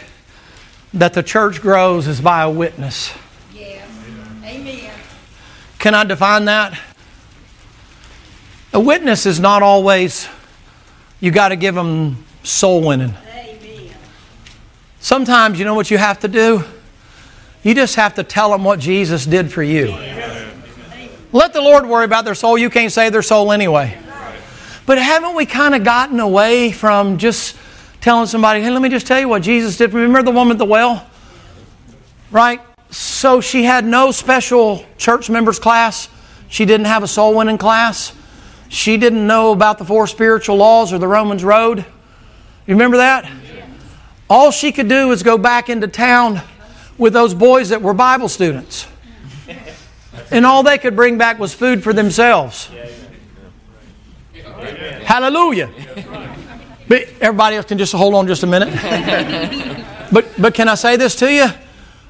that 0.93 1.13
the 1.13 1.23
church 1.23 1.63
grows 1.63 2.09
is 2.09 2.21
by 2.21 2.43
a 2.43 2.51
witness? 2.51 3.15
Yeah. 3.55 3.87
Amen. 4.43 4.91
Can 5.79 5.95
I 5.95 6.03
define 6.03 6.47
that? 6.47 6.77
A 8.73 8.81
witness 8.81 9.27
is 9.27 9.39
not 9.39 9.63
always, 9.63 10.29
you 11.21 11.31
got 11.31 11.51
to 11.51 11.57
give 11.57 11.77
them 11.77 12.25
soul 12.43 12.81
winning. 12.83 13.15
Amen. 13.27 13.91
Sometimes, 15.01 15.59
you 15.59 15.65
know 15.65 15.75
what 15.75 15.91
you 15.91 15.99
have 15.99 16.21
to 16.21 16.29
do? 16.29 16.65
You 17.63 17.75
just 17.75 17.95
have 17.97 18.15
to 18.15 18.25
tell 18.25 18.51
them 18.51 18.65
what 18.65 18.81
Jesus 18.81 19.25
did 19.25 19.53
for 19.53 19.63
you. 19.63 19.97
Let 21.33 21.53
the 21.53 21.63
Lord 21.63 21.87
worry 21.87 22.05
about 22.05 22.25
their 22.25 22.35
soul. 22.35 22.59
You 22.59 22.69
can't 22.71 22.93
save 22.93 23.13
their 23.13 23.23
soul 23.23 23.53
anyway. 23.53 23.99
But 24.85 24.99
haven't 24.99 25.35
we 25.35 25.47
kind 25.47 25.75
of 25.75 25.85
gotten 25.85 26.21
away 26.21 26.73
from 26.73 27.19
just 27.19 27.57
telling 28.01 28.27
somebody, 28.27 28.61
hey, 28.61 28.71
let 28.71 28.83
me 28.83 28.89
just 28.89 29.07
tell 29.07 29.21
you 29.21 29.29
what 29.29 29.43
Jesus 29.43 29.77
did 29.77 29.91
for 29.91 29.97
me? 29.97 30.03
Remember 30.03 30.31
the 30.31 30.37
woman 30.37 30.53
at 30.53 30.59
the 30.59 30.65
well? 30.65 31.09
Right? 32.31 32.61
So 32.91 33.41
she 33.41 33.63
had 33.63 33.85
no 33.87 34.11
special 34.11 34.85
church 34.99 35.31
members 35.31 35.59
class. 35.59 36.09
She 36.49 36.65
didn't 36.65 36.87
have 36.87 37.03
a 37.03 37.09
soul 37.09 37.35
winning 37.35 37.59
class. 37.59 38.15
She 38.69 38.97
didn't 38.97 39.27
know 39.27 39.53
about 39.53 39.79
the 39.79 39.85
four 39.85 40.07
spiritual 40.07 40.57
laws 40.57 40.93
or 40.93 40.99
the 40.99 41.09
Romans 41.09 41.45
Road. 41.45 41.87
You 42.73 42.77
remember 42.77 42.97
that? 42.97 43.31
All 44.31 44.51
she 44.51 44.73
could 44.73 44.89
do 44.89 45.09
was 45.09 45.23
go 45.23 45.37
back 45.37 45.69
into 45.69 45.87
town 45.89 46.41
with 46.97 47.13
those 47.13 47.35
boys 47.35 47.69
that 47.69 47.83
were 47.83 47.93
Bible 47.93 48.31
students. 48.31 48.89
And 50.31 50.47
all 50.47 50.63
they 50.63 50.79
could 50.79 50.97
bring 50.97 51.19
back 51.19 51.39
was 51.39 51.53
food 51.53 51.85
for 51.85 51.93
themselves. 51.93 52.71
Hallelujah. 55.05 55.69
But 56.89 57.09
everybody 57.21 57.57
else 57.57 57.67
can 57.67 57.77
just 57.77 57.93
hold 57.93 58.15
on 58.15 58.27
just 58.27 58.43
a 58.43 58.47
minute. 58.47 58.71
but, 60.11 60.33
but 60.41 60.55
can 60.55 60.67
I 60.67 60.77
say 60.77 60.97
this 60.97 61.15
to 61.17 61.31
you? 61.31 61.49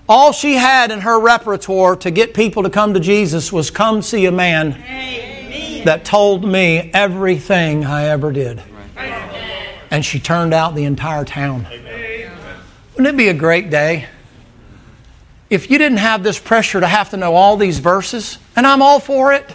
All 0.08 0.30
she 0.30 0.54
had 0.54 0.92
in 0.92 1.00
her 1.00 1.18
repertoire 1.18 1.96
to 1.96 2.12
get 2.12 2.34
people 2.34 2.62
to 2.62 2.70
come 2.70 2.94
to 2.94 3.00
Jesus 3.00 3.52
was 3.52 3.72
come 3.72 4.00
see 4.00 4.26
a 4.26 4.32
man 4.32 4.80
that 5.84 6.04
told 6.04 6.44
me 6.44 6.88
everything 6.94 7.84
I 7.84 8.04
ever 8.04 8.30
did. 8.30 8.62
And 9.92 10.02
she 10.04 10.18
turned 10.18 10.54
out 10.54 10.74
the 10.74 10.84
entire 10.84 11.24
town. 11.26 11.66
Wouldn't 12.94 13.14
it 13.14 13.16
be 13.16 13.28
a 13.28 13.34
great 13.34 13.68
day 13.68 14.06
if 15.50 15.70
you 15.70 15.76
didn't 15.76 15.98
have 15.98 16.22
this 16.22 16.38
pressure 16.38 16.80
to 16.80 16.86
have 16.86 17.10
to 17.10 17.18
know 17.18 17.34
all 17.34 17.58
these 17.58 17.78
verses? 17.78 18.38
And 18.56 18.66
I'm 18.66 18.80
all 18.80 19.00
for 19.00 19.34
it. 19.34 19.54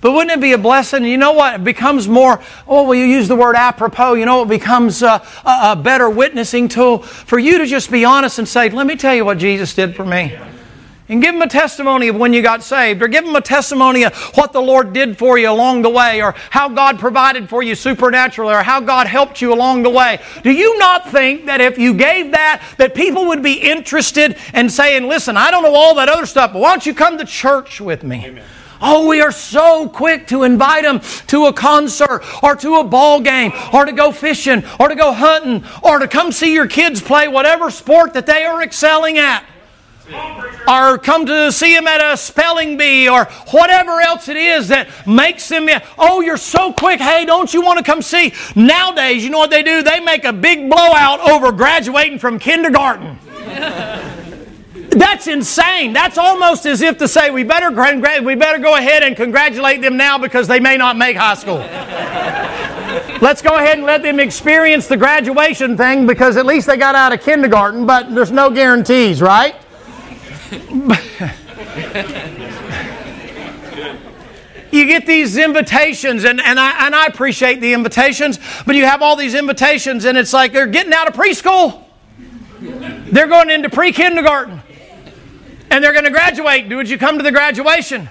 But 0.00 0.12
wouldn't 0.12 0.30
it 0.30 0.40
be 0.40 0.52
a 0.52 0.58
blessing? 0.58 1.04
You 1.04 1.16
know 1.16 1.32
what? 1.32 1.56
It 1.56 1.64
becomes 1.64 2.06
more, 2.06 2.40
oh, 2.68 2.84
well, 2.84 2.94
you 2.94 3.04
use 3.04 3.26
the 3.26 3.34
word 3.34 3.56
apropos. 3.56 4.14
You 4.14 4.24
know, 4.24 4.44
it 4.44 4.48
becomes 4.48 5.02
a, 5.02 5.20
a, 5.44 5.72
a 5.72 5.76
better 5.76 6.08
witnessing 6.08 6.68
tool 6.68 6.98
for 6.98 7.40
you 7.40 7.58
to 7.58 7.66
just 7.66 7.90
be 7.90 8.04
honest 8.04 8.38
and 8.38 8.46
say, 8.46 8.70
let 8.70 8.86
me 8.86 8.94
tell 8.94 9.16
you 9.16 9.24
what 9.24 9.38
Jesus 9.38 9.74
did 9.74 9.96
for 9.96 10.04
me. 10.04 10.38
And 11.10 11.22
give 11.22 11.32
them 11.32 11.40
a 11.40 11.48
testimony 11.48 12.08
of 12.08 12.16
when 12.16 12.34
you 12.34 12.42
got 12.42 12.62
saved, 12.62 13.02
or 13.02 13.08
give 13.08 13.24
them 13.24 13.34
a 13.34 13.40
testimony 13.40 14.04
of 14.04 14.14
what 14.36 14.52
the 14.52 14.60
Lord 14.60 14.92
did 14.92 15.16
for 15.16 15.38
you 15.38 15.50
along 15.50 15.82
the 15.82 15.88
way, 15.88 16.22
or 16.22 16.34
how 16.50 16.68
God 16.68 16.98
provided 16.98 17.48
for 17.48 17.62
you 17.62 17.74
supernaturally, 17.74 18.54
or 18.54 18.62
how 18.62 18.80
God 18.80 19.06
helped 19.06 19.40
you 19.40 19.54
along 19.54 19.84
the 19.84 19.90
way. 19.90 20.20
Do 20.42 20.52
you 20.52 20.78
not 20.78 21.08
think 21.10 21.46
that 21.46 21.62
if 21.62 21.78
you 21.78 21.94
gave 21.94 22.32
that, 22.32 22.62
that 22.76 22.94
people 22.94 23.26
would 23.28 23.42
be 23.42 23.54
interested 23.54 24.36
and 24.52 24.70
saying, 24.70 25.08
listen, 25.08 25.38
I 25.38 25.50
don't 25.50 25.62
know 25.62 25.74
all 25.74 25.94
that 25.94 26.10
other 26.10 26.26
stuff, 26.26 26.52
but 26.52 26.60
why 26.60 26.70
don't 26.70 26.84
you 26.84 26.94
come 26.94 27.16
to 27.16 27.24
church 27.24 27.80
with 27.80 28.04
me? 28.04 28.26
Amen. 28.26 28.44
Oh, 28.80 29.08
we 29.08 29.20
are 29.20 29.32
so 29.32 29.88
quick 29.88 30.28
to 30.28 30.44
invite 30.44 30.84
them 30.84 31.00
to 31.28 31.46
a 31.46 31.52
concert 31.52 32.22
or 32.42 32.54
to 32.56 32.76
a 32.76 32.84
ball 32.84 33.20
game 33.20 33.52
or 33.72 33.84
to 33.84 33.92
go 33.92 34.12
fishing 34.12 34.62
or 34.78 34.88
to 34.88 34.94
go 34.94 35.12
hunting 35.12 35.64
or 35.82 35.98
to 35.98 36.06
come 36.06 36.30
see 36.30 36.52
your 36.52 36.68
kids 36.68 37.00
play 37.02 37.28
whatever 37.28 37.70
sport 37.70 38.12
that 38.14 38.26
they 38.26 38.44
are 38.44 38.62
excelling 38.62 39.18
at. 39.18 39.44
Or 40.66 40.98
come 40.98 41.26
to 41.26 41.50
see 41.52 41.74
them 41.74 41.86
at 41.86 42.12
a 42.12 42.16
spelling 42.16 42.76
bee 42.76 43.08
or 43.08 43.24
whatever 43.50 44.00
else 44.00 44.28
it 44.28 44.36
is 44.36 44.68
that 44.68 45.06
makes 45.06 45.48
them, 45.48 45.68
oh, 45.98 46.20
you're 46.20 46.36
so 46.36 46.72
quick. 46.72 47.00
Hey, 47.00 47.24
don't 47.24 47.52
you 47.52 47.62
want 47.62 47.78
to 47.78 47.84
come 47.84 48.02
see? 48.02 48.32
Nowadays, 48.54 49.24
you 49.24 49.30
know 49.30 49.38
what 49.38 49.50
they 49.50 49.62
do? 49.62 49.82
They 49.82 50.00
make 50.00 50.24
a 50.24 50.32
big 50.32 50.70
blowout 50.70 51.20
over 51.20 51.52
graduating 51.52 52.18
from 52.18 52.38
kindergarten. 52.38 53.18
That's 54.90 55.26
insane. 55.26 55.92
That's 55.92 56.18
almost 56.18 56.66
as 56.66 56.80
if 56.80 56.98
to 56.98 57.08
say 57.08 57.30
we 57.30 57.44
better, 57.44 57.70
we 58.22 58.34
better 58.34 58.58
go 58.58 58.76
ahead 58.76 59.02
and 59.02 59.16
congratulate 59.16 59.82
them 59.82 59.96
now 59.96 60.18
because 60.18 60.48
they 60.48 60.60
may 60.60 60.76
not 60.76 60.96
make 60.96 61.16
high 61.16 61.34
school. 61.34 61.58
Let's 63.20 63.42
go 63.42 63.56
ahead 63.56 63.76
and 63.76 63.86
let 63.86 64.02
them 64.02 64.18
experience 64.18 64.86
the 64.86 64.96
graduation 64.96 65.76
thing 65.76 66.06
because 66.06 66.36
at 66.36 66.46
least 66.46 66.66
they 66.66 66.76
got 66.76 66.94
out 66.94 67.12
of 67.12 67.20
kindergarten, 67.20 67.86
but 67.86 68.14
there's 68.14 68.30
no 68.30 68.50
guarantees, 68.50 69.20
right? 69.20 69.56
you 74.72 74.86
get 74.86 75.06
these 75.06 75.36
invitations, 75.36 76.24
and, 76.24 76.40
and, 76.40 76.58
I, 76.58 76.86
and 76.86 76.94
I 76.94 77.06
appreciate 77.06 77.60
the 77.60 77.72
invitations, 77.72 78.38
but 78.66 78.76
you 78.76 78.84
have 78.84 79.02
all 79.02 79.16
these 79.16 79.34
invitations, 79.34 80.04
and 80.04 80.16
it's 80.16 80.32
like 80.32 80.52
they're 80.52 80.66
getting 80.66 80.92
out 80.92 81.08
of 81.08 81.14
preschool. 81.14 81.84
They're 82.60 83.28
going 83.28 83.50
into 83.50 83.70
pre 83.70 83.92
kindergarten 83.92 84.60
and 85.70 85.82
they're 85.82 85.92
going 85.92 86.04
to 86.04 86.10
graduate. 86.10 86.68
Would 86.68 86.88
you 86.88 86.98
come 86.98 87.18
to 87.18 87.24
the 87.24 87.32
graduation? 87.32 88.08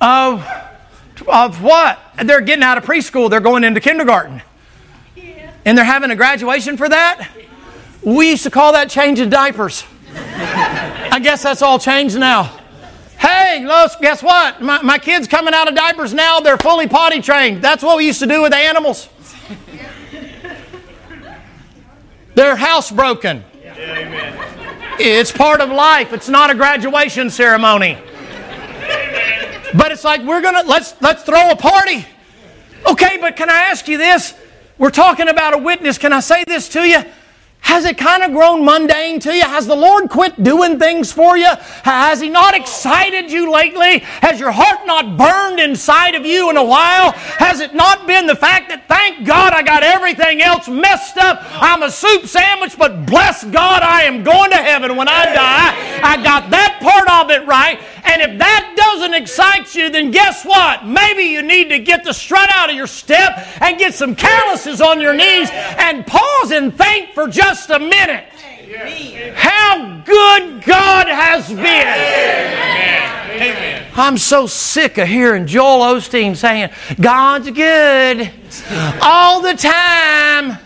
Of, 0.00 0.46
of 1.26 1.62
what? 1.62 1.98
They're 2.22 2.40
getting 2.40 2.62
out 2.62 2.78
of 2.78 2.84
preschool, 2.84 3.30
they're 3.30 3.40
going 3.40 3.64
into 3.64 3.80
kindergarten. 3.80 4.42
And 5.64 5.76
they're 5.76 5.84
having 5.84 6.10
a 6.10 6.16
graduation 6.16 6.76
for 6.76 6.88
that? 6.88 7.28
We 8.02 8.30
used 8.30 8.44
to 8.44 8.50
call 8.50 8.72
that 8.72 8.88
changing 8.88 9.28
diapers. 9.28 9.84
I 11.10 11.18
guess 11.20 11.42
that's 11.42 11.62
all 11.62 11.78
changed 11.78 12.18
now. 12.18 12.44
Hey, 13.18 13.64
Los, 13.64 13.96
guess 13.96 14.22
what? 14.22 14.62
My, 14.62 14.80
my 14.82 14.98
kids 14.98 15.26
coming 15.26 15.52
out 15.52 15.66
of 15.66 15.74
diapers 15.74 16.14
now, 16.14 16.38
they're 16.38 16.56
fully 16.56 16.86
potty 16.86 17.20
trained. 17.20 17.60
That's 17.60 17.82
what 17.82 17.96
we 17.96 18.06
used 18.06 18.20
to 18.20 18.26
do 18.26 18.42
with 18.42 18.52
animals. 18.52 19.08
They're 22.36 22.54
housebroken. 22.54 23.42
Yeah, 23.64 24.96
it's 25.00 25.32
part 25.32 25.60
of 25.60 25.70
life. 25.70 26.12
It's 26.12 26.28
not 26.28 26.50
a 26.50 26.54
graduation 26.54 27.30
ceremony. 27.30 27.98
But 29.74 29.90
it's 29.90 30.04
like 30.04 30.22
we're 30.22 30.40
gonna 30.40 30.62
let's 30.62 30.94
let's 31.00 31.24
throw 31.24 31.50
a 31.50 31.56
party. 31.56 32.06
Okay, 32.88 33.18
but 33.20 33.34
can 33.34 33.50
I 33.50 33.62
ask 33.62 33.88
you 33.88 33.98
this? 33.98 34.34
We're 34.78 34.90
talking 34.90 35.28
about 35.28 35.54
a 35.54 35.58
witness. 35.58 35.98
Can 35.98 36.12
I 36.12 36.20
say 36.20 36.44
this 36.44 36.68
to 36.70 36.88
you? 36.88 37.02
Has 37.60 37.84
it 37.84 37.98
kind 37.98 38.22
of 38.22 38.32
grown 38.32 38.64
mundane 38.64 39.20
to 39.20 39.34
you? 39.34 39.42
Has 39.42 39.66
the 39.66 39.76
Lord 39.76 40.08
quit 40.08 40.42
doing 40.42 40.78
things 40.78 41.12
for 41.12 41.36
you? 41.36 41.50
Has 41.82 42.20
He 42.20 42.30
not 42.30 42.54
excited 42.54 43.30
you 43.30 43.52
lately? 43.52 43.98
Has 43.98 44.40
your 44.40 44.50
heart 44.50 44.86
not 44.86 45.18
burned 45.18 45.60
inside 45.60 46.14
of 46.14 46.24
you 46.24 46.50
in 46.50 46.56
a 46.56 46.64
while? 46.64 47.12
Has 47.12 47.60
it 47.60 47.74
not 47.74 48.06
been 48.06 48.26
the 48.26 48.36
fact 48.36 48.70
that, 48.70 48.88
thank 48.88 49.26
God, 49.26 49.52
I 49.52 49.62
got 49.62 49.82
everything 49.82 50.40
else 50.40 50.66
messed 50.66 51.18
up? 51.18 51.40
I'm 51.44 51.82
a 51.82 51.90
soup 51.90 52.26
sandwich, 52.26 52.78
but 52.78 53.04
bless 53.04 53.44
God, 53.44 53.82
I 53.82 54.02
am 54.02 54.22
going 54.22 54.50
to 54.50 54.56
heaven 54.56 54.96
when 54.96 55.08
I 55.08 55.26
die. 55.26 56.00
I 56.02 56.22
got 56.22 56.50
that 56.50 56.78
part 56.80 57.08
of 57.22 57.30
it 57.30 57.46
right. 57.46 57.80
And 58.08 58.22
if 58.22 58.38
that 58.38 58.74
doesn't 58.76 59.12
excite 59.14 59.74
you, 59.74 59.90
then 59.90 60.10
guess 60.10 60.44
what? 60.44 60.86
Maybe 60.86 61.24
you 61.24 61.42
need 61.42 61.68
to 61.68 61.78
get 61.78 62.04
the 62.04 62.14
strut 62.14 62.48
out 62.52 62.70
of 62.70 62.76
your 62.76 62.86
step 62.86 63.46
and 63.60 63.78
get 63.78 63.92
some 63.94 64.14
calluses 64.14 64.80
on 64.80 65.00
your 65.00 65.12
knees 65.14 65.50
and 65.52 66.06
pause 66.06 66.50
and 66.50 66.76
think 66.76 67.12
for 67.12 67.28
just 67.28 67.68
a 67.70 67.78
minute. 67.78 68.24
How 69.34 70.02
good 70.04 70.62
God 70.64 71.06
has 71.06 71.48
been. 71.48 72.78
I'm 73.94 74.16
so 74.16 74.46
sick 74.46 74.98
of 74.98 75.08
hearing 75.08 75.46
Joel 75.46 75.80
Osteen 75.80 76.36
saying, 76.36 76.70
God's 77.00 77.50
good 77.50 78.30
all 79.02 79.42
the 79.42 79.54
time. 79.54 80.58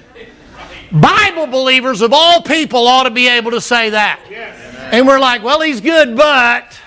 Bible 0.92 1.46
believers 1.46 2.02
of 2.02 2.12
all 2.12 2.42
people 2.42 2.86
ought 2.86 3.04
to 3.04 3.10
be 3.10 3.26
able 3.28 3.50
to 3.52 3.60
say 3.60 3.90
that. 3.90 4.20
And 4.92 5.06
we're 5.08 5.18
like, 5.20 5.42
well, 5.42 5.60
he's 5.60 5.80
good, 5.80 6.16
but. 6.16 6.78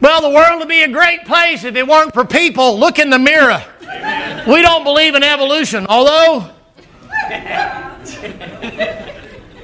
Well, 0.00 0.20
the 0.20 0.30
world 0.30 0.58
would 0.58 0.68
be 0.68 0.82
a 0.82 0.88
great 0.88 1.24
place 1.24 1.64
if 1.64 1.76
it 1.76 1.88
weren't 1.88 2.12
for 2.12 2.24
people. 2.26 2.78
Look 2.78 2.98
in 2.98 3.08
the 3.08 3.18
mirror. 3.18 3.64
Amen. 3.82 4.48
We 4.48 4.60
don't 4.60 4.84
believe 4.84 5.14
in 5.14 5.22
evolution, 5.22 5.86
although 5.88 6.50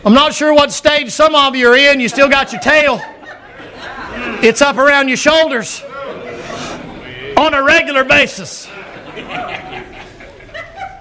I'm 0.02 0.14
not 0.14 0.32
sure 0.32 0.54
what 0.54 0.72
stage 0.72 1.10
some 1.10 1.34
of 1.34 1.54
you 1.54 1.68
are 1.68 1.76
in. 1.76 2.00
You 2.00 2.08
still 2.08 2.28
got 2.30 2.52
your 2.52 2.60
tail, 2.62 3.02
it's 4.42 4.62
up 4.62 4.78
around 4.78 5.08
your 5.08 5.18
shoulders 5.18 5.82
on 7.36 7.52
a 7.52 7.62
regular 7.62 8.04
basis. 8.04 8.66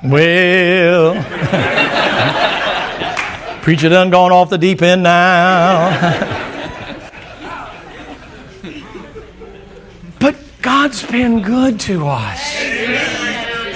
Well, 0.03 1.13
preacher 3.61 3.89
done 3.89 4.09
gone 4.09 4.31
off 4.33 4.49
the 4.49 4.57
deep 4.57 4.81
end 4.81 5.03
now. 5.03 6.57
God's 10.61 11.05
been 11.05 11.41
good 11.41 11.79
to 11.81 12.05
us. 12.07 12.55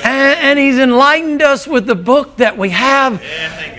And, 0.06 0.40
and, 0.40 0.60
He's 0.60 0.78
enlightened 0.78 1.42
us 1.42 1.66
with 1.66 1.86
the 1.86 1.96
book 1.96 2.38
that 2.38 2.58
we 2.58 2.72
have 2.72 3.22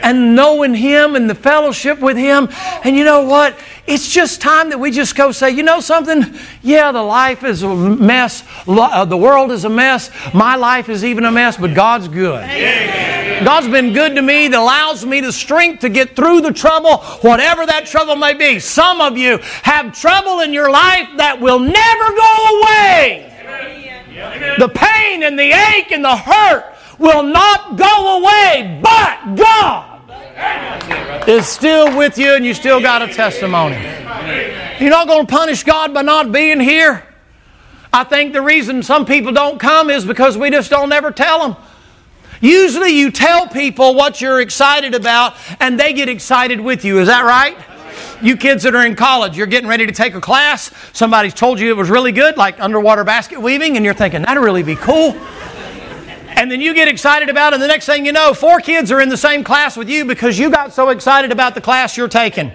and 0.03 0.35
knowing 0.35 0.75
Him 0.75 1.15
and 1.15 1.29
the 1.29 1.35
fellowship 1.35 2.01
with 2.01 2.17
Him. 2.17 2.49
And 2.83 2.97
you 2.97 3.05
know 3.05 3.25
what? 3.25 3.59
It's 3.87 4.11
just 4.11 4.41
time 4.41 4.71
that 4.71 4.81
we 4.81 4.91
just 4.91 5.17
go 5.17 5.33
say, 5.33 5.51
you 5.51 5.63
know 5.63 5.81
something? 5.81 6.35
Yeah, 6.63 6.93
the 6.93 7.03
life 7.03 7.45
is 7.45 7.63
a 7.63 7.75
mess. 7.75 8.43
Uh, 8.67 9.05
the 9.05 9.19
world 9.19 9.51
is 9.51 9.67
a 9.67 9.71
mess. 9.71 10.11
My 10.33 10.57
life 10.57 10.89
is 10.89 11.05
even 11.05 11.27
a 11.27 11.31
mess, 11.31 11.59
but 11.59 11.75
God's 11.75 12.09
good. 12.09 12.49
God's 13.43 13.69
been 13.69 13.93
good 13.93 14.15
to 14.15 14.23
me 14.23 14.49
that 14.49 14.59
allows 14.59 15.05
me 15.05 15.21
the 15.21 15.33
strength 15.33 15.81
to 15.81 15.89
get 15.89 16.15
through 16.15 16.43
the 16.43 16.53
trouble, 16.53 16.99
whatever 17.23 17.67
that 17.67 17.87
trouble 17.87 18.17
may 18.17 18.35
be. 18.35 18.59
Some 18.59 19.01
of 19.01 19.17
you 19.17 19.39
have 19.63 19.99
trouble 19.99 20.41
in 20.41 20.53
your 20.53 20.71
life 20.71 21.09
that 21.17 21.41
will 21.41 21.59
never 21.59 21.73
go 21.75 22.61
away. 22.61 23.31
The 24.59 24.69
pain 24.69 25.23
and 25.23 25.39
the 25.39 25.53
ache 25.53 25.91
and 25.91 26.05
the 26.05 26.17
hurt 26.17 26.75
will 26.99 27.23
not 27.23 27.77
go 27.77 28.19
away, 28.19 28.81
but 28.83 29.37
God 29.37 31.29
is 31.29 31.47
still 31.47 31.97
with 31.97 32.19
you 32.19 32.35
and 32.35 32.45
you 32.45 32.55
still 32.55 32.81
got 32.81 33.03
a 33.03 33.13
testimony. 33.13 33.77
You're 34.79 34.91
not 34.91 35.09
going 35.09 35.27
to 35.27 35.33
punish 35.33 35.65
God 35.65 35.95
by 35.95 36.03
not 36.03 36.33
being 36.33 36.61
here. 36.61 37.07
I 37.93 38.05
think 38.05 38.33
the 38.33 38.43
reason 38.43 38.83
some 38.83 39.07
people 39.07 39.33
don't 39.33 39.59
come 39.59 39.89
is 39.89 40.05
because 40.05 40.37
we 40.37 40.51
just 40.51 40.71
don't 40.71 40.93
ever 40.93 41.13
tell 41.13 41.41
them. 41.41 41.57
Usually 42.45 42.91
you 42.91 43.11
tell 43.11 43.49
people 43.49 43.95
what 43.95 44.21
you're 44.21 44.43
excited 44.43 44.95
about 44.95 45.35
and 45.61 45.81
they 45.81 45.95
get 45.95 46.11
excited 46.11 46.61
with 46.61 46.85
you. 46.85 46.99
Is 46.99 47.07
that 47.07 47.25
right? 47.25 47.57
You 48.23 48.37
kids 48.37 48.65
that 48.65 48.75
are 48.75 48.85
in 48.85 48.97
college, 48.97 49.35
you're 49.35 49.47
getting 49.47 49.67
ready 49.67 49.87
to 49.87 49.93
take 49.93 50.15
a 50.15 50.21
class. 50.21 50.71
Somebody's 50.93 51.33
told 51.33 51.59
you 51.59 51.71
it 51.71 51.77
was 51.77 51.89
really 51.89 52.13
good, 52.13 52.37
like 52.37 52.61
underwater 52.61 53.03
basket 53.03 53.41
weaving, 53.41 53.77
and 53.77 53.85
you're 53.85 53.95
thinking, 53.95 54.21
that'd 54.21 54.43
really 54.43 54.63
be 54.63 54.77
cool. 54.77 55.13
And 56.37 56.51
then 56.51 56.61
you 56.61 56.75
get 56.75 56.87
excited 56.87 57.31
about 57.31 57.55
it, 57.55 57.55
and 57.55 57.63
the 57.63 57.67
next 57.69 57.87
thing 57.87 58.05
you 58.05 58.13
know, 58.13 58.35
four 58.35 58.61
kids 58.61 58.93
are 58.93 59.01
in 59.01 59.09
the 59.09 59.17
same 59.17 59.43
class 59.43 59.75
with 59.75 59.89
you 59.89 60.05
because 60.05 60.39
you 60.39 60.51
got 60.51 60.75
so 60.75 60.91
excited 60.91 61.33
about 61.33 61.55
the 61.55 61.63
class 61.63 61.97
you're 61.97 62.09
taking. 62.09 62.53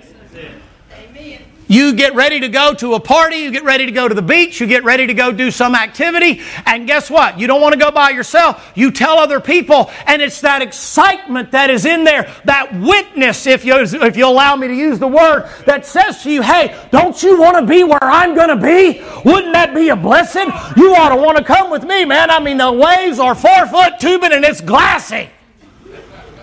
You 1.70 1.94
get 1.94 2.16
ready 2.16 2.40
to 2.40 2.50
go 2.50 2.74
to 2.74 2.96
a 2.96 3.00
party, 3.00 3.38
you 3.38 3.52
get 3.52 3.64
ready 3.64 3.86
to 3.86 3.92
go 3.92 4.08
to 4.08 4.16
the 4.16 4.24
beach, 4.24 4.60
you 4.60 4.66
get 4.66 4.84
ready 4.84 5.06
to 5.06 5.14
go 5.14 5.32
do 5.32 5.52
some 5.52 5.76
activity, 5.76 6.42
and 6.66 6.88
guess 6.88 7.12
what? 7.12 7.40
You 7.40 7.46
don't 7.46 7.62
want 7.62 7.74
to 7.74 7.80
go 7.80 7.92
by 7.92 8.10
yourself. 8.10 8.72
You 8.74 8.90
tell 8.90 9.20
other 9.20 9.40
people, 9.40 9.92
and 10.08 10.20
it's 10.20 10.42
that 10.42 10.64
excitement 10.64 11.52
that 11.52 11.70
is 11.70 11.86
in 11.86 12.06
there, 12.06 12.34
that 12.46 12.74
witness, 12.74 13.46
if 13.46 13.66
you, 13.66 13.76
if 13.78 14.18
you 14.18 14.26
allow 14.26 14.56
me 14.56 14.68
to 14.68 14.74
use 14.74 14.98
the 14.98 15.08
word, 15.08 15.48
that 15.68 15.86
says 15.86 16.24
to 16.24 16.32
you, 16.32 16.42
hey, 16.42 16.76
don't 16.90 17.22
you 17.22 17.40
want 17.40 17.58
to 17.60 17.66
be 17.68 17.84
where 17.84 18.04
I'm 18.04 18.34
going 18.34 18.50
to 18.50 18.56
be? 18.56 19.04
Wouldn't 19.24 19.54
that 19.54 19.76
be 19.76 19.90
a 19.90 19.96
blessing? 19.96 20.48
You 20.76 20.96
ought 20.96 21.10
to 21.10 21.18
want 21.18 21.38
to 21.38 21.44
come 21.44 21.70
with 21.70 21.84
me, 21.84 22.04
man. 22.04 22.32
I 22.32 22.40
mean, 22.40 22.58
the 22.58 22.72
waves 22.72 23.20
are 23.20 23.36
four 23.36 23.68
foot 23.68 24.00
tubing 24.00 24.34
and 24.34 24.44
it's 24.44 24.60
glassy. 24.60 25.30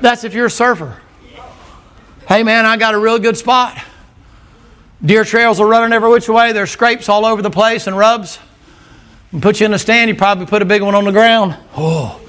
That's 0.01 0.23
if 0.23 0.35
you're 0.35 0.47
a 0.47 0.51
surfer. 0.51 1.03
Hey, 2.29 2.45
man, 2.45 2.65
I 2.65 2.77
got 2.77 2.95
a 2.95 2.99
real 2.99 3.19
good 3.19 3.37
spot. 3.37 3.77
Deer 5.05 5.25
trails 5.25 5.61
are 5.61 5.67
running 5.67 5.93
every 5.93 6.09
which 6.09 6.29
way. 6.29 6.53
There's 6.53 6.71
scrapes 6.71 7.09
all 7.09 7.27
over 7.27 7.43
the 7.43 7.51
place 7.51 7.87
and 7.87 7.97
rubs. 7.97 8.39
And 9.33 9.43
put 9.43 9.61
you 9.61 9.67
in 9.67 9.75
a 9.75 9.79
stand, 9.79 10.09
you 10.09 10.15
probably 10.15 10.47
put 10.47 10.63
a 10.63 10.65
big 10.65 10.83
one 10.83 10.95
on 10.95 11.05
the 11.05 11.13
ground. 11.13 11.57
Oh, 11.77 12.21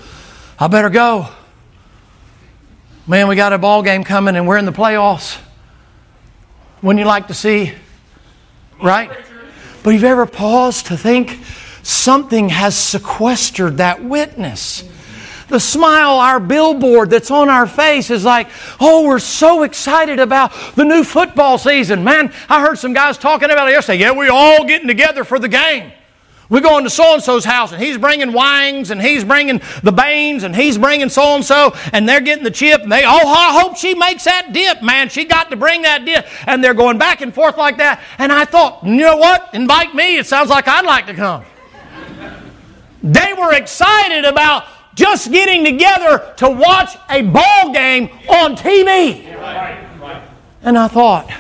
I 0.59 0.67
better 0.67 0.89
go. 0.89 1.29
Man, 3.05 3.29
we 3.29 3.35
got 3.35 3.53
a 3.53 3.57
ball 3.57 3.83
game 3.83 4.03
coming 4.03 4.35
and 4.35 4.47
we're 4.47 4.57
in 4.57 4.65
the 4.65 4.73
playoffs. 4.73 5.39
Wouldn't 6.81 6.99
you 6.99 7.05
like 7.07 7.27
to 7.27 7.33
see? 7.33 7.71
Right? 8.83 9.09
But 9.83 9.93
have 9.93 10.01
you 10.01 10.07
ever 10.07 10.25
paused 10.25 10.87
to 10.87 10.97
think 10.97 11.39
something 11.83 12.49
has 12.49 12.77
sequestered 12.77 13.77
that 13.77 14.03
witness? 14.03 14.83
The 15.49 15.59
smile, 15.59 16.19
our 16.19 16.39
billboard 16.39 17.09
that's 17.09 17.31
on 17.31 17.49
our 17.49 17.67
face 17.67 18.09
is 18.09 18.25
like, 18.25 18.49
oh, 18.81 19.05
we're 19.05 19.19
so 19.19 19.63
excited 19.63 20.19
about 20.19 20.51
the 20.75 20.83
new 20.83 21.03
football 21.03 21.57
season. 21.57 22.03
Man, 22.03 22.33
I 22.49 22.61
heard 22.61 22.77
some 22.77 22.93
guys 22.93 23.17
talking 23.17 23.49
about 23.49 23.69
it 23.69 23.71
yesterday. 23.71 23.99
Yeah, 23.99 24.11
we're 24.11 24.31
all 24.31 24.65
getting 24.65 24.87
together 24.87 25.23
for 25.23 25.39
the 25.39 25.47
game. 25.47 25.93
We're 26.49 26.61
going 26.61 26.85
to 26.85 26.89
so 26.89 27.13
and 27.13 27.21
so's 27.23 27.43
house, 27.43 27.73
and 27.73 27.81
he's 27.81 27.97
bringing 27.97 28.31
Wangs, 28.31 28.91
and 28.91 29.01
he's 29.01 29.25
bringing 29.25 29.61
the 29.83 29.91
Baines, 29.91 30.43
and 30.43 30.55
he's 30.55 30.77
bringing 30.77 31.09
so 31.09 31.35
and 31.35 31.43
so, 31.43 31.75
and 31.91 32.07
they're 32.07 32.21
getting 32.21 32.45
the 32.45 32.51
chip, 32.51 32.81
and 32.81 32.91
they, 32.91 33.03
oh, 33.03 33.27
I 33.27 33.59
hope 33.59 33.75
she 33.75 33.95
makes 33.95 34.23
that 34.23 34.53
dip, 34.53 34.81
man. 34.81 35.09
She 35.09 35.25
got 35.25 35.49
to 35.49 35.57
bring 35.57 35.81
that 35.81 36.05
dip. 36.05 36.25
And 36.47 36.63
they're 36.63 36.73
going 36.73 36.97
back 36.97 37.19
and 37.21 37.33
forth 37.33 37.57
like 37.57 37.77
that. 37.77 38.01
And 38.17 38.31
I 38.31 38.45
thought, 38.45 38.83
you 38.85 38.95
know 38.95 39.17
what? 39.17 39.49
Invite 39.53 39.93
me. 39.93 40.17
It 40.17 40.25
sounds 40.25 40.49
like 40.49 40.67
I'd 40.67 40.85
like 40.85 41.07
to 41.07 41.13
come. 41.13 41.43
they 43.03 43.33
were 43.33 43.53
excited 43.53 44.23
about 44.23 44.63
just 44.97 45.31
getting 45.31 45.63
together 45.63 46.33
to 46.37 46.49
watch 46.49 46.97
a 47.09 47.21
ball 47.21 47.71
game 47.71 48.09
on 48.27 48.57
TV. 48.57 49.25
And 50.63 50.77
I 50.77 50.87
thought, 50.87 51.31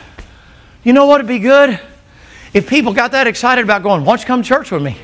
you 0.83 0.93
know 0.93 1.07
what 1.07 1.19
would 1.19 1.27
be 1.27 1.39
good? 1.39 1.79
If 2.53 2.69
people 2.69 2.93
got 2.93 3.11
that 3.11 3.25
excited 3.25 3.63
about 3.63 3.81
going, 3.81 4.05
why 4.05 4.11
don't 4.11 4.21
you 4.21 4.27
come 4.27 4.43
to 4.43 4.47
church 4.47 4.71
with 4.71 4.83
me? 4.83 4.95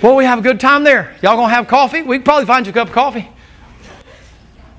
Well, 0.00 0.14
we 0.14 0.24
have 0.24 0.38
a 0.38 0.42
good 0.42 0.60
time 0.60 0.84
there. 0.84 1.16
Y'all 1.20 1.36
gonna 1.36 1.52
have 1.52 1.66
coffee? 1.66 2.02
We 2.02 2.18
can 2.18 2.24
probably 2.24 2.46
find 2.46 2.64
you 2.64 2.70
a 2.70 2.74
cup 2.74 2.88
of 2.88 2.94
coffee. 2.94 3.28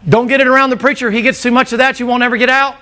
Don't 0.07 0.27
get 0.27 0.39
it 0.39 0.47
around 0.47 0.69
the 0.69 0.77
preacher. 0.77 1.11
He 1.11 1.21
gets 1.21 1.43
too 1.43 1.51
much 1.51 1.73
of 1.73 1.79
that, 1.79 1.99
you 1.99 2.07
won't 2.07 2.23
ever 2.23 2.37
get 2.37 2.49
out. 2.49 2.77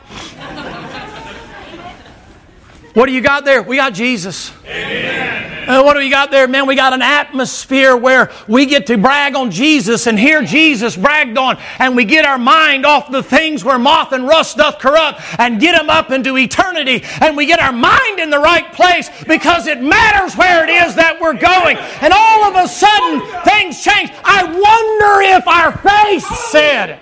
What 2.96 3.08
do 3.08 3.12
you 3.12 3.22
got 3.22 3.44
there? 3.44 3.62
We 3.62 3.76
got 3.76 3.94
Jesus. 3.94 4.54
Amen. 4.66 5.68
Uh, 5.68 5.84
what 5.84 5.94
do 5.94 6.00
we 6.00 6.10
got 6.10 6.32
there, 6.32 6.48
man? 6.48 6.66
We 6.66 6.76
got 6.76 6.94
an 6.94 7.02
atmosphere 7.02 7.98
where 7.98 8.32
we 8.48 8.68
get 8.68 8.88
to 8.88 8.98
brag 8.98 9.36
on 9.36 9.52
Jesus 9.52 10.08
and 10.08 10.18
hear 10.18 10.44
Jesus 10.44 10.96
bragged 10.96 11.38
on, 11.38 11.58
and 11.80 11.96
we 11.96 12.06
get 12.06 12.24
our 12.24 12.38
mind 12.38 12.86
off 12.86 13.12
the 13.12 13.22
things 13.22 13.66
where 13.66 13.78
moth 13.78 14.14
and 14.14 14.26
rust 14.26 14.58
doth 14.58 14.80
corrupt 14.80 15.22
and 15.40 15.60
get 15.60 15.76
them 15.78 15.90
up 15.90 16.12
into 16.12 16.38
eternity, 16.38 17.04
and 17.20 17.36
we 17.36 17.48
get 17.48 17.60
our 17.60 17.74
mind 17.74 18.20
in 18.20 18.30
the 18.30 18.40
right 18.40 18.72
place 18.74 19.10
because 19.28 19.68
it 19.68 19.82
matters 19.82 20.38
where 20.38 20.64
it 20.64 20.70
is 20.70 20.96
that 20.96 21.20
we're 21.20 21.34
going. 21.34 21.78
And 22.02 22.14
all 22.14 22.44
of 22.46 22.64
a 22.64 22.68
sudden, 22.70 23.22
things 23.44 23.84
change. 23.84 24.12
I 24.24 24.44
wonder 24.46 25.36
if 25.36 25.48
our 25.48 25.76
face 25.80 26.28
said 26.52 27.00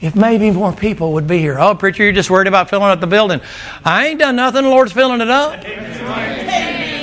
if 0.00 0.14
maybe 0.14 0.50
more 0.50 0.72
people 0.72 1.12
would 1.14 1.26
be 1.26 1.38
here. 1.38 1.58
Oh, 1.58 1.74
preacher, 1.74 2.02
you're 2.02 2.12
just 2.12 2.30
worried 2.30 2.48
about 2.48 2.70
filling 2.70 2.88
up 2.88 3.00
the 3.00 3.06
building. 3.06 3.40
I 3.84 4.08
ain't 4.08 4.20
done 4.20 4.36
nothing. 4.36 4.62
The 4.62 4.68
Lord's 4.68 4.92
filling 4.92 5.20
it 5.20 5.30
up. 5.30 5.62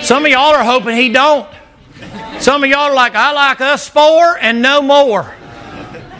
Some 0.04 0.26
of 0.26 0.32
y'all 0.32 0.54
are 0.54 0.64
hoping 0.64 0.96
He 0.96 1.10
don't. 1.10 1.48
Some 2.40 2.64
of 2.64 2.70
y'all 2.70 2.92
are 2.92 2.96
like, 2.96 3.16
I 3.16 3.32
like 3.32 3.62
us 3.62 3.88
four 3.88 4.38
and 4.40 4.62
no 4.62 4.82
more. 4.82 5.34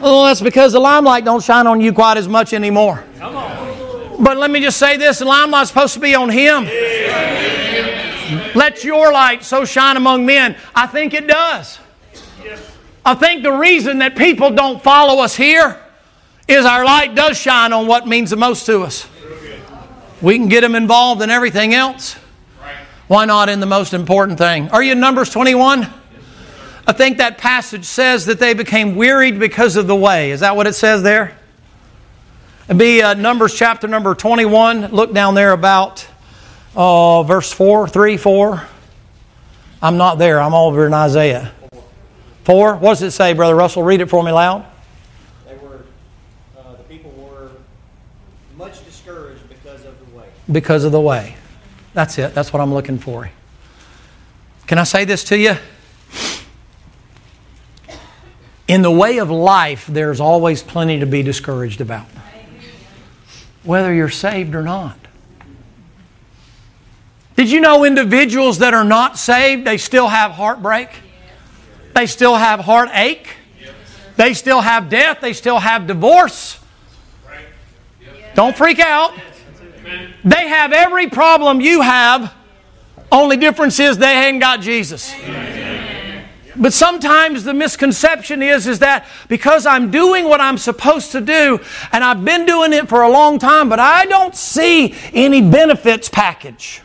Well, 0.02 0.26
that's 0.26 0.42
because 0.42 0.74
the 0.74 0.80
limelight 0.80 1.26
don't 1.26 1.44
shine 1.44 1.68
on 1.68 1.80
you 1.80 1.94
quite 1.94 2.18
as 2.18 2.28
much 2.28 2.54
anymore. 2.54 3.04
But 3.20 4.38
let 4.38 4.52
me 4.52 4.60
just 4.62 4.78
say 4.78 4.98
this: 4.98 5.20
the 5.20 5.26
limelight's 5.26 5.70
supposed 5.70 5.94
to 5.96 6.00
be 6.00 6.16
on 6.16 6.30
Him. 6.30 6.66
Let 8.56 8.84
your 8.84 9.12
light 9.12 9.44
so 9.44 9.66
shine 9.66 9.98
among 9.98 10.26
men. 10.26 10.56
I 10.76 10.88
think 10.88 11.14
it 11.14 11.28
does. 11.28 11.80
I 13.06 13.16
think 13.16 13.44
the 13.44 13.52
reason 13.52 14.00
that 14.00 14.16
people 14.16 14.52
don't 14.52 14.82
follow 14.82 15.22
us 15.22 15.36
here 15.36 15.83
is 16.54 16.66
our 16.66 16.86
light 16.86 17.16
does 17.16 17.38
shine 17.38 17.74
on 17.74 17.88
what 17.88 18.08
means 18.08 18.30
the 18.30 18.36
most 18.36 18.66
to 18.66 18.82
us. 18.82 19.08
We 20.22 20.38
can 20.38 20.48
get 20.48 20.62
them 20.62 20.76
involved 20.76 21.22
in 21.22 21.30
everything 21.30 21.74
else. 21.74 22.16
Why 23.08 23.26
not 23.26 23.50
in 23.50 23.60
the 23.60 23.66
most 23.66 23.94
important 23.94 24.38
thing? 24.38 24.70
Are 24.70 24.82
you 24.82 24.94
in 24.94 25.00
Numbers 25.00 25.30
21? 25.30 25.88
I 26.86 26.92
think 26.92 27.18
that 27.18 27.38
passage 27.38 27.86
says 27.86 28.26
that 28.26 28.40
they 28.40 28.54
became 28.54 28.96
wearied 28.96 29.40
because 29.40 29.76
of 29.76 29.88
the 29.88 29.96
way. 29.96 30.32
Is 30.32 30.42
that 30.42 30.56
what 30.56 30.68
it 30.68 30.74
says 30.74 31.04
there? 31.04 31.38
It'd 32.66 32.78
be 32.78 33.02
uh, 33.02 33.14
Numbers 33.14 33.54
chapter 33.54 33.88
number 33.88 34.16
21. 34.16 34.88
Look 34.88 35.14
down 35.14 35.36
there 35.36 35.52
about 35.52 36.08
uh, 36.76 37.24
verse 37.24 37.52
4, 37.52 37.88
3, 37.88 38.18
4. 38.18 38.68
I'm 39.82 39.98
not 39.98 40.18
there. 40.18 40.42
I'm 40.42 40.54
over 40.54 40.88
in 40.88 40.94
Isaiah. 40.94 41.52
4. 42.46 42.76
What 42.78 42.92
does 42.92 43.02
it 43.02 43.12
say, 43.12 43.34
Brother 43.34 43.56
Russell? 43.56 43.84
Read 43.84 44.02
it 44.02 44.10
for 44.10 44.24
me 44.24 44.32
loud. 44.32 44.66
They 45.46 45.56
were, 45.58 45.82
uh, 46.58 46.72
the 46.78 46.84
people 46.84 47.12
were 47.12 47.52
much 48.58 48.84
discouraged 48.86 49.48
because 49.50 49.86
of 49.86 50.00
the 50.00 50.18
way. 50.18 50.28
Because 50.52 50.84
of 50.84 50.92
the 50.92 51.02
way. 51.02 51.36
That's 51.94 52.18
it. 52.18 52.34
That's 52.34 52.52
what 52.52 52.62
I'm 52.62 52.74
looking 52.74 52.98
for. 52.98 53.30
Can 54.68 54.78
I 54.78 54.84
say 54.84 55.06
this 55.06 55.24
to 55.26 55.38
you? 55.38 55.56
In 58.68 58.82
the 58.82 58.92
way 58.92 59.20
of 59.20 59.30
life, 59.30 59.86
there's 59.88 60.20
always 60.20 60.64
plenty 60.64 61.00
to 61.00 61.06
be 61.06 61.22
discouraged 61.22 61.82
about, 61.82 62.08
whether 63.64 63.94
you're 63.94 64.10
saved 64.10 64.56
or 64.56 64.64
not. 64.64 64.98
Did 67.36 67.52
you 67.52 67.60
know 67.60 67.84
individuals 67.84 68.60
that 68.60 68.74
are 68.74 68.86
not 68.86 69.18
saved, 69.18 69.66
they 69.66 69.78
still 69.78 70.08
have 70.08 70.32
heartbreak? 70.32 70.90
They 71.94 72.06
still 72.06 72.36
have 72.36 72.62
heartache? 72.62 73.28
They 74.16 74.34
still 74.34 74.62
have 74.62 74.90
death? 74.90 75.20
They 75.22 75.34
still 75.34 75.60
have 75.60 75.88
divorce? 75.88 76.60
Don't 78.36 78.56
freak 78.56 78.80
out. 78.80 79.14
They 80.24 80.48
have 80.48 80.72
every 80.72 81.10
problem 81.10 81.62
you 81.62 81.82
have. 81.82 82.34
Only 83.12 83.38
difference 83.38 83.80
is 83.80 83.98
they 83.98 84.26
ain't 84.26 84.40
got 84.40 84.62
Jesus. 84.62 85.14
But 86.56 86.74
sometimes 86.74 87.44
the 87.44 87.54
misconception 87.54 88.44
is, 88.44 88.68
is 88.68 88.80
that 88.80 89.08
because 89.28 89.66
I'm 89.66 89.92
doing 89.92 90.26
what 90.26 90.40
I'm 90.40 90.58
supposed 90.58 91.12
to 91.14 91.22
do, 91.22 91.60
and 91.92 92.04
I've 92.04 92.24
been 92.24 92.46
doing 92.46 92.74
it 92.74 92.88
for 92.88 93.02
a 93.02 93.10
long 93.10 93.40
time, 93.40 93.70
but 93.70 93.80
I 93.80 94.06
don't 94.06 94.36
see 94.36 94.96
any 95.14 95.42
benefits 95.42 96.10
package. 96.10 96.82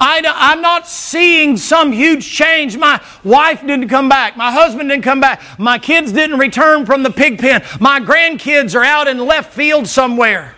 I, 0.00 0.52
am 0.52 0.62
not 0.62 0.86
seeing 0.86 1.56
some 1.56 1.92
huge 1.92 2.30
change. 2.30 2.76
My 2.76 3.02
wife 3.24 3.62
didn't 3.62 3.88
come 3.88 4.08
back. 4.08 4.36
My 4.36 4.52
husband 4.52 4.88
didn't 4.88 5.04
come 5.04 5.20
back. 5.20 5.42
My 5.58 5.78
kids 5.78 6.12
didn't 6.12 6.38
return 6.38 6.86
from 6.86 7.02
the 7.02 7.10
pig 7.10 7.38
pen. 7.38 7.64
My 7.80 7.98
grandkids 8.00 8.74
are 8.76 8.84
out 8.84 9.08
in 9.08 9.18
left 9.18 9.52
field 9.52 9.88
somewhere. 9.88 10.54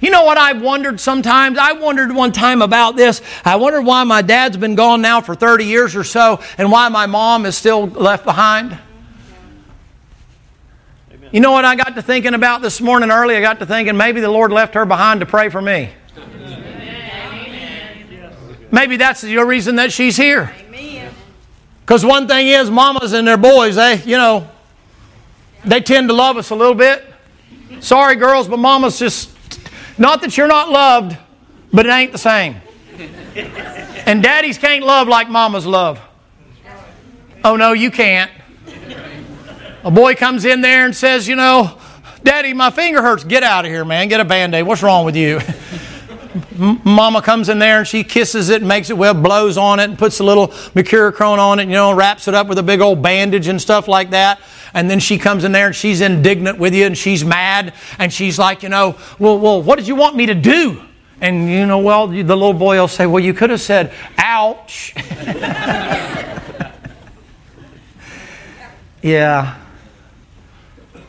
You 0.00 0.10
know 0.10 0.24
what 0.24 0.38
I've 0.38 0.60
wondered 0.60 1.00
sometimes? 1.00 1.58
I 1.58 1.72
wondered 1.72 2.12
one 2.12 2.32
time 2.32 2.62
about 2.62 2.96
this. 2.96 3.22
I 3.44 3.56
wondered 3.56 3.82
why 3.82 4.04
my 4.04 4.22
dad's 4.22 4.56
been 4.56 4.74
gone 4.74 5.00
now 5.00 5.20
for 5.20 5.34
30 5.34 5.64
years 5.64 5.96
or 5.96 6.04
so 6.04 6.40
and 6.58 6.70
why 6.70 6.88
my 6.88 7.06
mom 7.06 7.46
is 7.46 7.56
still 7.56 7.86
left 7.86 8.24
behind. 8.24 8.78
You 11.32 11.40
know 11.40 11.52
what 11.52 11.64
I 11.64 11.74
got 11.76 11.94
to 11.96 12.02
thinking 12.02 12.34
about 12.34 12.62
this 12.62 12.80
morning 12.80 13.10
early? 13.10 13.36
I 13.36 13.40
got 13.40 13.58
to 13.58 13.66
thinking 13.66 13.96
maybe 13.96 14.20
the 14.20 14.30
Lord 14.30 14.52
left 14.52 14.74
her 14.74 14.86
behind 14.86 15.20
to 15.20 15.26
pray 15.26 15.48
for 15.48 15.60
me. 15.60 15.90
Maybe 18.70 18.96
that's 18.96 19.20
the 19.20 19.36
reason 19.38 19.76
that 19.76 19.92
she's 19.92 20.16
here. 20.16 20.52
Because 21.80 22.04
one 22.04 22.26
thing 22.26 22.48
is, 22.48 22.70
mamas 22.70 23.12
and 23.12 23.26
their 23.26 23.36
boys, 23.36 23.76
they, 23.76 24.02
you 24.02 24.16
know, 24.16 24.48
they 25.64 25.80
tend 25.80 26.08
to 26.08 26.14
love 26.14 26.36
us 26.36 26.50
a 26.50 26.54
little 26.54 26.74
bit. 26.74 27.04
Sorry, 27.80 28.16
girls, 28.16 28.48
but 28.48 28.58
mamas 28.58 28.98
just 28.98 29.35
not 29.98 30.22
that 30.22 30.36
you're 30.36 30.46
not 30.46 30.70
loved, 30.70 31.16
but 31.72 31.86
it 31.86 31.90
ain't 31.90 32.12
the 32.12 32.18
same. 32.18 32.56
And 34.06 34.22
daddies 34.22 34.58
can't 34.58 34.84
love 34.84 35.08
like 35.08 35.28
mamas 35.28 35.66
love. 35.66 36.00
Oh, 37.44 37.56
no, 37.56 37.72
you 37.72 37.90
can't. 37.90 38.30
A 39.84 39.90
boy 39.90 40.14
comes 40.14 40.44
in 40.44 40.62
there 40.62 40.84
and 40.84 40.96
says, 40.96 41.28
You 41.28 41.36
know, 41.36 41.78
Daddy, 42.24 42.52
my 42.54 42.70
finger 42.70 43.00
hurts. 43.00 43.22
Get 43.22 43.42
out 43.42 43.64
of 43.64 43.70
here, 43.70 43.84
man. 43.84 44.08
Get 44.08 44.20
a 44.20 44.24
band 44.24 44.54
aid. 44.54 44.64
What's 44.64 44.82
wrong 44.82 45.04
with 45.04 45.16
you? 45.16 45.40
Mama 46.84 47.22
comes 47.22 47.48
in 47.48 47.58
there 47.58 47.78
and 47.78 47.86
she 47.86 48.04
kisses 48.04 48.48
it 48.48 48.62
and 48.62 48.68
makes 48.68 48.90
it 48.90 48.96
well, 48.96 49.14
blows 49.14 49.56
on 49.56 49.80
it 49.80 49.84
and 49.84 49.98
puts 49.98 50.20
a 50.20 50.24
little 50.24 50.48
mercurochrome 50.48 51.38
on 51.38 51.58
it, 51.58 51.64
you 51.64 51.74
know, 51.74 51.94
wraps 51.94 52.28
it 52.28 52.34
up 52.34 52.46
with 52.46 52.58
a 52.58 52.62
big 52.62 52.80
old 52.80 53.02
bandage 53.02 53.48
and 53.48 53.60
stuff 53.60 53.88
like 53.88 54.10
that. 54.10 54.40
And 54.74 54.90
then 54.90 55.00
she 55.00 55.18
comes 55.18 55.44
in 55.44 55.52
there 55.52 55.66
and 55.66 55.76
she's 55.76 56.00
indignant 56.00 56.58
with 56.58 56.74
you 56.74 56.86
and 56.86 56.96
she's 56.96 57.24
mad 57.24 57.74
and 57.98 58.12
she's 58.12 58.38
like, 58.38 58.62
you 58.62 58.68
know, 58.68 58.96
well, 59.18 59.38
well, 59.38 59.62
what 59.62 59.78
did 59.78 59.88
you 59.88 59.94
want 59.94 60.16
me 60.16 60.26
to 60.26 60.34
do? 60.34 60.82
And 61.20 61.50
you 61.50 61.66
know, 61.66 61.78
well, 61.78 62.08
the 62.08 62.22
little 62.22 62.52
boy 62.52 62.78
will 62.78 62.88
say, 62.88 63.06
well, 63.06 63.22
you 63.22 63.32
could 63.32 63.50
have 63.50 63.60
said, 63.60 63.92
ouch. 64.18 64.92
yeah. 69.02 69.56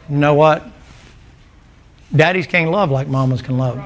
You 0.10 0.16
know 0.16 0.34
what? 0.34 0.64
Daddies 2.16 2.48
can't 2.48 2.72
love 2.72 2.90
like 2.90 3.08
mamas 3.08 3.42
can 3.42 3.58
love. 3.58 3.78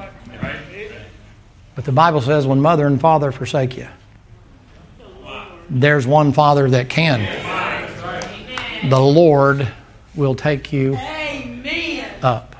But 1.74 1.84
the 1.84 1.92
Bible 1.92 2.20
says 2.20 2.46
when 2.46 2.60
mother 2.60 2.86
and 2.86 3.00
father 3.00 3.32
forsake 3.32 3.76
you, 3.76 3.88
there's 5.70 6.06
one 6.06 6.32
father 6.32 6.68
that 6.70 6.88
can. 6.88 7.20
The 8.90 9.00
Lord 9.00 9.68
will 10.14 10.34
take 10.34 10.72
you 10.72 10.96
up. 12.22 12.54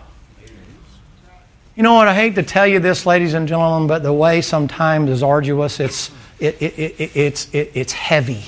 You 1.77 1.83
know 1.83 1.95
what? 1.95 2.07
I 2.09 2.15
hate 2.15 2.35
to 2.37 2.43
tell 2.43 2.67
you 2.67 2.79
this, 2.81 3.07
ladies 3.07 3.35
and 3.35 3.49
gentlemen, 3.49 3.87
but 3.89 4.03
the 4.03 4.13
way 4.13 4.41
sometimes 4.41 5.11
is 5.11 5.23
arduous. 5.23 5.81
It's, 5.81 6.11
it, 6.39 6.61
it, 6.63 6.79
it, 6.79 7.01
it- 7.01 7.17
it's, 7.17 7.55
it, 7.55 7.71
it's 7.75 7.93
heavy. 7.93 8.45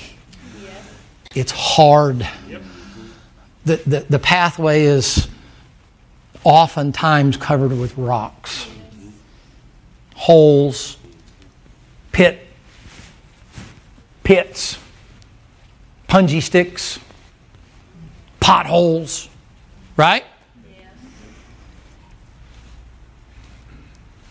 It's 1.35 1.51
hard. 1.51 2.27
The, 3.65 3.75
the, 3.87 4.05
the 4.09 4.19
pathway 4.19 4.83
is 4.83 5.27
oftentimes 6.43 7.35
covered 7.37 7.71
with 7.77 7.97
rocks, 7.97 8.67
holes, 10.15 10.97
pit, 12.11 12.47
pits, 14.23 14.79
punji 16.09 16.41
sticks, 16.41 16.99
potholes, 18.39 19.29
right? 19.95 20.25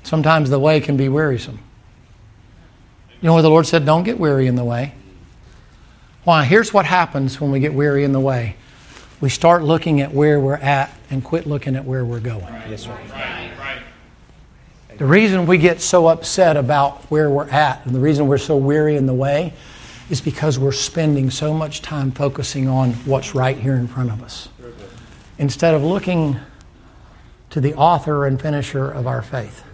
Sometimes 0.02 0.50
the 0.50 0.58
way 0.58 0.80
can 0.80 0.96
be 0.96 1.08
wearisome. 1.08 1.58
You 3.20 3.28
know 3.28 3.34
what 3.34 3.42
the 3.42 3.50
Lord 3.50 3.66
said? 3.66 3.86
Don't 3.86 4.02
get 4.02 4.18
weary 4.18 4.46
in 4.46 4.54
the 4.54 4.64
way. 4.64 4.94
Why? 6.24 6.44
Here's 6.44 6.74
what 6.74 6.84
happens 6.84 7.40
when 7.40 7.50
we 7.50 7.60
get 7.60 7.72
weary 7.72 8.04
in 8.04 8.12
the 8.12 8.20
way 8.20 8.56
we 9.24 9.30
start 9.30 9.62
looking 9.62 10.02
at 10.02 10.12
where 10.12 10.38
we're 10.38 10.56
at 10.56 10.92
and 11.08 11.24
quit 11.24 11.46
looking 11.46 11.76
at 11.76 11.84
where 11.86 12.04
we're 12.04 12.20
going. 12.20 12.44
Yes, 12.68 12.82
sir. 12.82 13.53
The 14.96 15.06
reason 15.06 15.46
we 15.46 15.58
get 15.58 15.80
so 15.80 16.06
upset 16.06 16.56
about 16.56 17.02
where 17.10 17.28
we're 17.28 17.48
at 17.48 17.84
and 17.84 17.92
the 17.92 17.98
reason 17.98 18.28
we're 18.28 18.38
so 18.38 18.56
weary 18.56 18.96
in 18.96 19.06
the 19.06 19.14
way 19.14 19.52
is 20.08 20.20
because 20.20 20.56
we're 20.56 20.70
spending 20.70 21.30
so 21.30 21.52
much 21.52 21.82
time 21.82 22.12
focusing 22.12 22.68
on 22.68 22.92
what's 23.04 23.34
right 23.34 23.58
here 23.58 23.74
in 23.74 23.88
front 23.88 24.12
of 24.12 24.22
us 24.22 24.48
instead 25.38 25.74
of 25.74 25.82
looking 25.82 26.36
to 27.50 27.60
the 27.60 27.74
author 27.74 28.26
and 28.26 28.40
finisher 28.40 28.88
of 28.88 29.08
our 29.08 29.20
faith 29.20 29.64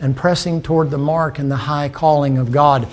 and 0.00 0.16
pressing 0.16 0.62
toward 0.62 0.90
the 0.90 0.98
mark 0.98 1.38
and 1.38 1.50
the 1.50 1.56
high 1.56 1.90
calling 1.90 2.38
of 2.38 2.50
God. 2.50 2.88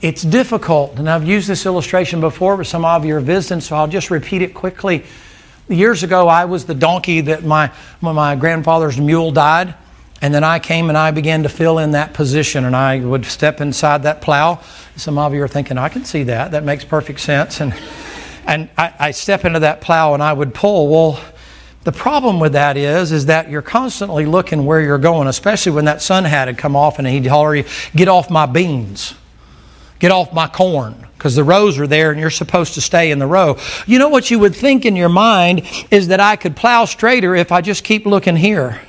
It's 0.00 0.22
difficult, 0.22 0.98
and 0.98 1.08
I've 1.08 1.26
used 1.26 1.46
this 1.46 1.66
illustration 1.66 2.20
before, 2.20 2.56
but 2.56 2.66
some 2.66 2.84
of 2.84 3.04
you 3.04 3.14
are 3.16 3.20
visiting, 3.20 3.60
so 3.60 3.76
I'll 3.76 3.86
just 3.86 4.10
repeat 4.10 4.42
it 4.42 4.54
quickly. 4.54 5.04
Years 5.68 6.02
ago, 6.02 6.26
I 6.26 6.46
was 6.46 6.64
the 6.64 6.74
donkey 6.74 7.20
that 7.20 7.44
my, 7.44 7.70
my 8.00 8.34
grandfather's 8.34 8.98
mule 8.98 9.30
died, 9.30 9.74
and 10.22 10.34
then 10.34 10.44
I 10.44 10.58
came 10.58 10.88
and 10.88 10.98
I 10.98 11.10
began 11.12 11.44
to 11.44 11.48
fill 11.48 11.78
in 11.78 11.92
that 11.92 12.12
position, 12.12 12.64
and 12.64 12.76
I 12.76 13.00
would 13.00 13.24
step 13.24 13.60
inside 13.60 14.02
that 14.02 14.20
plow. 14.20 14.60
Some 14.96 15.16
of 15.16 15.32
you 15.32 15.42
are 15.42 15.48
thinking, 15.48 15.78
I 15.78 15.88
can 15.88 16.04
see 16.04 16.24
that. 16.24 16.50
That 16.50 16.64
makes 16.64 16.84
perfect 16.84 17.20
sense. 17.20 17.60
And, 17.60 17.74
and 18.46 18.68
I, 18.76 18.94
I 18.98 19.10
step 19.12 19.44
into 19.44 19.60
that 19.60 19.80
plow 19.80 20.12
and 20.12 20.22
I 20.22 20.32
would 20.32 20.52
pull. 20.52 20.88
Well, 20.88 21.24
the 21.84 21.92
problem 21.92 22.40
with 22.40 22.52
that 22.52 22.76
is, 22.76 23.12
is 23.12 23.26
that 23.26 23.48
you're 23.48 23.62
constantly 23.62 24.26
looking 24.26 24.66
where 24.66 24.82
you're 24.82 24.98
going, 24.98 25.28
especially 25.28 25.72
when 25.72 25.86
that 25.86 26.02
sun 26.02 26.24
hat 26.24 26.48
had 26.48 26.58
come 26.58 26.76
off 26.76 26.98
and 26.98 27.08
he'd 27.08 27.26
holler, 27.26 27.56
you, 27.56 27.64
get 27.96 28.08
off 28.08 28.28
my 28.28 28.44
beans, 28.44 29.14
get 29.98 30.10
off 30.10 30.34
my 30.34 30.46
corn, 30.46 31.06
because 31.16 31.34
the 31.34 31.44
rows 31.44 31.78
are 31.78 31.86
there 31.86 32.10
and 32.10 32.20
you're 32.20 32.28
supposed 32.28 32.74
to 32.74 32.82
stay 32.82 33.10
in 33.10 33.18
the 33.18 33.26
row. 33.26 33.56
You 33.86 33.98
know 33.98 34.10
what 34.10 34.30
you 34.30 34.38
would 34.38 34.54
think 34.54 34.84
in 34.84 34.94
your 34.94 35.08
mind 35.08 35.62
is 35.90 36.08
that 36.08 36.20
I 36.20 36.36
could 36.36 36.54
plow 36.54 36.84
straighter 36.84 37.34
if 37.34 37.50
I 37.50 37.62
just 37.62 37.82
keep 37.84 38.04
looking 38.04 38.36
here. 38.36 38.82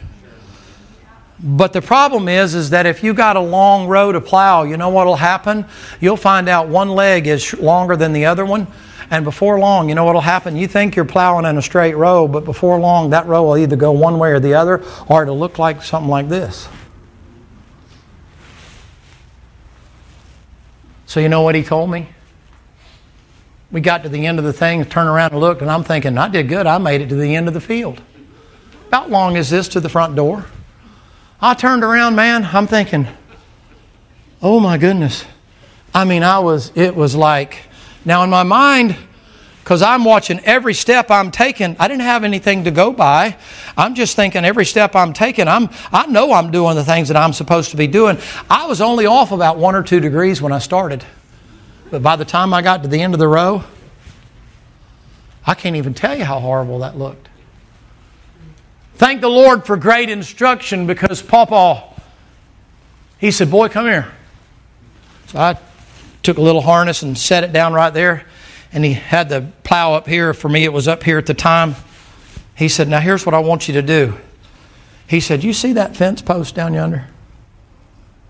But 1.43 1.73
the 1.73 1.81
problem 1.81 2.27
is, 2.27 2.53
is 2.53 2.69
that 2.69 2.85
if 2.85 3.03
you 3.03 3.13
got 3.15 3.35
a 3.35 3.41
long 3.41 3.87
row 3.87 4.11
to 4.11 4.21
plow, 4.21 4.63
you 4.63 4.77
know 4.77 4.89
what'll 4.89 5.15
happen? 5.15 5.65
You'll 5.99 6.17
find 6.17 6.47
out 6.47 6.67
one 6.67 6.89
leg 6.89 7.25
is 7.25 7.53
longer 7.55 7.95
than 7.95 8.13
the 8.13 8.25
other 8.25 8.45
one. 8.45 8.67
And 9.09 9.25
before 9.25 9.59
long, 9.59 9.89
you 9.89 9.95
know 9.95 10.05
what'll 10.05 10.21
happen? 10.21 10.55
You 10.55 10.67
think 10.67 10.95
you're 10.95 11.03
plowing 11.03 11.45
in 11.45 11.57
a 11.57 11.61
straight 11.61 11.95
row, 11.97 12.27
but 12.27 12.45
before 12.45 12.79
long, 12.79 13.09
that 13.09 13.25
row 13.25 13.43
will 13.43 13.57
either 13.57 13.75
go 13.75 13.91
one 13.91 14.19
way 14.19 14.31
or 14.31 14.39
the 14.39 14.53
other, 14.53 14.83
or 15.07 15.23
it'll 15.23 15.37
look 15.37 15.57
like 15.57 15.83
something 15.83 16.09
like 16.09 16.29
this. 16.29 16.69
So, 21.07 21.19
you 21.19 21.27
know 21.27 21.41
what 21.41 21.55
he 21.55 21.63
told 21.63 21.89
me? 21.89 22.07
We 23.69 23.81
got 23.81 24.03
to 24.03 24.09
the 24.09 24.25
end 24.25 24.37
of 24.37 24.45
the 24.45 24.53
thing, 24.53 24.85
turned 24.85 25.09
around 25.09 25.31
and 25.31 25.41
looked, 25.41 25.61
and 25.61 25.71
I'm 25.71 25.83
thinking, 25.83 26.17
I 26.17 26.29
did 26.29 26.47
good. 26.47 26.67
I 26.67 26.77
made 26.77 27.01
it 27.01 27.09
to 27.09 27.15
the 27.15 27.35
end 27.35 27.47
of 27.47 27.53
the 27.53 27.59
field. 27.59 28.01
About 28.87 29.09
long 29.09 29.35
is 29.35 29.49
this 29.49 29.67
to 29.69 29.79
the 29.79 29.89
front 29.89 30.15
door? 30.15 30.45
I 31.41 31.55
turned 31.55 31.83
around, 31.83 32.15
man. 32.15 32.45
I'm 32.45 32.67
thinking, 32.67 33.07
oh 34.43 34.59
my 34.59 34.77
goodness. 34.77 35.25
I 35.91 36.05
mean, 36.05 36.21
I 36.21 36.37
was, 36.37 36.71
it 36.75 36.95
was 36.95 37.15
like, 37.15 37.63
now 38.05 38.23
in 38.23 38.29
my 38.29 38.43
mind, 38.43 38.95
because 39.63 39.81
I'm 39.81 40.03
watching 40.03 40.39
every 40.41 40.75
step 40.75 41.09
I'm 41.09 41.31
taking, 41.31 41.75
I 41.79 41.87
didn't 41.87 42.03
have 42.03 42.23
anything 42.23 42.65
to 42.65 42.71
go 42.71 42.93
by. 42.93 43.37
I'm 43.75 43.95
just 43.95 44.15
thinking 44.15 44.45
every 44.45 44.65
step 44.65 44.95
I'm 44.95 45.13
taking, 45.13 45.47
I'm, 45.47 45.69
I 45.91 46.05
know 46.05 46.31
I'm 46.31 46.51
doing 46.51 46.75
the 46.75 46.85
things 46.85 47.07
that 47.07 47.17
I'm 47.17 47.33
supposed 47.33 47.71
to 47.71 47.77
be 47.77 47.87
doing. 47.87 48.19
I 48.47 48.67
was 48.67 48.79
only 48.79 49.07
off 49.07 49.31
about 49.31 49.57
one 49.57 49.73
or 49.73 49.81
two 49.81 49.99
degrees 49.99 50.43
when 50.43 50.51
I 50.51 50.59
started. 50.59 51.03
But 51.89 52.03
by 52.03 52.17
the 52.17 52.25
time 52.25 52.53
I 52.53 52.61
got 52.61 52.83
to 52.83 52.87
the 52.87 53.01
end 53.01 53.15
of 53.15 53.19
the 53.19 53.27
row, 53.27 53.63
I 55.45 55.55
can't 55.55 55.75
even 55.75 55.95
tell 55.95 56.15
you 56.15 56.23
how 56.23 56.39
horrible 56.39 56.79
that 56.79 56.97
looked. 56.97 57.29
Thank 59.01 59.21
the 59.21 59.29
Lord 59.29 59.65
for 59.65 59.77
great 59.77 60.11
instruction 60.11 60.85
because 60.85 61.23
Papa, 61.23 61.85
he 63.17 63.31
said, 63.31 63.49
Boy, 63.49 63.67
come 63.67 63.87
here. 63.87 64.11
So 65.25 65.39
I 65.39 65.57
took 66.21 66.37
a 66.37 66.41
little 66.41 66.61
harness 66.61 67.01
and 67.01 67.17
set 67.17 67.43
it 67.43 67.51
down 67.51 67.73
right 67.73 67.91
there. 67.91 68.27
And 68.71 68.85
he 68.85 68.93
had 68.93 69.27
the 69.27 69.47
plow 69.63 69.95
up 69.95 70.07
here. 70.07 70.35
For 70.35 70.49
me, 70.49 70.65
it 70.65 70.71
was 70.71 70.87
up 70.87 71.01
here 71.01 71.17
at 71.17 71.25
the 71.25 71.33
time. 71.33 71.73
He 72.55 72.69
said, 72.69 72.87
Now 72.87 72.99
here's 72.99 73.25
what 73.25 73.33
I 73.33 73.39
want 73.39 73.67
you 73.67 73.73
to 73.73 73.81
do. 73.81 74.19
He 75.07 75.19
said, 75.19 75.43
You 75.43 75.53
see 75.53 75.73
that 75.73 75.95
fence 75.95 76.21
post 76.21 76.53
down 76.53 76.75
yonder? 76.75 77.07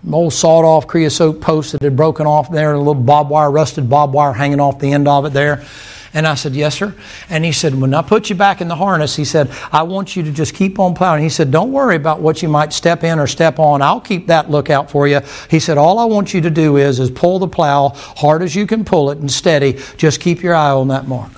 An 0.04 0.14
old 0.14 0.32
sawed 0.32 0.64
off 0.64 0.86
creosote 0.86 1.42
post 1.42 1.72
that 1.72 1.82
had 1.82 1.96
broken 1.96 2.26
off 2.26 2.50
there, 2.50 2.70
and 2.70 2.76
a 2.76 2.82
little 2.82 2.94
barbed 2.94 3.28
wire, 3.28 3.50
rusted 3.50 3.90
barbed 3.90 4.14
wire 4.14 4.32
hanging 4.32 4.58
off 4.58 4.78
the 4.78 4.90
end 4.94 5.06
of 5.06 5.26
it 5.26 5.34
there. 5.34 5.66
And 6.14 6.26
I 6.26 6.34
said, 6.34 6.54
Yes, 6.54 6.76
sir. 6.76 6.94
And 7.30 7.44
he 7.44 7.52
said, 7.52 7.74
When 7.74 7.94
I 7.94 8.02
put 8.02 8.28
you 8.28 8.36
back 8.36 8.60
in 8.60 8.68
the 8.68 8.76
harness, 8.76 9.16
he 9.16 9.24
said, 9.24 9.50
I 9.70 9.82
want 9.82 10.14
you 10.14 10.22
to 10.24 10.32
just 10.32 10.54
keep 10.54 10.78
on 10.78 10.94
plowing. 10.94 11.22
He 11.22 11.30
said, 11.30 11.50
Don't 11.50 11.72
worry 11.72 11.96
about 11.96 12.20
what 12.20 12.42
you 12.42 12.48
might 12.48 12.72
step 12.72 13.02
in 13.02 13.18
or 13.18 13.26
step 13.26 13.58
on. 13.58 13.80
I'll 13.80 14.00
keep 14.00 14.26
that 14.26 14.50
lookout 14.50 14.90
for 14.90 15.08
you. 15.08 15.20
He 15.48 15.58
said, 15.58 15.78
All 15.78 15.98
I 15.98 16.04
want 16.04 16.34
you 16.34 16.42
to 16.42 16.50
do 16.50 16.76
is, 16.76 17.00
is 17.00 17.10
pull 17.10 17.38
the 17.38 17.48
plow 17.48 17.90
hard 17.94 18.42
as 18.42 18.54
you 18.54 18.66
can 18.66 18.84
pull 18.84 19.10
it 19.10 19.18
and 19.18 19.30
steady. 19.30 19.78
Just 19.96 20.20
keep 20.20 20.42
your 20.42 20.54
eye 20.54 20.70
on 20.70 20.88
that 20.88 21.08
mark. 21.08 21.32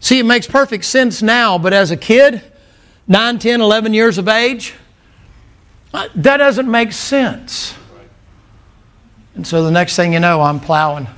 See, 0.00 0.20
it 0.20 0.24
makes 0.24 0.46
perfect 0.46 0.84
sense 0.84 1.22
now, 1.22 1.58
but 1.58 1.72
as 1.72 1.90
a 1.90 1.96
kid, 1.96 2.44
9, 3.08 3.40
10, 3.40 3.60
11 3.60 3.94
years 3.94 4.16
of 4.16 4.28
age, 4.28 4.74
that 5.92 6.22
doesn't 6.36 6.70
make 6.70 6.92
sense. 6.92 7.74
And 9.34 9.44
so 9.44 9.64
the 9.64 9.72
next 9.72 9.96
thing 9.96 10.12
you 10.12 10.20
know, 10.20 10.40
I'm 10.40 10.60
plowing 10.60 11.08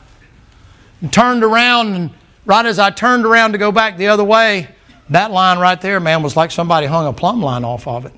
and 1.00 1.12
turned 1.12 1.44
around 1.44 1.94
and 1.94 2.10
right 2.46 2.66
as 2.66 2.78
I 2.78 2.90
turned 2.90 3.24
around 3.24 3.52
to 3.52 3.58
go 3.58 3.72
back 3.72 3.96
the 3.96 4.08
other 4.08 4.24
way, 4.24 4.68
that 5.10 5.30
line 5.30 5.58
right 5.58 5.80
there, 5.80 6.00
man, 6.00 6.22
was 6.22 6.36
like 6.36 6.50
somebody 6.50 6.86
hung 6.86 7.06
a 7.06 7.12
plumb 7.12 7.42
line 7.42 7.64
off 7.64 7.86
of 7.86 8.06
it. 8.06 8.12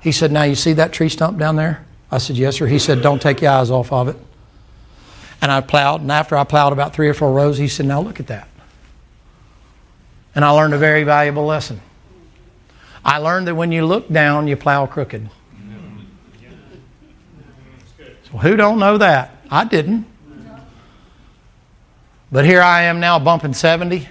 He 0.00 0.12
said, 0.12 0.30
Now 0.32 0.42
you 0.42 0.54
see 0.54 0.74
that 0.74 0.92
tree 0.92 1.08
stump 1.08 1.38
down 1.38 1.56
there? 1.56 1.84
I 2.10 2.18
said, 2.18 2.36
Yes, 2.36 2.56
sir. 2.56 2.66
He 2.66 2.78
said, 2.78 3.02
Don't 3.02 3.22
take 3.22 3.40
your 3.40 3.52
eyes 3.52 3.70
off 3.70 3.92
of 3.92 4.08
it. 4.08 4.16
And 5.40 5.50
I 5.50 5.60
plowed, 5.60 6.00
and 6.00 6.12
after 6.12 6.36
I 6.36 6.44
plowed 6.44 6.72
about 6.72 6.94
three 6.94 7.08
or 7.08 7.14
four 7.14 7.32
rows, 7.32 7.58
he 7.58 7.68
said, 7.68 7.86
Now 7.86 8.00
look 8.00 8.20
at 8.20 8.26
that. 8.26 8.48
And 10.34 10.44
I 10.44 10.50
learned 10.50 10.74
a 10.74 10.78
very 10.78 11.04
valuable 11.04 11.46
lesson. 11.46 11.80
I 13.04 13.18
learned 13.18 13.46
that 13.46 13.54
when 13.54 13.70
you 13.70 13.84
look 13.84 14.10
down, 14.10 14.48
you 14.48 14.56
plow 14.56 14.86
crooked. 14.86 15.28
So 18.30 18.38
who 18.38 18.56
don't 18.56 18.78
know 18.78 18.98
that? 18.98 19.36
I 19.50 19.64
didn't. 19.64 20.06
But 22.34 22.44
here 22.44 22.62
I 22.62 22.82
am 22.82 22.98
now 22.98 23.20
bumping 23.20 23.54
70. 23.54 24.08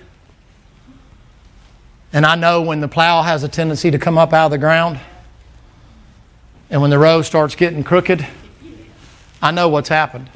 And 2.14 2.26
I 2.26 2.36
know 2.36 2.62
when 2.62 2.80
the 2.80 2.88
plow 2.88 3.22
has 3.22 3.44
a 3.44 3.50
tendency 3.50 3.92
to 3.92 4.00
come 4.00 4.18
up 4.18 4.32
out 4.32 4.46
of 4.46 4.52
the 4.52 4.58
ground. 4.58 4.98
And 6.70 6.82
when 6.82 6.90
the 6.90 6.98
road 6.98 7.24
starts 7.24 7.56
getting 7.56 7.84
crooked, 7.84 8.26
I 9.42 9.52
know 9.52 9.68
what's 9.68 9.90
happened. 9.90 10.30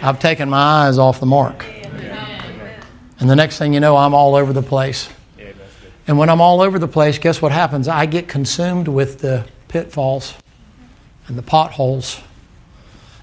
I've 0.00 0.18
taken 0.18 0.48
my 0.48 0.86
eyes 0.86 0.96
off 0.96 1.20
the 1.20 1.26
mark. 1.26 1.62
And 3.20 3.28
the 3.28 3.36
next 3.36 3.58
thing 3.58 3.74
you 3.74 3.80
know, 3.80 3.94
I'm 3.94 4.14
all 4.14 4.34
over 4.34 4.54
the 4.54 4.62
place. 4.62 5.10
And 6.06 6.16
when 6.16 6.30
I'm 6.30 6.40
all 6.40 6.62
over 6.62 6.78
the 6.78 6.88
place, 6.88 7.18
guess 7.18 7.42
what 7.42 7.52
happens? 7.52 7.86
I 7.86 8.06
get 8.06 8.28
consumed 8.28 8.88
with 8.88 9.18
the 9.18 9.44
pitfalls 9.68 10.32
and 11.26 11.36
the 11.36 11.42
potholes. 11.42 12.18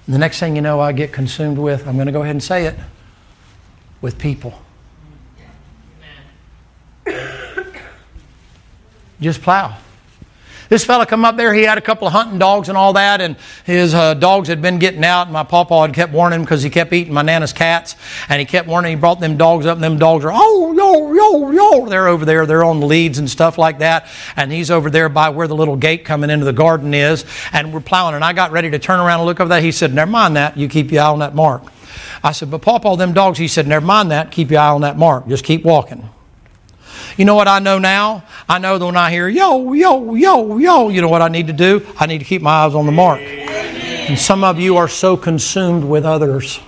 And 0.06 0.14
the 0.14 0.18
next 0.18 0.40
thing 0.40 0.56
you 0.56 0.62
know, 0.62 0.80
I 0.80 0.92
get 0.92 1.12
consumed 1.12 1.58
with, 1.58 1.86
I'm 1.86 1.94
going 1.94 2.06
to 2.06 2.12
go 2.12 2.22
ahead 2.22 2.34
and 2.34 2.42
say 2.42 2.66
it, 2.66 2.74
with 4.00 4.18
people. 4.18 4.60
Just 9.20 9.42
plow. 9.42 9.76
This 10.70 10.84
fella 10.84 11.04
come 11.04 11.24
up 11.24 11.36
there, 11.36 11.52
he 11.52 11.64
had 11.64 11.78
a 11.78 11.80
couple 11.80 12.06
of 12.06 12.12
hunting 12.12 12.38
dogs 12.38 12.68
and 12.68 12.78
all 12.78 12.92
that, 12.92 13.20
and 13.20 13.34
his 13.64 13.92
uh, 13.92 14.14
dogs 14.14 14.46
had 14.46 14.62
been 14.62 14.78
getting 14.78 15.04
out, 15.04 15.24
and 15.24 15.32
my 15.32 15.42
papa 15.42 15.80
had 15.80 15.92
kept 15.92 16.12
warning 16.12 16.38
him 16.38 16.44
because 16.44 16.62
he 16.62 16.70
kept 16.70 16.92
eating 16.92 17.12
my 17.12 17.22
nana's 17.22 17.52
cats, 17.52 17.96
and 18.28 18.38
he 18.38 18.46
kept 18.46 18.68
warning, 18.68 18.90
he 18.90 18.96
brought 18.96 19.18
them 19.18 19.36
dogs 19.36 19.66
up, 19.66 19.74
and 19.74 19.82
them 19.82 19.98
dogs 19.98 20.24
are, 20.24 20.30
oh, 20.32 20.72
yo, 20.72 21.12
yo, 21.12 21.50
yo, 21.50 21.88
they're 21.88 22.06
over 22.06 22.24
there, 22.24 22.46
they're 22.46 22.62
on 22.62 22.78
the 22.78 22.86
leads 22.86 23.18
and 23.18 23.28
stuff 23.28 23.58
like 23.58 23.80
that, 23.80 24.06
and 24.36 24.52
he's 24.52 24.70
over 24.70 24.90
there 24.90 25.08
by 25.08 25.28
where 25.28 25.48
the 25.48 25.56
little 25.56 25.74
gate 25.74 26.04
coming 26.04 26.30
into 26.30 26.44
the 26.44 26.52
garden 26.52 26.94
is, 26.94 27.24
and 27.52 27.74
we're 27.74 27.80
plowing, 27.80 28.14
and 28.14 28.22
I 28.22 28.32
got 28.32 28.52
ready 28.52 28.70
to 28.70 28.78
turn 28.78 29.00
around 29.00 29.18
and 29.18 29.26
look 29.26 29.40
over 29.40 29.48
that. 29.48 29.64
He 29.64 29.72
said, 29.72 29.92
never 29.92 30.08
mind 30.08 30.36
that, 30.36 30.56
you 30.56 30.68
keep 30.68 30.92
your 30.92 31.02
eye 31.02 31.08
on 31.08 31.18
that 31.18 31.34
mark. 31.34 31.64
I 32.22 32.30
said, 32.30 32.48
but 32.48 32.62
Papa, 32.62 32.94
them 32.96 33.12
dogs, 33.12 33.38
he 33.38 33.48
said, 33.48 33.66
never 33.66 33.84
mind 33.84 34.12
that, 34.12 34.30
keep 34.30 34.52
your 34.52 34.60
eye 34.60 34.68
on 34.68 34.82
that 34.82 34.96
mark, 34.96 35.26
just 35.26 35.44
keep 35.44 35.64
walking. 35.64 36.08
You 37.16 37.24
know 37.24 37.34
what 37.34 37.48
I 37.48 37.58
know 37.58 37.78
now? 37.78 38.24
I 38.48 38.58
know 38.58 38.78
that 38.78 38.84
when 38.84 38.96
I 38.96 39.10
hear 39.10 39.28
yo, 39.28 39.72
yo, 39.72 40.14
yo, 40.14 40.56
yo, 40.58 40.88
you 40.88 41.00
know 41.00 41.08
what 41.08 41.22
I 41.22 41.28
need 41.28 41.46
to 41.48 41.52
do? 41.52 41.86
I 41.98 42.06
need 42.06 42.18
to 42.18 42.24
keep 42.24 42.42
my 42.42 42.50
eyes 42.64 42.74
on 42.74 42.86
the 42.86 42.92
mark. 42.92 43.20
And 43.20 44.18
some 44.18 44.42
of 44.42 44.58
you 44.58 44.76
are 44.76 44.88
so 44.88 45.16
consumed 45.16 45.84
with 45.84 46.04
others 46.04 46.60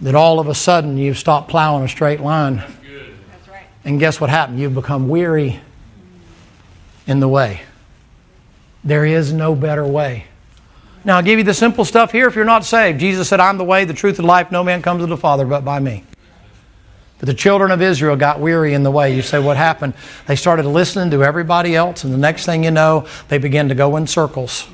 that 0.00 0.14
all 0.14 0.40
of 0.40 0.48
a 0.48 0.54
sudden 0.54 0.96
you've 0.96 1.18
stopped 1.18 1.48
plowing 1.48 1.84
a 1.84 1.88
straight 1.88 2.20
line. 2.20 2.62
And 3.84 4.00
guess 4.00 4.20
what 4.20 4.30
happened? 4.30 4.58
You've 4.58 4.74
become 4.74 5.08
weary 5.08 5.60
in 7.06 7.20
the 7.20 7.28
way. 7.28 7.62
There 8.82 9.04
is 9.04 9.32
no 9.32 9.54
better 9.54 9.86
way. 9.86 10.24
Now, 11.04 11.16
I'll 11.16 11.22
give 11.22 11.38
you 11.38 11.44
the 11.44 11.54
simple 11.54 11.84
stuff 11.84 12.12
here 12.12 12.26
if 12.28 12.34
you're 12.34 12.46
not 12.46 12.64
saved. 12.64 12.98
Jesus 12.98 13.28
said, 13.28 13.40
I'm 13.40 13.58
the 13.58 13.64
way, 13.64 13.84
the 13.84 13.92
truth, 13.92 14.18
and 14.18 14.26
life. 14.26 14.50
No 14.50 14.64
man 14.64 14.80
comes 14.80 15.02
to 15.02 15.06
the 15.06 15.18
Father 15.18 15.44
but 15.44 15.64
by 15.64 15.78
me. 15.78 16.04
But 17.24 17.28
the 17.28 17.40
children 17.40 17.70
of 17.70 17.80
Israel 17.80 18.16
got 18.16 18.38
weary 18.38 18.74
in 18.74 18.82
the 18.82 18.90
way. 18.90 19.16
You 19.16 19.22
say, 19.22 19.38
what 19.38 19.56
happened? 19.56 19.94
They 20.26 20.36
started 20.36 20.66
listening 20.66 21.10
to 21.12 21.24
everybody 21.24 21.74
else, 21.74 22.04
and 22.04 22.12
the 22.12 22.18
next 22.18 22.44
thing 22.44 22.64
you 22.64 22.70
know, 22.70 23.06
they 23.28 23.38
began 23.38 23.70
to 23.70 23.74
go 23.74 23.96
in 23.96 24.06
circles. 24.06 24.68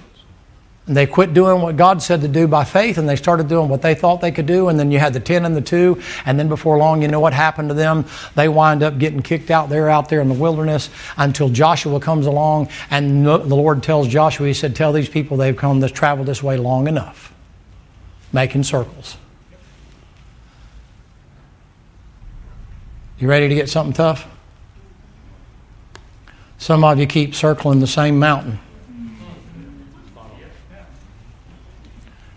And 0.88 0.96
they 0.96 1.07
quit 1.07 1.32
doing 1.32 1.62
what 1.62 1.76
God 1.76 2.03
said 2.03 2.22
to 2.22 2.26
do 2.26 2.48
by 2.48 2.64
faith, 2.64 2.98
and 2.98 3.09
they 3.09 3.14
started 3.14 3.46
doing 3.46 3.68
what 3.68 3.82
they 3.82 3.94
thought 3.94 4.20
they 4.20 4.32
could 4.32 4.46
do. 4.46 4.68
And 4.68 4.80
then 4.80 4.90
you 4.90 4.98
had 4.98 5.12
the 5.12 5.20
10 5.20 5.44
and 5.44 5.55
the 5.55 5.61
2, 5.61 6.03
and 6.26 6.40
then 6.40 6.48
before 6.48 6.76
long, 6.76 7.03
you 7.03 7.07
know 7.07 7.20
what 7.20 7.34
happened 7.34 7.68
to 7.68 7.74
them? 7.76 8.05
They 8.34 8.48
wind 8.48 8.82
up 8.82 8.98
getting 8.98 9.22
kicked 9.22 9.53
out 9.53 9.68
there, 9.68 9.88
out 9.88 10.09
there 10.09 10.20
in 10.20 10.28
the 10.28 10.34
wilderness, 10.34 10.90
until 11.18 11.51
Joshua 11.51 12.01
comes 12.01 12.26
along, 12.26 12.68
and 12.90 13.24
the 13.24 13.38
Lord 13.38 13.84
tells 13.84 14.09
Joshua, 14.09 14.48
He 14.48 14.55
said, 14.55 14.74
Tell 14.74 14.92
these 14.92 15.09
people 15.09 15.36
they've 15.36 15.57
come 15.57 15.78
this 15.78 15.92
traveled 15.92 16.26
this 16.26 16.42
way 16.42 16.57
long 16.57 16.88
enough, 16.88 17.32
making 18.32 18.64
circles. 18.64 19.18
You 23.21 23.29
ready 23.29 23.49
to 23.51 23.55
get 23.55 23.68
something 23.68 23.93
tough? 23.93 24.27
Some 26.57 26.83
of 26.83 26.99
you 26.99 27.07
keep 27.07 27.35
circling 27.35 27.79
the 27.81 27.87
same 27.87 28.18
mountain. 28.18 28.59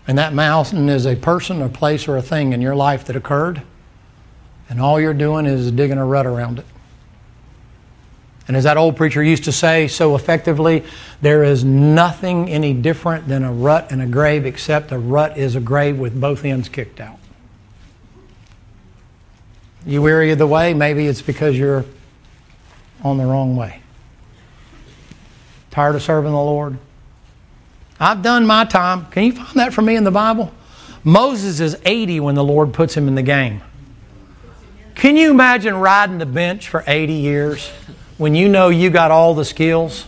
And 0.06 0.18
that 0.18 0.34
mountain 0.34 0.90
is 0.90 1.06
a 1.06 1.16
person, 1.16 1.62
a 1.62 1.70
place, 1.70 2.06
or 2.06 2.18
a 2.18 2.22
thing 2.22 2.52
in 2.52 2.60
your 2.60 2.76
life 2.76 3.06
that 3.06 3.16
occurred. 3.16 3.62
And 4.68 4.78
all 4.78 5.00
you're 5.00 5.14
doing 5.14 5.46
is 5.46 5.70
digging 5.72 5.96
a 5.96 6.04
rut 6.04 6.26
around 6.26 6.58
it. 6.58 6.66
And 8.46 8.54
as 8.54 8.64
that 8.64 8.76
old 8.76 8.94
preacher 8.94 9.22
used 9.22 9.44
to 9.44 9.52
say 9.52 9.88
so 9.88 10.14
effectively, 10.14 10.84
there 11.22 11.42
is 11.42 11.64
nothing 11.64 12.50
any 12.50 12.74
different 12.74 13.26
than 13.26 13.42
a 13.42 13.50
rut 13.50 13.90
and 13.90 14.02
a 14.02 14.06
grave, 14.06 14.44
except 14.44 14.92
a 14.92 14.98
rut 14.98 15.38
is 15.38 15.56
a 15.56 15.60
grave 15.60 15.98
with 15.98 16.20
both 16.20 16.44
ends 16.44 16.68
kicked 16.68 17.00
out. 17.00 17.18
You 19.86 20.02
weary 20.02 20.30
of 20.30 20.38
the 20.38 20.46
way? 20.46 20.74
Maybe 20.74 21.06
it's 21.06 21.22
because 21.22 21.58
you're 21.58 21.84
on 23.02 23.18
the 23.18 23.24
wrong 23.24 23.56
way. 23.56 23.80
Tired 25.70 25.94
of 25.94 26.02
serving 26.02 26.32
the 26.32 26.36
Lord? 26.36 26.78
I've 28.00 28.22
done 28.22 28.46
my 28.46 28.64
time. 28.64 29.06
Can 29.06 29.24
you 29.24 29.32
find 29.32 29.54
that 29.54 29.72
for 29.74 29.82
me 29.82 29.96
in 29.96 30.04
the 30.04 30.10
Bible? 30.10 30.52
Moses 31.04 31.60
is 31.60 31.76
80 31.84 32.20
when 32.20 32.34
the 32.34 32.44
Lord 32.44 32.72
puts 32.72 32.96
him 32.96 33.08
in 33.08 33.14
the 33.14 33.22
game. 33.22 33.60
Can 34.94 35.16
you 35.16 35.30
imagine 35.30 35.74
riding 35.74 36.18
the 36.18 36.26
bench 36.26 36.68
for 36.68 36.82
80 36.86 37.12
years 37.12 37.68
when 38.16 38.34
you 38.34 38.48
know 38.48 38.68
you 38.68 38.90
got 38.90 39.10
all 39.10 39.34
the 39.34 39.44
skills? 39.44 40.06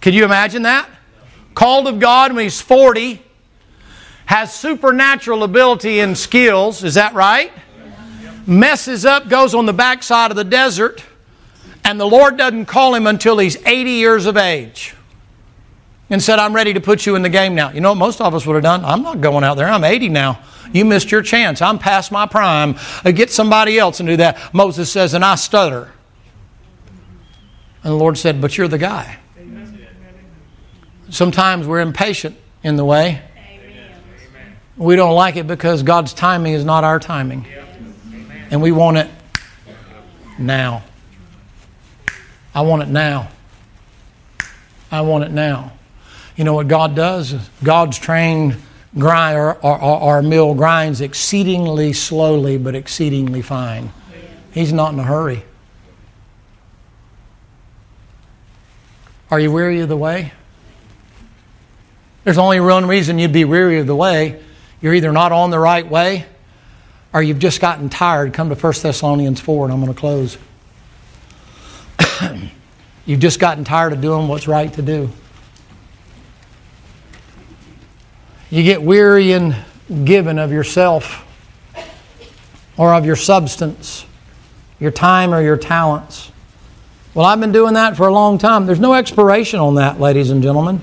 Could 0.00 0.14
you 0.14 0.24
imagine 0.24 0.62
that? 0.62 0.88
Called 1.54 1.86
of 1.86 2.00
God 2.00 2.32
when 2.32 2.42
he's 2.42 2.60
40, 2.60 3.22
has 4.26 4.52
supernatural 4.54 5.42
ability 5.42 6.00
and 6.00 6.16
skills, 6.16 6.82
is 6.82 6.94
that 6.94 7.14
right? 7.14 7.52
Messes 8.46 9.04
up, 9.04 9.28
goes 9.28 9.54
on 9.54 9.66
the 9.66 9.72
backside 9.72 10.30
of 10.30 10.36
the 10.36 10.44
desert, 10.44 11.02
and 11.84 11.98
the 12.00 12.06
Lord 12.06 12.36
doesn't 12.36 12.66
call 12.66 12.94
him 12.94 13.06
until 13.06 13.38
he's 13.38 13.56
80 13.64 13.90
years 13.90 14.26
of 14.26 14.36
age. 14.36 14.94
And 16.10 16.22
said, 16.22 16.38
I'm 16.38 16.54
ready 16.54 16.74
to 16.74 16.80
put 16.80 17.06
you 17.06 17.16
in 17.16 17.22
the 17.22 17.30
game 17.30 17.54
now. 17.54 17.70
You 17.70 17.80
know 17.80 17.88
what 17.90 17.98
most 17.98 18.20
of 18.20 18.34
us 18.34 18.44
would 18.44 18.54
have 18.54 18.62
done? 18.62 18.84
I'm 18.84 19.02
not 19.02 19.22
going 19.22 19.42
out 19.42 19.56
there. 19.56 19.66
I'm 19.66 19.84
80 19.84 20.10
now. 20.10 20.38
You 20.72 20.84
missed 20.84 21.10
your 21.10 21.22
chance. 21.22 21.62
I'm 21.62 21.78
past 21.78 22.12
my 22.12 22.26
prime. 22.26 22.76
Uh, 23.04 23.10
Get 23.10 23.30
somebody 23.30 23.78
else 23.78 24.00
and 24.00 24.08
do 24.08 24.18
that. 24.18 24.52
Moses 24.52 24.92
says, 24.92 25.14
and 25.14 25.24
I 25.24 25.34
stutter. 25.36 25.92
And 27.82 27.92
the 27.92 27.96
Lord 27.96 28.18
said, 28.18 28.40
But 28.40 28.56
you're 28.56 28.68
the 28.68 28.78
guy. 28.78 29.18
Sometimes 31.10 31.66
we're 31.66 31.80
impatient 31.80 32.36
in 32.62 32.76
the 32.76 32.84
way. 32.84 33.22
We 34.76 34.96
don't 34.96 35.14
like 35.14 35.36
it 35.36 35.46
because 35.46 35.82
God's 35.82 36.12
timing 36.12 36.54
is 36.54 36.64
not 36.64 36.84
our 36.84 36.98
timing. 36.98 37.46
And 38.50 38.60
we 38.60 38.72
want 38.72 38.96
it 38.98 39.08
now. 40.38 40.82
I 42.54 42.62
want 42.62 42.82
it 42.82 42.88
now. 42.88 43.30
I 44.90 45.00
want 45.02 45.24
it 45.24 45.30
now. 45.30 45.72
You 46.36 46.44
know 46.44 46.54
what 46.54 46.68
God 46.68 46.96
does? 46.96 47.34
God's 47.62 47.98
trained 47.98 48.56
grind 48.98 49.36
or, 49.36 49.54
or, 49.54 49.80
or 49.80 50.22
mill 50.22 50.54
grinds 50.54 51.00
exceedingly 51.00 51.92
slowly 51.92 52.58
but 52.58 52.74
exceedingly 52.74 53.42
fine. 53.42 53.92
He's 54.52 54.72
not 54.72 54.92
in 54.92 55.00
a 55.00 55.04
hurry. 55.04 55.44
Are 59.30 59.40
you 59.40 59.50
weary 59.50 59.80
of 59.80 59.88
the 59.88 59.96
way? 59.96 60.32
There's 62.22 62.38
only 62.38 62.60
one 62.60 62.86
reason 62.86 63.18
you'd 63.18 63.32
be 63.32 63.44
weary 63.44 63.78
of 63.78 63.86
the 63.86 63.96
way. 63.96 64.40
You're 64.84 64.92
either 64.92 65.12
not 65.12 65.32
on 65.32 65.48
the 65.48 65.58
right 65.58 65.88
way 65.88 66.26
or 67.14 67.22
you've 67.22 67.38
just 67.38 67.58
gotten 67.58 67.88
tired. 67.88 68.34
Come 68.34 68.50
to 68.50 68.54
1 68.54 68.72
Thessalonians 68.82 69.40
4 69.40 69.64
and 69.64 69.72
I'm 69.72 69.80
going 69.80 69.94
to 69.94 69.98
close. 69.98 70.36
you've 73.06 73.20
just 73.20 73.40
gotten 73.40 73.64
tired 73.64 73.94
of 73.94 74.02
doing 74.02 74.28
what's 74.28 74.46
right 74.46 74.70
to 74.74 74.82
do. 74.82 75.08
You 78.50 78.62
get 78.62 78.82
weary 78.82 79.32
and 79.32 79.56
giving 80.04 80.38
of 80.38 80.52
yourself 80.52 81.24
or 82.76 82.92
of 82.92 83.06
your 83.06 83.16
substance, 83.16 84.04
your 84.78 84.90
time 84.90 85.32
or 85.32 85.40
your 85.40 85.56
talents. 85.56 86.30
Well, 87.14 87.24
I've 87.24 87.40
been 87.40 87.52
doing 87.52 87.72
that 87.72 87.96
for 87.96 88.06
a 88.06 88.12
long 88.12 88.36
time. 88.36 88.66
There's 88.66 88.80
no 88.80 88.92
expiration 88.92 89.60
on 89.60 89.76
that, 89.76 89.98
ladies 89.98 90.28
and 90.28 90.42
gentlemen. 90.42 90.82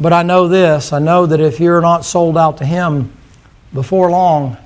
But 0.00 0.14
I 0.14 0.22
know 0.22 0.48
this 0.48 0.94
I 0.94 0.98
know 0.98 1.26
that 1.26 1.40
if 1.40 1.60
you're 1.60 1.82
not 1.82 2.06
sold 2.06 2.38
out 2.38 2.56
to 2.58 2.64
Him 2.64 3.12
before 3.74 4.10
long, 4.10 4.56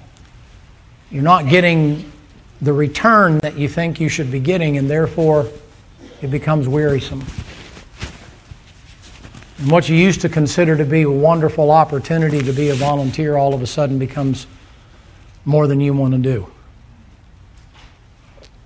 you're 1.11 1.24
not 1.24 1.49
getting 1.49 2.11
the 2.62 2.72
return 2.72 3.39
that 3.39 3.59
you 3.59 3.68
think 3.68 4.01
you 4.01 4.09
should 4.09 4.30
be 4.30 4.39
getting, 4.39 4.78
and 4.78 4.89
therefore 4.89 5.49
it 6.22 6.28
becomes 6.28 6.68
wearisome. 6.68 7.24
And 9.59 9.70
what 9.70 9.89
you 9.89 9.97
used 9.97 10.20
to 10.20 10.28
consider 10.28 10.76
to 10.76 10.85
be 10.85 11.03
a 11.03 11.11
wonderful 11.11 11.70
opportunity 11.70 12.41
to 12.41 12.53
be 12.53 12.70
a 12.70 12.74
volunteer 12.74 13.37
all 13.37 13.55
of 13.55 13.61
a 13.62 13.66
sudden 13.66 13.99
becomes 13.99 14.47
more 15.45 15.66
than 15.66 15.80
you 15.80 15.93
want 15.95 16.14
to 16.14 16.18
do. 16.18 16.51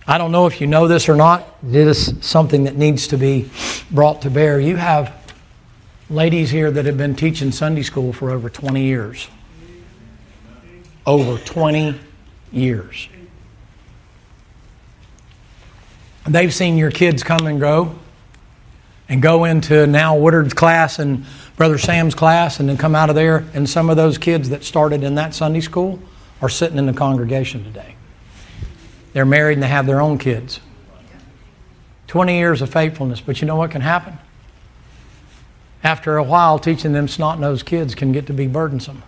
I 0.06 0.18
don't 0.18 0.32
know 0.32 0.46
if 0.46 0.60
you 0.60 0.66
know 0.66 0.86
this 0.86 1.08
or 1.08 1.16
not. 1.16 1.46
It 1.66 1.74
is 1.74 2.14
something 2.20 2.64
that 2.64 2.76
needs 2.76 3.08
to 3.08 3.16
be 3.16 3.50
brought 3.90 4.22
to 4.22 4.30
bear. 4.30 4.60
You 4.60 4.76
have 4.76 5.14
ladies 6.10 6.50
here 6.50 6.70
that 6.70 6.86
have 6.86 6.96
been 6.96 7.14
teaching 7.14 7.52
Sunday 7.52 7.82
school 7.82 8.12
for 8.12 8.30
over 8.30 8.48
20 8.48 8.82
years. 8.82 9.28
Over 11.06 11.38
20 11.38 11.98
years. 12.52 13.08
they've 16.26 16.52
seen 16.52 16.76
your 16.76 16.90
kids 16.90 17.22
come 17.22 17.46
and 17.46 17.58
go 17.58 17.98
and 19.08 19.22
go 19.22 19.44
into 19.44 19.86
now 19.86 20.14
Woodard's 20.14 20.52
class 20.52 20.98
and 20.98 21.24
Brother 21.56 21.78
Sam's 21.78 22.14
class 22.14 22.60
and 22.60 22.68
then 22.68 22.76
come 22.76 22.94
out 22.94 23.08
of 23.08 23.16
there. 23.16 23.46
And 23.54 23.66
some 23.66 23.88
of 23.88 23.96
those 23.96 24.18
kids 24.18 24.50
that 24.50 24.62
started 24.62 25.02
in 25.02 25.14
that 25.14 25.34
Sunday 25.34 25.62
school 25.62 25.98
are 26.42 26.50
sitting 26.50 26.76
in 26.76 26.84
the 26.84 26.92
congregation 26.92 27.64
today. 27.64 27.96
They're 29.14 29.24
married 29.24 29.54
and 29.54 29.62
they 29.62 29.68
have 29.68 29.86
their 29.86 30.02
own 30.02 30.18
kids. 30.18 30.60
20 32.08 32.36
years 32.36 32.60
of 32.60 32.70
faithfulness. 32.70 33.22
But 33.22 33.40
you 33.40 33.46
know 33.46 33.56
what 33.56 33.70
can 33.70 33.80
happen? 33.80 34.18
After 35.84 36.16
a 36.16 36.22
while, 36.22 36.58
teaching 36.58 36.92
them 36.92 37.08
snot 37.08 37.38
nosed 37.38 37.64
kids 37.64 37.94
can 37.94 38.12
get 38.12 38.26
to 38.26 38.32
be 38.32 38.46
burdensome. 38.46 39.02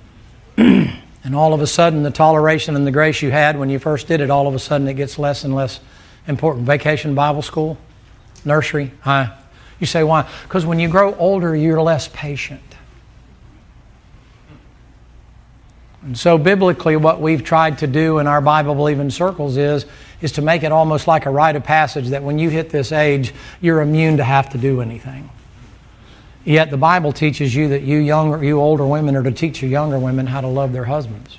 and 0.56 1.34
all 1.34 1.54
of 1.54 1.60
a 1.60 1.66
sudden, 1.66 2.02
the 2.02 2.10
toleration 2.10 2.76
and 2.76 2.86
the 2.86 2.90
grace 2.90 3.22
you 3.22 3.30
had 3.30 3.58
when 3.58 3.70
you 3.70 3.78
first 3.78 4.06
did 4.06 4.20
it, 4.20 4.30
all 4.30 4.46
of 4.46 4.54
a 4.54 4.58
sudden 4.58 4.86
it 4.88 4.94
gets 4.94 5.18
less 5.18 5.44
and 5.44 5.54
less 5.54 5.80
important. 6.26 6.66
Vacation 6.66 7.14
Bible 7.14 7.42
school, 7.42 7.78
nursery, 8.44 8.92
hi. 9.00 9.36
You 9.78 9.86
say, 9.86 10.04
why? 10.04 10.28
Because 10.42 10.66
when 10.66 10.78
you 10.78 10.88
grow 10.88 11.14
older, 11.14 11.56
you're 11.56 11.80
less 11.80 12.08
patient. 12.08 12.60
And 16.02 16.16
so, 16.16 16.38
biblically, 16.38 16.96
what 16.96 17.20
we've 17.20 17.44
tried 17.44 17.78
to 17.78 17.86
do 17.86 18.18
in 18.18 18.26
our 18.26 18.40
Bible 18.40 18.74
believing 18.74 19.10
circles 19.10 19.56
is, 19.56 19.86
is 20.20 20.32
to 20.32 20.42
make 20.42 20.62
it 20.62 20.72
almost 20.72 21.06
like 21.06 21.26
a 21.26 21.30
rite 21.30 21.56
of 21.56 21.64
passage 21.64 22.08
that 22.08 22.22
when 22.22 22.38
you 22.38 22.48
hit 22.48 22.70
this 22.70 22.92
age, 22.92 23.34
you're 23.60 23.80
immune 23.80 24.16
to 24.18 24.24
have 24.24 24.50
to 24.50 24.58
do 24.58 24.80
anything. 24.80 25.28
Yet 26.44 26.70
the 26.70 26.76
Bible 26.76 27.12
teaches 27.12 27.54
you 27.54 27.68
that 27.68 27.82
you 27.82 27.98
younger, 27.98 28.42
you 28.42 28.58
older 28.58 28.86
women 28.86 29.14
are 29.14 29.22
to 29.22 29.32
teach 29.32 29.60
your 29.60 29.70
younger 29.70 29.98
women 29.98 30.26
how 30.26 30.40
to 30.40 30.46
love 30.46 30.72
their 30.72 30.84
husbands. 30.84 31.38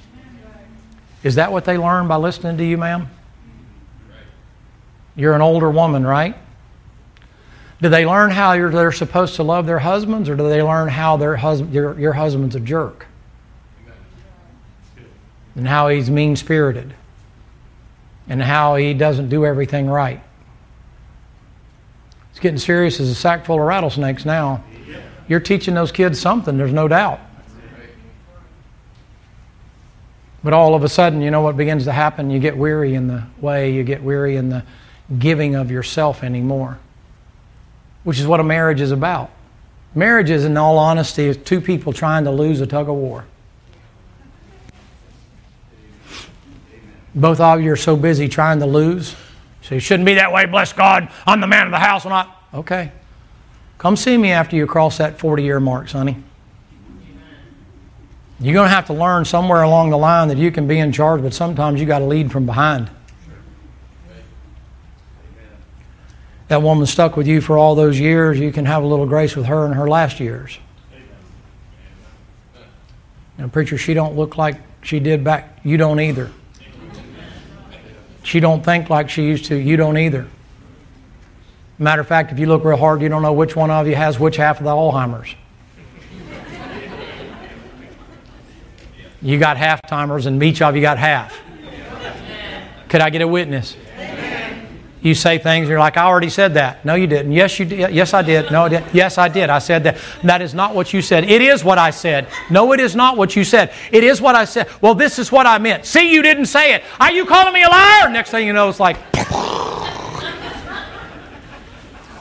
Is 1.24 1.36
that 1.36 1.52
what 1.52 1.66
they 1.66 1.78
learn 1.78 2.08
by 2.08 2.16
listening 2.16 2.58
to 2.58 2.64
you, 2.64 2.78
ma'am? 2.78 3.10
You're 5.16 5.34
an 5.34 5.42
older 5.42 5.70
woman, 5.70 6.06
right? 6.06 6.36
Do 7.82 7.90
they 7.90 8.06
learn 8.06 8.30
how 8.30 8.56
they're 8.70 8.92
supposed 8.92 9.36
to 9.36 9.44
love 9.44 9.66
their 9.66 9.80
husbands, 9.80 10.30
or 10.30 10.36
do 10.36 10.48
they 10.48 10.62
learn 10.62 10.88
how 10.88 11.18
their 11.18 11.36
hus- 11.36 11.62
your, 11.62 12.00
your 12.00 12.14
husband's 12.14 12.56
a 12.56 12.60
jerk? 12.60 13.08
And 15.56 15.68
how 15.68 15.90
he's 15.90 16.10
mean 16.10 16.36
spirited? 16.36 16.94
And 18.30 18.42
how 18.42 18.76
he 18.76 18.94
doesn't 18.94 19.30
do 19.30 19.46
everything 19.46 19.88
right? 19.88 20.22
It's 22.30 22.40
getting 22.40 22.60
serious 22.60 23.00
as 23.00 23.10
a 23.10 23.16
sack 23.16 23.46
full 23.46 23.60
of 23.60 23.66
rattlesnakes 23.66 24.26
now. 24.26 24.64
You're 25.32 25.40
teaching 25.40 25.74
those 25.74 25.92
kids 25.92 26.20
something, 26.20 26.58
there's 26.58 26.74
no 26.74 26.88
doubt. 26.88 27.20
But 30.44 30.54
all 30.54 30.76
of 30.76 30.84
a 30.84 30.90
sudden, 30.90 31.22
you 31.22 31.32
know 31.32 31.42
what 31.42 31.58
begins 31.58 31.86
to 31.86 31.92
happen? 31.92 32.30
You 32.30 32.40
get 32.40 32.58
weary 32.58 32.96
in 32.96 33.08
the 33.08 33.24
way, 33.40 33.74
you 33.74 33.84
get 33.84 34.04
weary 34.04 34.36
in 34.36 34.50
the 34.50 34.64
giving 35.18 35.56
of 35.56 35.72
yourself 35.72 36.24
anymore 36.24 36.80
which 38.04 38.20
is 38.20 38.28
what 38.28 38.40
a 38.40 38.44
marriage 38.44 38.82
is 38.82 38.92
about. 38.92 39.30
Marriage 39.94 40.30
is, 40.30 40.46
in 40.46 40.56
all 40.58 40.78
honesty, 40.78 41.26
is 41.26 41.38
two 41.38 41.62
people 41.62 41.94
trying 41.94 42.24
to 42.24 42.32
lose 42.32 42.62
a 42.62 42.68
tug 42.68 42.88
of 42.90 42.96
war. 42.96 43.26
Both 47.14 47.42
of 47.42 47.62
you 47.62 47.74
are 47.74 47.78
so 47.78 47.98
busy 47.98 48.30
trying 48.30 48.60
to 48.60 48.66
lose. 48.66 49.16
So 49.64 49.76
you 49.76 49.82
shouldn't 49.82 50.06
be 50.06 50.14
that 50.14 50.32
way. 50.32 50.46
Bless 50.46 50.72
God. 50.72 51.12
I'm 51.28 51.42
the 51.42 51.48
man 51.48 51.68
of 51.68 51.72
the 51.72 51.80
house. 51.80 52.06
I'm 52.06 52.12
not. 52.12 52.44
Okay. 52.54 52.92
Come 53.82 53.96
see 53.96 54.16
me 54.16 54.32
after 54.32 54.56
you 54.56 54.68
cross 54.68 55.00
that 55.00 55.18
40 55.18 55.42
year 55.42 55.60
mark, 55.60 55.90
sonny. 55.90 56.16
You're 58.40 58.54
going 58.54 58.70
to 58.70 58.76
have 58.76 58.86
to 58.86 58.94
learn 58.94 59.26
somewhere 59.26 59.64
along 59.64 59.90
the 59.90 59.98
line 59.98 60.28
that 60.28 60.38
you 60.38 60.52
can 60.52 60.68
be 60.68 60.78
in 60.78 60.92
charge, 60.92 61.24
but 61.24 61.34
sometimes 61.34 61.80
you 61.80 61.88
got 61.88 61.98
to 61.98 62.06
lead 62.06 62.32
from 62.32 62.46
behind. 62.46 62.92
that 66.48 66.62
woman 66.62 66.86
stuck 66.86 67.18
with 67.18 67.26
you 67.26 67.42
for 67.42 67.58
all 67.58 67.74
those 67.74 68.00
years, 68.00 68.38
you 68.38 68.52
can 68.52 68.66
have 68.66 68.84
a 68.84 68.86
little 68.86 69.08
grace 69.08 69.36
with 69.36 69.48
her 69.48 69.66
in 69.66 69.72
her 69.72 69.90
last 69.90 70.20
years. 70.20 70.60
Now, 73.40 73.48
preacher, 73.48 73.80
she 73.80 73.96
don't 73.96 74.16
look 74.16 74.38
like 74.38 74.58
she 74.84 75.00
did 75.00 75.24
back. 75.24 75.58
You 75.64 75.78
don't 75.78 76.00
either. 76.00 76.30
She 78.22 78.40
don't 78.40 78.64
think 78.64 78.92
like 78.92 79.10
she 79.10 79.24
used 79.24 79.46
to. 79.46 79.56
You 79.56 79.76
don't 79.76 79.98
either. 79.98 80.28
Matter 81.82 82.02
of 82.02 82.08
fact, 82.08 82.32
if 82.32 82.38
you 82.38 82.46
look 82.46 82.64
real 82.64 82.78
hard, 82.78 83.02
you 83.02 83.10
don't 83.10 83.24
know 83.24 83.34
which 83.34 83.56
one 83.56 83.72
of 83.72 83.88
you 83.88 83.96
has 83.96 84.20
which 84.20 84.38
half 84.38 84.60
of 84.60 84.66
the 84.66 84.70
Alzheimer's. 84.70 85.34
You 89.20 89.40
got 89.40 89.58
half 89.58 89.82
timers, 89.88 90.28
and 90.28 90.42
each 90.44 90.62
of 90.62 90.76
you 90.76 90.82
got 90.84 91.00
half. 91.00 91.36
Could 92.88 93.02
I 93.02 93.10
get 93.10 93.24
a 93.24 93.28
witness? 93.28 93.76
You 95.02 95.16
say 95.16 95.40
things 95.40 95.64
and 95.64 95.70
you're 95.70 95.80
like, 95.80 95.98
I 95.98 96.04
already 96.04 96.30
said 96.30 96.54
that. 96.54 96.86
No, 96.86 96.94
you 96.94 97.08
didn't. 97.08 97.32
Yes, 97.32 97.58
you 97.58 97.66
did. 97.66 97.92
Yes, 97.92 98.14
I 98.14 98.22
did. 98.22 98.52
No, 98.52 98.66
I 98.66 98.70
did. 98.70 98.84
Yes, 98.94 99.18
I 99.18 99.28
did. 99.28 99.50
I 99.50 99.58
said 99.58 99.84
that. 99.86 99.98
That 100.24 100.44
is 100.44 100.54
not 100.54 100.76
what 100.76 100.94
you 100.94 101.02
said. 101.02 101.24
It 101.24 101.42
is 101.42 101.64
what 101.64 101.80
I 101.80 101.90
said. 101.90 102.28
No, 102.52 102.72
it 102.74 102.80
is 102.80 102.96
not 102.96 103.18
what 103.18 103.36
you 103.36 103.44
said. 103.44 103.74
It 103.92 104.04
is 104.04 104.22
what 104.22 104.36
I 104.36 104.46
said. 104.46 104.70
Well, 104.80 104.94
this 104.94 105.18
is 105.18 105.32
what 105.32 105.48
I 105.48 105.58
meant. 105.58 105.88
See, 105.88 106.14
you 106.14 106.22
didn't 106.22 106.46
say 106.46 106.76
it. 106.76 106.84
Are 107.00 107.12
you 107.12 107.26
calling 107.26 107.52
me 107.52 107.64
a 107.64 107.70
liar? 107.70 108.10
Next 108.12 108.30
thing 108.30 108.46
you 108.46 108.54
know, 108.54 108.70
it's 108.70 108.80
like, 108.80 108.98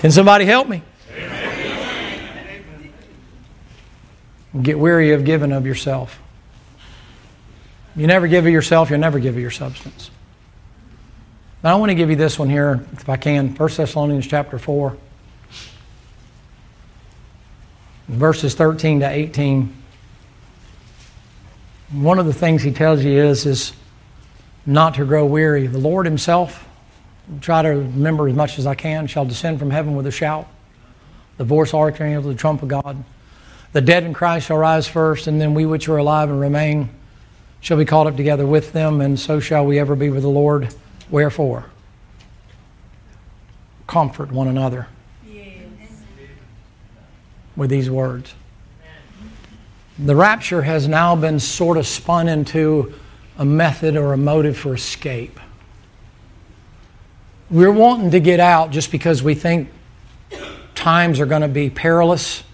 can 0.00 0.10
somebody 0.10 0.46
help 0.46 0.68
me? 0.68 0.82
Get 4.60 4.78
weary 4.78 5.12
of 5.12 5.24
giving 5.24 5.52
of 5.52 5.64
yourself. 5.64 6.20
You 7.94 8.06
never 8.06 8.26
give 8.26 8.46
of 8.46 8.52
yourself, 8.52 8.90
you'll 8.90 8.98
never 8.98 9.18
give 9.18 9.34
of 9.34 9.40
your 9.40 9.50
substance. 9.50 10.10
Now 11.62 11.76
I 11.76 11.78
want 11.78 11.90
to 11.90 11.94
give 11.94 12.08
you 12.08 12.16
this 12.16 12.38
one 12.38 12.48
here, 12.48 12.84
if 12.94 13.08
I 13.10 13.16
can. 13.16 13.54
1 13.54 13.68
Thessalonians 13.76 14.26
chapter 14.26 14.58
4, 14.58 14.96
verses 18.08 18.54
13 18.54 19.00
to 19.00 19.08
18. 19.08 19.74
One 21.92 22.18
of 22.18 22.24
the 22.24 22.32
things 22.32 22.62
he 22.62 22.72
tells 22.72 23.04
you 23.04 23.12
is, 23.12 23.44
is 23.44 23.74
not 24.64 24.94
to 24.94 25.04
grow 25.04 25.26
weary. 25.26 25.66
The 25.66 25.78
Lord 25.78 26.06
himself, 26.06 26.66
try 27.40 27.62
to 27.62 27.68
remember 27.68 28.28
as 28.28 28.34
much 28.34 28.58
as 28.58 28.66
I 28.66 28.74
can, 28.74 29.06
shall 29.06 29.24
descend 29.24 29.58
from 29.58 29.70
heaven 29.70 29.94
with 29.94 30.06
a 30.06 30.10
shout, 30.10 30.48
the 31.36 31.44
voice 31.44 31.72
archangel, 31.72 32.22
the 32.22 32.34
trump 32.34 32.62
of 32.62 32.68
God. 32.68 33.02
The 33.72 33.80
dead 33.80 34.04
in 34.04 34.12
Christ 34.12 34.46
shall 34.46 34.58
rise 34.58 34.88
first, 34.88 35.26
and 35.26 35.40
then 35.40 35.54
we 35.54 35.64
which 35.64 35.88
are 35.88 35.96
alive 35.96 36.28
and 36.28 36.40
remain 36.40 36.90
shall 37.60 37.76
be 37.76 37.84
caught 37.84 38.06
up 38.06 38.16
together 38.16 38.46
with 38.46 38.72
them, 38.72 39.00
and 39.00 39.18
so 39.18 39.38
shall 39.38 39.66
we 39.66 39.78
ever 39.78 39.94
be 39.94 40.10
with 40.10 40.22
the 40.22 40.28
Lord. 40.28 40.74
Wherefore? 41.10 41.66
Comfort 43.86 44.32
one 44.32 44.48
another 44.48 44.88
with 47.56 47.70
these 47.70 47.90
words. 47.90 48.32
The 49.98 50.16
rapture 50.16 50.62
has 50.62 50.88
now 50.88 51.14
been 51.14 51.38
sort 51.38 51.76
of 51.76 51.86
spun 51.86 52.28
into 52.28 52.94
a 53.36 53.44
method 53.44 53.96
or 53.96 54.14
a 54.14 54.16
motive 54.16 54.56
for 54.56 54.74
escape. 54.74 55.38
We're 57.50 57.72
wanting 57.72 58.12
to 58.12 58.20
get 58.20 58.38
out 58.38 58.70
just 58.70 58.92
because 58.92 59.24
we 59.24 59.34
think 59.34 59.70
times 60.76 61.18
are 61.18 61.26
going 61.26 61.42
to 61.42 61.48
be 61.48 61.68
perilous, 61.68 62.44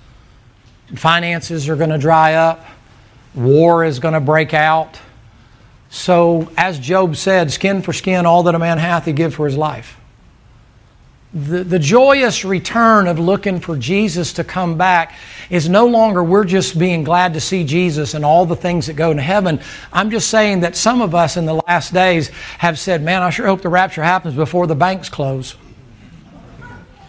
finances 0.95 1.69
are 1.69 1.77
going 1.77 1.91
to 1.91 1.99
dry 1.99 2.35
up, 2.35 2.65
war 3.35 3.85
is 3.85 3.99
going 3.99 4.15
to 4.15 4.21
break 4.21 4.55
out. 4.55 4.99
So, 5.91 6.51
as 6.57 6.79
Job 6.79 7.17
said, 7.17 7.53
skin 7.53 7.83
for 7.83 7.93
skin, 7.93 8.25
all 8.25 8.43
that 8.45 8.55
a 8.55 8.59
man 8.59 8.79
hath, 8.79 9.05
he 9.05 9.13
give 9.13 9.35
for 9.35 9.47
his 9.47 9.57
life. 9.57 10.01
The, 11.35 11.65
the 11.65 11.79
joyous 11.79 12.45
return 12.45 13.09
of 13.09 13.19
looking 13.19 13.61
for 13.61 13.77
Jesus 13.77 14.33
to 14.35 14.45
come 14.45 14.79
back 14.79 15.15
is 15.51 15.69
no 15.69 15.87
longer 15.87 16.23
we're 16.23 16.45
just 16.45 16.79
being 16.79 17.05
glad 17.05 17.35
to 17.35 17.41
see 17.41 17.65
Jesus 17.65 18.15
and 18.15 18.25
all 18.25 18.47
the 18.47 18.57
things 18.57 18.87
that 18.87 18.95
go 18.95 19.13
to 19.13 19.21
heaven. 19.21 19.61
I'm 19.93 20.11
just 20.11 20.31
saying 20.31 20.61
that 20.61 20.77
some 20.77 21.03
of 21.03 21.15
us 21.15 21.37
in 21.37 21.45
the 21.45 21.55
last 21.67 21.93
days 21.93 22.29
have 22.59 22.79
said, 22.79 23.03
Man, 23.03 23.23
I 23.23 23.31
sure 23.31 23.47
hope 23.47 23.61
the 23.61 23.69
rapture 23.69 24.03
happens 24.03 24.35
before 24.35 24.67
the 24.67 24.77
banks 24.77 25.09
close. 25.09 25.57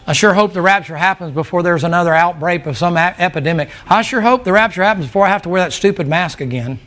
I 0.06 0.14
sure 0.14 0.32
hope 0.32 0.54
the 0.54 0.62
rapture 0.62 0.96
happens 0.96 1.32
before 1.32 1.62
there's 1.62 1.84
another 1.84 2.14
outbreak 2.14 2.64
of 2.66 2.78
some 2.78 2.96
a- 2.96 3.14
epidemic. 3.18 3.70
I 3.86 4.02
sure 4.02 4.22
hope 4.22 4.42
the 4.42 4.52
rapture 4.52 4.82
happens 4.82 5.06
before 5.06 5.26
I 5.26 5.28
have 5.28 5.42
to 5.42 5.48
wear 5.48 5.62
that 5.62 5.72
stupid 5.72 6.08
mask 6.08 6.40
again. 6.40 6.80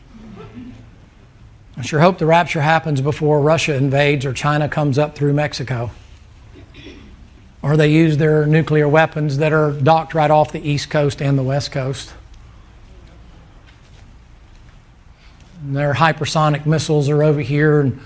I 1.76 1.82
sure 1.82 2.00
hope 2.00 2.18
the 2.18 2.26
rapture 2.26 2.60
happens 2.60 3.00
before 3.00 3.40
Russia 3.40 3.74
invades 3.74 4.26
or 4.26 4.32
China 4.32 4.68
comes 4.68 4.98
up 4.98 5.14
through 5.14 5.32
Mexico. 5.32 5.92
Or 7.62 7.76
they 7.76 7.88
use 7.88 8.16
their 8.16 8.44
nuclear 8.44 8.88
weapons 8.88 9.38
that 9.38 9.52
are 9.52 9.72
docked 9.72 10.14
right 10.14 10.30
off 10.30 10.52
the 10.52 10.68
East 10.68 10.90
Coast 10.90 11.22
and 11.22 11.38
the 11.38 11.42
West 11.42 11.70
Coast. 11.70 12.12
And 15.62 15.76
their 15.76 15.94
hypersonic 15.94 16.66
missiles 16.66 17.08
are 17.08 17.22
over 17.22 17.40
here, 17.40 17.80
and 17.80 18.00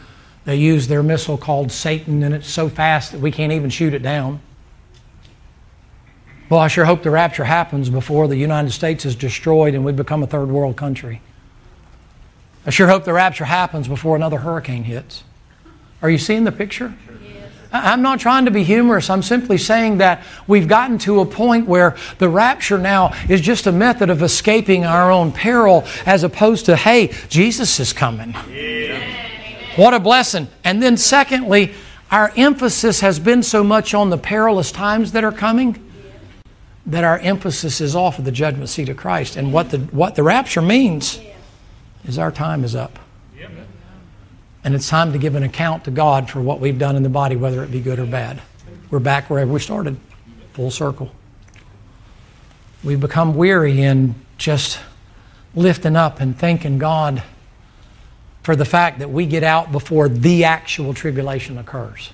they 0.44 0.56
use 0.56 0.88
their 0.88 1.02
missile 1.02 1.38
called 1.38 1.72
Satan, 1.72 2.22
and 2.22 2.34
it's 2.34 2.48
so 2.48 2.68
fast 2.68 3.12
that 3.12 3.20
we 3.20 3.30
can't 3.32 3.52
even 3.52 3.70
shoot 3.70 3.94
it 3.94 4.02
down. 4.02 4.40
Well, 6.48 6.60
I 6.60 6.68
sure 6.68 6.84
hope 6.84 7.02
the 7.02 7.10
rapture 7.10 7.44
happens 7.44 7.90
before 7.90 8.28
the 8.28 8.36
United 8.36 8.70
States 8.70 9.04
is 9.04 9.16
destroyed 9.16 9.74
and 9.74 9.84
we 9.84 9.90
become 9.90 10.22
a 10.22 10.28
third 10.28 10.48
world 10.48 10.76
country. 10.76 11.20
I 12.64 12.70
sure 12.70 12.86
hope 12.86 13.04
the 13.04 13.12
rapture 13.12 13.46
happens 13.46 13.88
before 13.88 14.14
another 14.14 14.38
hurricane 14.38 14.84
hits. 14.84 15.24
Are 16.02 16.10
you 16.10 16.18
seeing 16.18 16.44
the 16.44 16.52
picture? 16.52 16.94
I- 17.08 17.15
I'm 17.72 18.02
not 18.02 18.20
trying 18.20 18.44
to 18.44 18.50
be 18.50 18.62
humorous. 18.62 19.10
I'm 19.10 19.22
simply 19.22 19.58
saying 19.58 19.98
that 19.98 20.24
we've 20.46 20.68
gotten 20.68 20.98
to 20.98 21.20
a 21.20 21.26
point 21.26 21.66
where 21.66 21.96
the 22.18 22.28
rapture 22.28 22.78
now 22.78 23.12
is 23.28 23.40
just 23.40 23.66
a 23.66 23.72
method 23.72 24.10
of 24.10 24.22
escaping 24.22 24.84
our 24.84 25.10
own 25.10 25.32
peril 25.32 25.84
as 26.06 26.22
opposed 26.22 26.66
to, 26.66 26.76
hey, 26.76 27.08
Jesus 27.28 27.80
is 27.80 27.92
coming. 27.92 28.32
What 29.76 29.94
a 29.94 30.00
blessing. 30.00 30.48
And 30.64 30.82
then, 30.82 30.96
secondly, 30.96 31.74
our 32.10 32.32
emphasis 32.36 33.00
has 33.00 33.18
been 33.18 33.42
so 33.42 33.64
much 33.64 33.92
on 33.94 34.10
the 34.10 34.18
perilous 34.18 34.72
times 34.72 35.12
that 35.12 35.24
are 35.24 35.32
coming 35.32 35.82
that 36.86 37.02
our 37.02 37.18
emphasis 37.18 37.80
is 37.80 37.96
off 37.96 38.18
of 38.18 38.24
the 38.24 38.32
judgment 38.32 38.68
seat 38.68 38.88
of 38.88 38.96
Christ. 38.96 39.36
And 39.36 39.52
what 39.52 39.70
the, 39.70 39.78
what 39.78 40.14
the 40.14 40.22
rapture 40.22 40.62
means 40.62 41.20
is 42.04 42.18
our 42.18 42.30
time 42.30 42.64
is 42.64 42.76
up. 42.76 42.98
And 44.66 44.74
it's 44.74 44.88
time 44.88 45.12
to 45.12 45.18
give 45.18 45.36
an 45.36 45.44
account 45.44 45.84
to 45.84 45.92
God 45.92 46.28
for 46.28 46.40
what 46.42 46.58
we've 46.58 46.76
done 46.76 46.96
in 46.96 47.04
the 47.04 47.08
body, 47.08 47.36
whether 47.36 47.62
it 47.62 47.70
be 47.70 47.80
good 47.80 48.00
or 48.00 48.04
bad. 48.04 48.42
We're 48.90 48.98
back 48.98 49.30
wherever 49.30 49.52
we 49.52 49.60
started, 49.60 49.96
full 50.54 50.72
circle. 50.72 51.12
We've 52.82 52.98
become 52.98 53.36
weary 53.36 53.80
in 53.80 54.16
just 54.38 54.80
lifting 55.54 55.94
up 55.94 56.18
and 56.18 56.36
thanking 56.36 56.78
God 56.78 57.22
for 58.42 58.56
the 58.56 58.64
fact 58.64 58.98
that 58.98 59.08
we 59.08 59.24
get 59.24 59.44
out 59.44 59.70
before 59.70 60.08
the 60.08 60.42
actual 60.42 60.92
tribulation 60.94 61.58
occurs. 61.58 62.12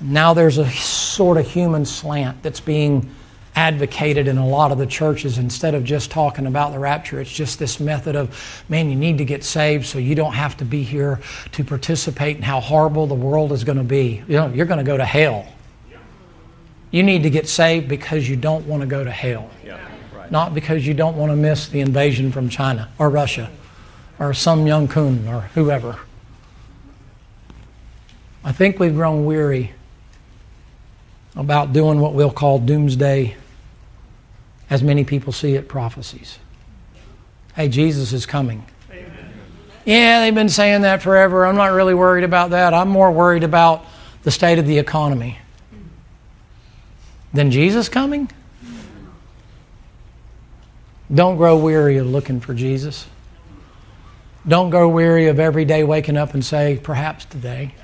Now 0.00 0.34
there's 0.34 0.58
a 0.58 0.68
sort 0.70 1.36
of 1.38 1.46
human 1.48 1.86
slant 1.86 2.42
that's 2.42 2.58
being 2.58 3.08
advocated 3.58 4.28
in 4.28 4.38
a 4.38 4.46
lot 4.46 4.70
of 4.70 4.78
the 4.78 4.86
churches 4.86 5.36
instead 5.36 5.74
of 5.74 5.82
just 5.82 6.12
talking 6.12 6.46
about 6.46 6.70
the 6.70 6.78
rapture. 6.78 7.20
It's 7.20 7.32
just 7.32 7.58
this 7.58 7.80
method 7.80 8.14
of, 8.14 8.62
man, 8.68 8.88
you 8.88 8.94
need 8.94 9.18
to 9.18 9.24
get 9.24 9.42
saved 9.42 9.84
so 9.84 9.98
you 9.98 10.14
don't 10.14 10.34
have 10.34 10.56
to 10.58 10.64
be 10.64 10.84
here 10.84 11.18
to 11.52 11.64
participate 11.64 12.36
in 12.36 12.42
how 12.42 12.60
horrible 12.60 13.08
the 13.08 13.16
world 13.16 13.50
is 13.50 13.64
going 13.64 13.78
to 13.78 13.82
be. 13.82 14.22
You 14.28 14.36
know, 14.36 14.48
you're 14.50 14.64
going 14.64 14.78
to 14.78 14.84
go 14.84 14.96
to 14.96 15.04
hell. 15.04 15.44
You 16.92 17.02
need 17.02 17.24
to 17.24 17.30
get 17.30 17.48
saved 17.48 17.88
because 17.88 18.28
you 18.28 18.36
don't 18.36 18.64
want 18.64 18.82
to 18.82 18.86
go 18.86 19.02
to 19.02 19.10
hell, 19.10 19.50
not 20.30 20.54
because 20.54 20.86
you 20.86 20.94
don't 20.94 21.16
want 21.16 21.32
to 21.32 21.36
miss 21.36 21.66
the 21.66 21.80
invasion 21.80 22.30
from 22.30 22.48
China 22.48 22.88
or 22.96 23.10
Russia 23.10 23.50
or 24.20 24.32
Kim 24.34 24.68
Jong 24.68 24.88
Un 24.96 25.28
or 25.28 25.40
whoever. 25.54 25.98
I 28.44 28.52
think 28.52 28.78
we've 28.78 28.94
grown 28.94 29.26
weary 29.26 29.72
about 31.34 31.72
doing 31.72 31.98
what 31.98 32.14
we'll 32.14 32.30
call 32.30 32.60
doomsday, 32.60 33.36
as 34.70 34.82
many 34.82 35.04
people 35.04 35.32
see 35.32 35.54
it, 35.54 35.68
prophecies. 35.68 36.38
Hey, 37.54 37.68
Jesus 37.68 38.12
is 38.12 38.26
coming. 38.26 38.64
Yeah, 39.84 40.20
they've 40.20 40.34
been 40.34 40.50
saying 40.50 40.82
that 40.82 41.02
forever. 41.02 41.46
I'm 41.46 41.56
not 41.56 41.72
really 41.72 41.94
worried 41.94 42.24
about 42.24 42.50
that. 42.50 42.74
I'm 42.74 42.88
more 42.88 43.10
worried 43.10 43.42
about 43.42 43.86
the 44.22 44.30
state 44.30 44.58
of 44.58 44.66
the 44.66 44.78
economy. 44.78 45.38
Than 47.32 47.50
Jesus 47.50 47.88
coming? 47.88 48.30
Don't 51.12 51.36
grow 51.36 51.56
weary 51.56 51.96
of 51.96 52.06
looking 52.06 52.40
for 52.40 52.52
Jesus. 52.52 53.06
Don't 54.46 54.70
grow 54.70 54.88
weary 54.88 55.28
of 55.28 55.40
every 55.40 55.64
day 55.64 55.84
waking 55.84 56.16
up 56.16 56.34
and 56.34 56.44
say, 56.44 56.78
perhaps 56.82 57.24
today. 57.24 57.74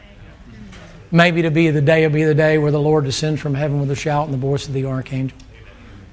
Maybe 1.11 1.43
to 1.43 1.51
be 1.51 1.71
the 1.71 1.81
day 1.81 2.07
will 2.07 2.13
be 2.13 2.25
the 2.25 2.35
day 2.35 2.59
where 2.59 2.73
the 2.73 2.81
Lord 2.81 3.05
descends 3.05 3.41
from 3.41 3.55
heaven 3.55 3.81
with 3.81 3.91
a 3.91 3.97
shout 3.97 4.27
and 4.27 4.35
the 4.35 4.39
voice 4.39 4.67
of 4.67 4.75
the 4.75 4.85
archangel. 4.85 5.39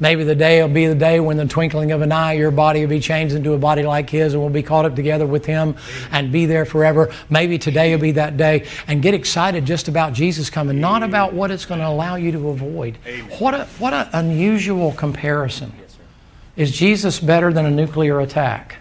Maybe 0.02 0.24
the 0.24 0.34
day 0.34 0.60
will 0.64 0.68
be 0.68 0.88
the 0.88 0.96
day 0.96 1.20
when 1.20 1.38
the 1.38 1.46
twinkling 1.46 1.92
of 1.92 2.02
an 2.02 2.12
eye 2.12 2.34
your 2.34 2.50
body 2.50 2.82
will 2.82 2.90
be 2.90 3.00
changed 3.00 3.36
into 3.36 3.54
a 3.54 3.58
body 3.60 3.84
like 3.84 4.10
his 4.10 4.34
and 4.34 4.42
we'll 4.42 4.52
be 4.52 4.64
caught 4.64 4.84
up 4.84 4.96
together 4.96 5.28
with 5.28 5.46
him 5.46 5.76
and 6.12 6.32
be 6.32 6.48
there 6.48 6.66
forever. 6.66 7.14
Maybe 7.30 7.60
today 7.60 7.94
will 7.94 8.02
be 8.02 8.14
that 8.14 8.36
day. 8.36 8.66
And 8.88 9.04
get 9.04 9.14
excited 9.14 9.64
just 9.64 9.88
about 9.88 10.14
Jesus 10.14 10.50
coming, 10.50 10.82
not 10.82 11.04
about 11.04 11.34
what 11.34 11.52
it's 11.52 11.66
going 11.66 11.82
to 11.82 11.88
allow 11.88 12.16
you 12.16 12.32
to 12.32 12.50
avoid. 12.50 12.98
What 13.38 13.54
a 13.54 13.66
what 13.78 13.94
an 13.94 14.10
unusual 14.12 14.92
comparison. 14.92 15.72
Is 16.56 16.72
Jesus 16.72 17.20
better 17.20 17.54
than 17.54 17.68
a 17.68 17.72
nuclear 17.72 18.20
attack? 18.22 18.78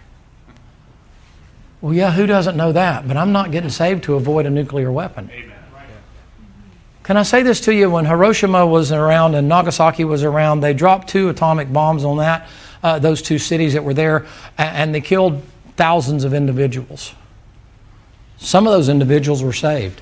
Well, 1.81 1.93
yeah, 1.93 2.11
who 2.11 2.25
doesn't 2.25 2.57
know 2.57 2.71
that? 2.71 3.07
But 3.07 3.15
I'm 3.15 3.31
not 3.31 3.51
getting 3.51 3.69
saved 3.69 4.05
to 4.05 4.15
avoid 4.15 4.47
a 4.47 4.49
nuclear 4.49 4.91
weapon. 4.91 5.29
Can 7.03 7.17
I 7.17 7.23
say 7.23 7.41
this 7.41 7.61
to 7.61 7.73
you? 7.73 7.89
When 7.89 8.05
Hiroshima 8.05 8.65
was 8.65 8.91
around 8.91 9.35
and 9.35 9.49
Nagasaki 9.49 10.03
was 10.03 10.23
around, 10.23 10.61
they 10.61 10.73
dropped 10.73 11.09
two 11.09 11.29
atomic 11.29 11.71
bombs 11.73 12.03
on 12.03 12.17
that, 12.17 12.47
uh, 12.83 12.99
those 12.99 13.21
two 13.21 13.39
cities 13.39 13.73
that 13.73 13.83
were 13.83 13.93
there, 13.93 14.27
and 14.57 14.93
they 14.93 15.01
killed 15.01 15.41
thousands 15.77 16.23
of 16.23 16.33
individuals. 16.33 17.13
Some 18.37 18.67
of 18.67 18.73
those 18.73 18.87
individuals 18.89 19.43
were 19.43 19.53
saved. 19.53 20.01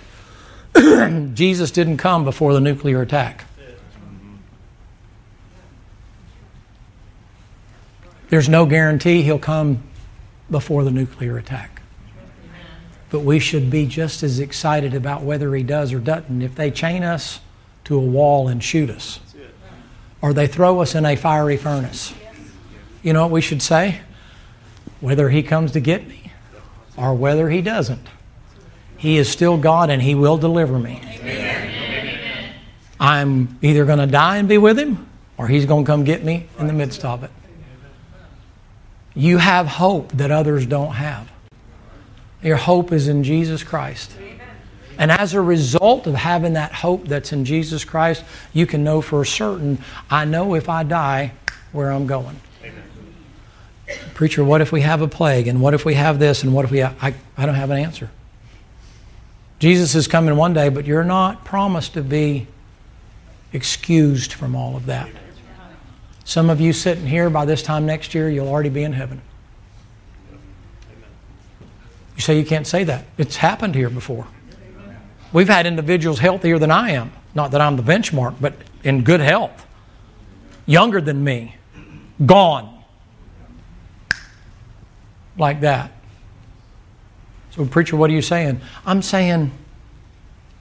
Jesus 1.33 1.71
didn't 1.71 1.97
come 1.97 2.23
before 2.25 2.53
the 2.53 2.61
nuclear 2.61 3.01
attack. 3.01 3.45
There's 8.29 8.47
no 8.47 8.65
guarantee 8.65 9.23
he'll 9.23 9.39
come 9.39 9.83
before 10.51 10.83
the 10.83 10.91
nuclear 10.91 11.37
attack. 11.37 11.78
But 13.09 13.21
we 13.21 13.39
should 13.39 13.69
be 13.69 13.85
just 13.87 14.21
as 14.23 14.39
excited 14.39 14.93
about 14.93 15.23
whether 15.23 15.53
he 15.55 15.63
does 15.63 15.93
or 15.93 15.99
doesn't. 15.99 16.41
If 16.41 16.55
they 16.55 16.69
chain 16.69 17.03
us 17.03 17.39
to 17.85 17.97
a 17.97 18.01
wall 18.01 18.47
and 18.47 18.63
shoot 18.63 18.89
us, 18.89 19.19
or 20.21 20.33
they 20.33 20.47
throw 20.47 20.81
us 20.81 20.95
in 20.95 21.05
a 21.05 21.15
fiery 21.15 21.57
furnace, 21.57 22.13
you 23.01 23.13
know 23.13 23.23
what 23.23 23.31
we 23.31 23.41
should 23.41 23.61
say? 23.61 24.01
Whether 24.99 25.29
he 25.29 25.41
comes 25.43 25.71
to 25.71 25.79
get 25.79 26.07
me 26.07 26.31
or 26.97 27.13
whether 27.13 27.49
he 27.49 27.61
doesn't, 27.61 28.05
he 28.97 29.17
is 29.17 29.29
still 29.29 29.57
God 29.57 29.89
and 29.89 30.01
he 30.01 30.13
will 30.13 30.37
deliver 30.37 30.77
me. 30.77 31.01
I'm 32.99 33.57
either 33.61 33.85
going 33.85 33.99
to 33.99 34.07
die 34.07 34.37
and 34.37 34.49
be 34.49 34.57
with 34.57 34.77
him 34.77 35.07
or 35.37 35.47
he's 35.47 35.65
going 35.65 35.85
to 35.85 35.87
come 35.89 36.03
get 36.03 36.23
me 36.23 36.47
in 36.59 36.67
the 36.67 36.73
midst 36.73 37.05
of 37.05 37.23
it. 37.23 37.31
You 39.15 39.37
have 39.37 39.67
hope 39.67 40.11
that 40.11 40.31
others 40.31 40.65
don't 40.65 40.93
have. 40.93 41.31
Your 42.41 42.57
hope 42.57 42.91
is 42.91 43.07
in 43.07 43.23
Jesus 43.23 43.63
Christ. 43.63 44.11
And 44.97 45.11
as 45.11 45.33
a 45.33 45.41
result 45.41 46.07
of 46.07 46.15
having 46.15 46.53
that 46.53 46.73
hope 46.73 47.07
that's 47.07 47.31
in 47.31 47.45
Jesus 47.45 47.85
Christ, 47.85 48.23
you 48.51 48.65
can 48.65 48.83
know 48.83 49.01
for 49.01 49.23
certain, 49.23 49.79
I 50.09 50.25
know 50.25 50.55
if 50.55 50.67
I 50.67 50.83
die 50.83 51.31
where 51.71 51.89
I'm 51.89 52.05
going. 52.05 52.35
Amen. 52.61 52.83
Preacher, 54.13 54.43
what 54.43 54.59
if 54.59 54.73
we 54.73 54.81
have 54.81 55.01
a 55.01 55.07
plague? 55.07 55.47
And 55.47 55.61
what 55.61 55.73
if 55.73 55.85
we 55.85 55.93
have 55.93 56.19
this? 56.19 56.43
And 56.43 56.53
what 56.53 56.65
if 56.65 56.71
we 56.71 56.79
have, 56.79 56.97
I, 57.01 57.13
I 57.37 57.45
don't 57.45 57.55
have 57.55 57.69
an 57.71 57.77
answer. 57.77 58.09
Jesus 59.59 59.95
is 59.95 60.07
coming 60.07 60.35
one 60.35 60.53
day, 60.53 60.67
but 60.67 60.85
you're 60.85 61.03
not 61.03 61.45
promised 61.45 61.93
to 61.93 62.01
be 62.01 62.47
excused 63.53 64.33
from 64.33 64.55
all 64.55 64.75
of 64.75 64.85
that. 64.87 65.09
Some 66.25 66.49
of 66.49 66.61
you 66.61 66.73
sitting 66.73 67.07
here, 67.07 67.29
by 67.29 67.45
this 67.45 67.63
time 67.63 67.85
next 67.85 68.13
year, 68.13 68.29
you'll 68.29 68.49
already 68.49 68.69
be 68.69 68.83
in 68.83 68.93
heaven. 68.93 69.21
You 72.19 72.23
say 72.23 72.37
you 72.37 72.43
can't 72.43 72.67
say 72.67 72.83
that. 72.83 73.05
It's 73.17 73.37
happened 73.37 73.75
here 73.75 73.89
before. 73.89 74.27
We've 75.31 75.47
had 75.47 75.65
individuals 75.65 76.19
healthier 76.19 76.59
than 76.59 76.69
I 76.69 76.89
am. 76.89 77.13
Not 77.33 77.51
that 77.51 77.61
I'm 77.61 77.77
the 77.77 77.81
benchmark, 77.81 78.35
but 78.41 78.55
in 78.83 79.05
good 79.05 79.21
health. 79.21 79.65
Younger 80.65 80.99
than 80.99 81.23
me. 81.23 81.55
Gone. 82.25 82.83
Like 85.37 85.61
that. 85.61 85.93
So, 87.51 87.65
preacher, 87.65 87.95
what 87.95 88.09
are 88.09 88.13
you 88.13 88.21
saying? 88.21 88.59
I'm 88.85 89.01
saying, 89.01 89.53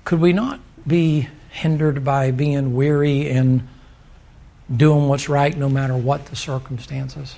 could 0.05 0.21
we 0.21 0.33
not 0.33 0.61
be 0.87 1.29
hindered 1.51 2.05
by 2.05 2.31
being 2.31 2.77
weary 2.77 3.29
and 3.31 3.67
doing 4.77 5.09
what's 5.09 5.29
right 5.29 5.59
no 5.59 5.69
matter 5.69 5.97
what 5.97 6.27
the 6.27 6.37
circumstances? 6.37 7.35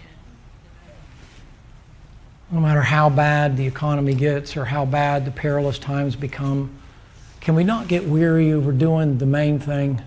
No 2.51 2.61
matter 2.61 2.82
how 2.82 3.11
bad 3.11 3.57
the 3.57 3.66
economy 3.66 4.14
gets 4.14 4.57
or 4.57 4.64
how 4.64 4.84
bad 4.84 5.24
the 5.24 5.30
perilous 5.30 5.78
times 5.78 6.16
become, 6.16 6.76
can 7.40 7.55
we 7.55 7.64
not 7.64 7.88
get 7.88 8.07
weary 8.07 8.53
over 8.53 8.72
doing 8.72 9.18
the 9.18 9.26
main 9.26 9.59
thing? 9.59 10.03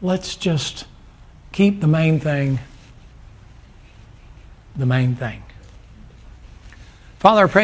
Let's 0.00 0.34
just 0.36 0.86
keep 1.52 1.80
the 1.80 1.86
main 1.86 2.18
thing 2.18 2.58
the 4.76 4.86
main 4.86 5.14
thing. 5.14 5.42
Father, 7.18 7.44
I 7.44 7.48
pray. 7.48 7.60